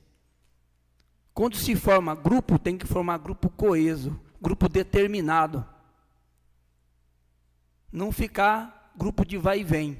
Quando 1.34 1.56
se 1.56 1.74
forma 1.74 2.14
grupo, 2.14 2.58
tem 2.58 2.78
que 2.78 2.86
formar 2.86 3.18
grupo 3.18 3.50
coeso, 3.50 4.18
grupo 4.40 4.68
determinado. 4.68 5.66
Não 7.90 8.12
ficar 8.12 8.92
grupo 8.96 9.24
de 9.24 9.38
vai 9.38 9.60
e 9.60 9.64
vem. 9.64 9.96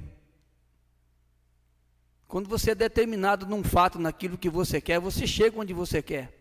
Quando 2.27 2.47
você 2.47 2.71
é 2.71 2.75
determinado 2.75 3.47
num 3.47 3.63
fato, 3.63 3.97
naquilo 3.97 4.37
que 4.37 4.49
você 4.49 4.79
quer, 4.79 4.99
você 4.99 5.25
chega 5.25 5.59
onde 5.59 5.73
você 5.73 6.01
quer. 6.01 6.31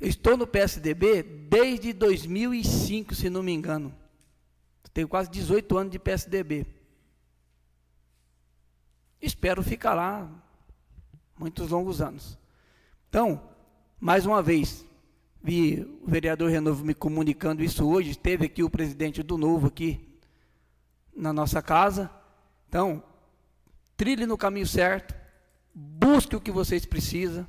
Eu 0.00 0.08
estou 0.08 0.36
no 0.36 0.46
PSDB 0.46 1.22
desde 1.22 1.92
2005, 1.92 3.14
se 3.14 3.30
não 3.30 3.42
me 3.42 3.52
engano. 3.52 3.94
Tenho 4.92 5.06
quase 5.06 5.30
18 5.30 5.78
anos 5.78 5.92
de 5.92 5.98
PSDB. 6.00 6.66
Espero 9.22 9.62
ficar 9.62 9.94
lá 9.94 10.28
muitos 11.38 11.70
longos 11.70 12.00
anos. 12.00 12.36
Então, 13.08 13.40
mais 14.00 14.26
uma 14.26 14.42
vez, 14.42 14.84
vi 15.40 15.82
o 16.02 16.10
vereador 16.10 16.50
Renovo 16.50 16.84
me 16.84 16.94
comunicando 16.94 17.62
isso 17.62 17.86
hoje, 17.86 18.10
esteve 18.10 18.46
aqui 18.46 18.64
o 18.64 18.70
presidente 18.70 19.22
do 19.22 19.38
Novo 19.38 19.68
aqui 19.68 20.09
na 21.20 21.32
nossa 21.32 21.60
casa. 21.60 22.10
Então, 22.68 23.02
trilhe 23.96 24.24
no 24.24 24.38
caminho 24.38 24.66
certo, 24.66 25.14
busque 25.74 26.34
o 26.34 26.40
que 26.40 26.50
vocês 26.50 26.86
precisam, 26.86 27.46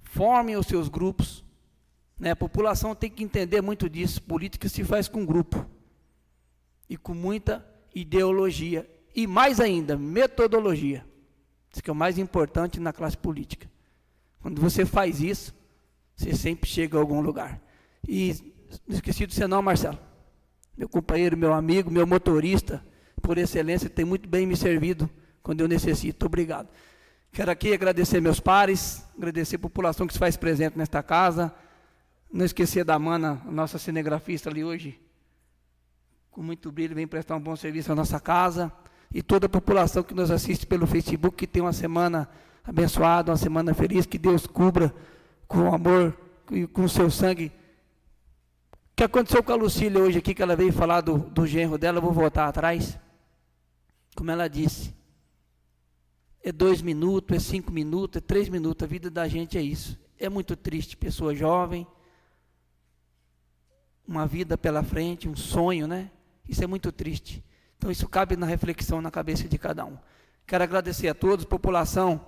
formem 0.00 0.56
os 0.56 0.66
seus 0.66 0.88
grupos. 0.88 1.44
Né? 2.18 2.30
A 2.30 2.36
população 2.36 2.94
tem 2.94 3.10
que 3.10 3.24
entender 3.24 3.60
muito 3.60 3.90
disso. 3.90 4.22
Política 4.22 4.68
se 4.68 4.84
faz 4.84 5.08
com 5.08 5.26
grupo 5.26 5.66
e 6.88 6.96
com 6.96 7.14
muita 7.14 7.66
ideologia 7.94 8.88
e 9.14 9.26
mais 9.26 9.58
ainda, 9.58 9.96
metodologia. 9.96 11.04
Isso 11.72 11.82
que 11.82 11.90
é 11.90 11.92
o 11.92 11.96
mais 11.96 12.18
importante 12.18 12.78
na 12.78 12.92
classe 12.92 13.16
política. 13.16 13.68
Quando 14.40 14.60
você 14.60 14.86
faz 14.86 15.20
isso, 15.20 15.52
você 16.14 16.34
sempre 16.34 16.70
chega 16.70 16.96
a 16.96 17.00
algum 17.00 17.20
lugar. 17.20 17.60
E 18.06 18.54
não 18.86 18.94
esqueci 18.94 19.26
do 19.26 19.32
senão, 19.32 19.60
Marcelo. 19.60 19.98
Meu 20.78 20.88
companheiro, 20.88 21.36
meu 21.36 21.52
amigo, 21.52 21.90
meu 21.90 22.06
motorista, 22.06 22.80
por 23.20 23.36
excelência, 23.36 23.90
tem 23.90 24.04
muito 24.04 24.28
bem 24.28 24.46
me 24.46 24.56
servido 24.56 25.10
quando 25.42 25.60
eu 25.60 25.66
necessito. 25.66 26.24
Obrigado. 26.24 26.68
Quero 27.32 27.50
aqui 27.50 27.72
agradecer 27.72 28.20
meus 28.20 28.38
pares, 28.38 29.04
agradecer 29.16 29.56
a 29.56 29.58
população 29.58 30.06
que 30.06 30.12
se 30.12 30.18
faz 30.20 30.36
presente 30.36 30.78
nesta 30.78 31.02
casa. 31.02 31.52
Não 32.32 32.44
esquecer 32.44 32.84
da 32.84 32.96
Mana, 32.96 33.42
nossa 33.46 33.76
cinegrafista 33.76 34.48
ali 34.48 34.62
hoje. 34.62 35.00
com 36.30 36.44
muito 36.44 36.70
brilho, 36.70 36.94
vem 36.94 37.08
prestar 37.08 37.34
um 37.34 37.40
bom 37.40 37.56
serviço 37.56 37.90
à 37.90 37.96
nossa 37.96 38.20
casa. 38.20 38.70
E 39.12 39.20
toda 39.20 39.46
a 39.46 39.48
população 39.48 40.04
que 40.04 40.14
nos 40.14 40.30
assiste 40.30 40.64
pelo 40.64 40.86
Facebook, 40.86 41.38
que 41.38 41.46
tem 41.48 41.60
uma 41.60 41.72
semana 41.72 42.28
abençoada, 42.62 43.32
uma 43.32 43.36
semana 43.36 43.74
feliz, 43.74 44.06
que 44.06 44.16
Deus 44.16 44.46
cubra 44.46 44.94
com 45.48 45.74
amor 45.74 46.16
e 46.52 46.68
com 46.68 46.84
o 46.84 46.88
seu 46.88 47.10
sangue. 47.10 47.50
Que 48.98 49.04
aconteceu 49.04 49.44
com 49.44 49.52
a 49.52 49.54
Lucília 49.54 50.00
hoje 50.00 50.18
aqui, 50.18 50.34
que 50.34 50.42
ela 50.42 50.56
veio 50.56 50.72
falar 50.72 51.02
do, 51.02 51.18
do 51.18 51.46
genro 51.46 51.78
dela, 51.78 51.98
eu 51.98 52.02
vou 52.02 52.10
voltar 52.10 52.48
atrás. 52.48 52.98
Como 54.16 54.28
ela 54.28 54.48
disse, 54.48 54.92
é 56.42 56.50
dois 56.50 56.82
minutos, 56.82 57.36
é 57.36 57.38
cinco 57.38 57.70
minutos, 57.70 58.16
é 58.16 58.20
três 58.20 58.48
minutos, 58.48 58.82
a 58.82 58.88
vida 58.88 59.08
da 59.08 59.28
gente 59.28 59.56
é 59.56 59.62
isso. 59.62 59.96
É 60.18 60.28
muito 60.28 60.56
triste, 60.56 60.96
pessoa 60.96 61.32
jovem, 61.32 61.86
uma 64.04 64.26
vida 64.26 64.58
pela 64.58 64.82
frente, 64.82 65.28
um 65.28 65.36
sonho, 65.36 65.86
né? 65.86 66.10
Isso 66.48 66.64
é 66.64 66.66
muito 66.66 66.90
triste. 66.90 67.44
Então 67.76 67.92
isso 67.92 68.08
cabe 68.08 68.36
na 68.36 68.46
reflexão 68.46 69.00
na 69.00 69.12
cabeça 69.12 69.46
de 69.46 69.58
cada 69.58 69.84
um. 69.84 69.96
Quero 70.44 70.64
agradecer 70.64 71.06
a 71.06 71.14
todos, 71.14 71.44
população 71.44 72.26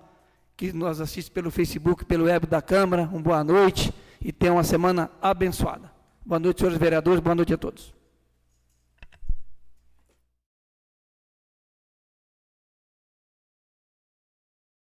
que 0.57 0.73
nos 0.73 1.01
assiste 1.01 1.33
pelo 1.33 1.51
Facebook, 1.51 2.05
pelo 2.05 2.27
web 2.27 2.47
da 2.47 2.62
Câmara, 2.62 3.09
uma 3.11 3.21
boa 3.21 3.43
noite 3.43 3.93
e 4.21 4.31
tenha 4.31 4.53
uma 4.53 4.62
semana 4.62 5.11
abençoada. 5.21 5.99
Boa 6.31 6.39
noite, 6.39 6.61
senhores 6.61 6.78
vereadores, 6.78 7.18
boa 7.18 7.35
noite 7.35 7.55
a 7.55 7.59
todos. 7.59 7.93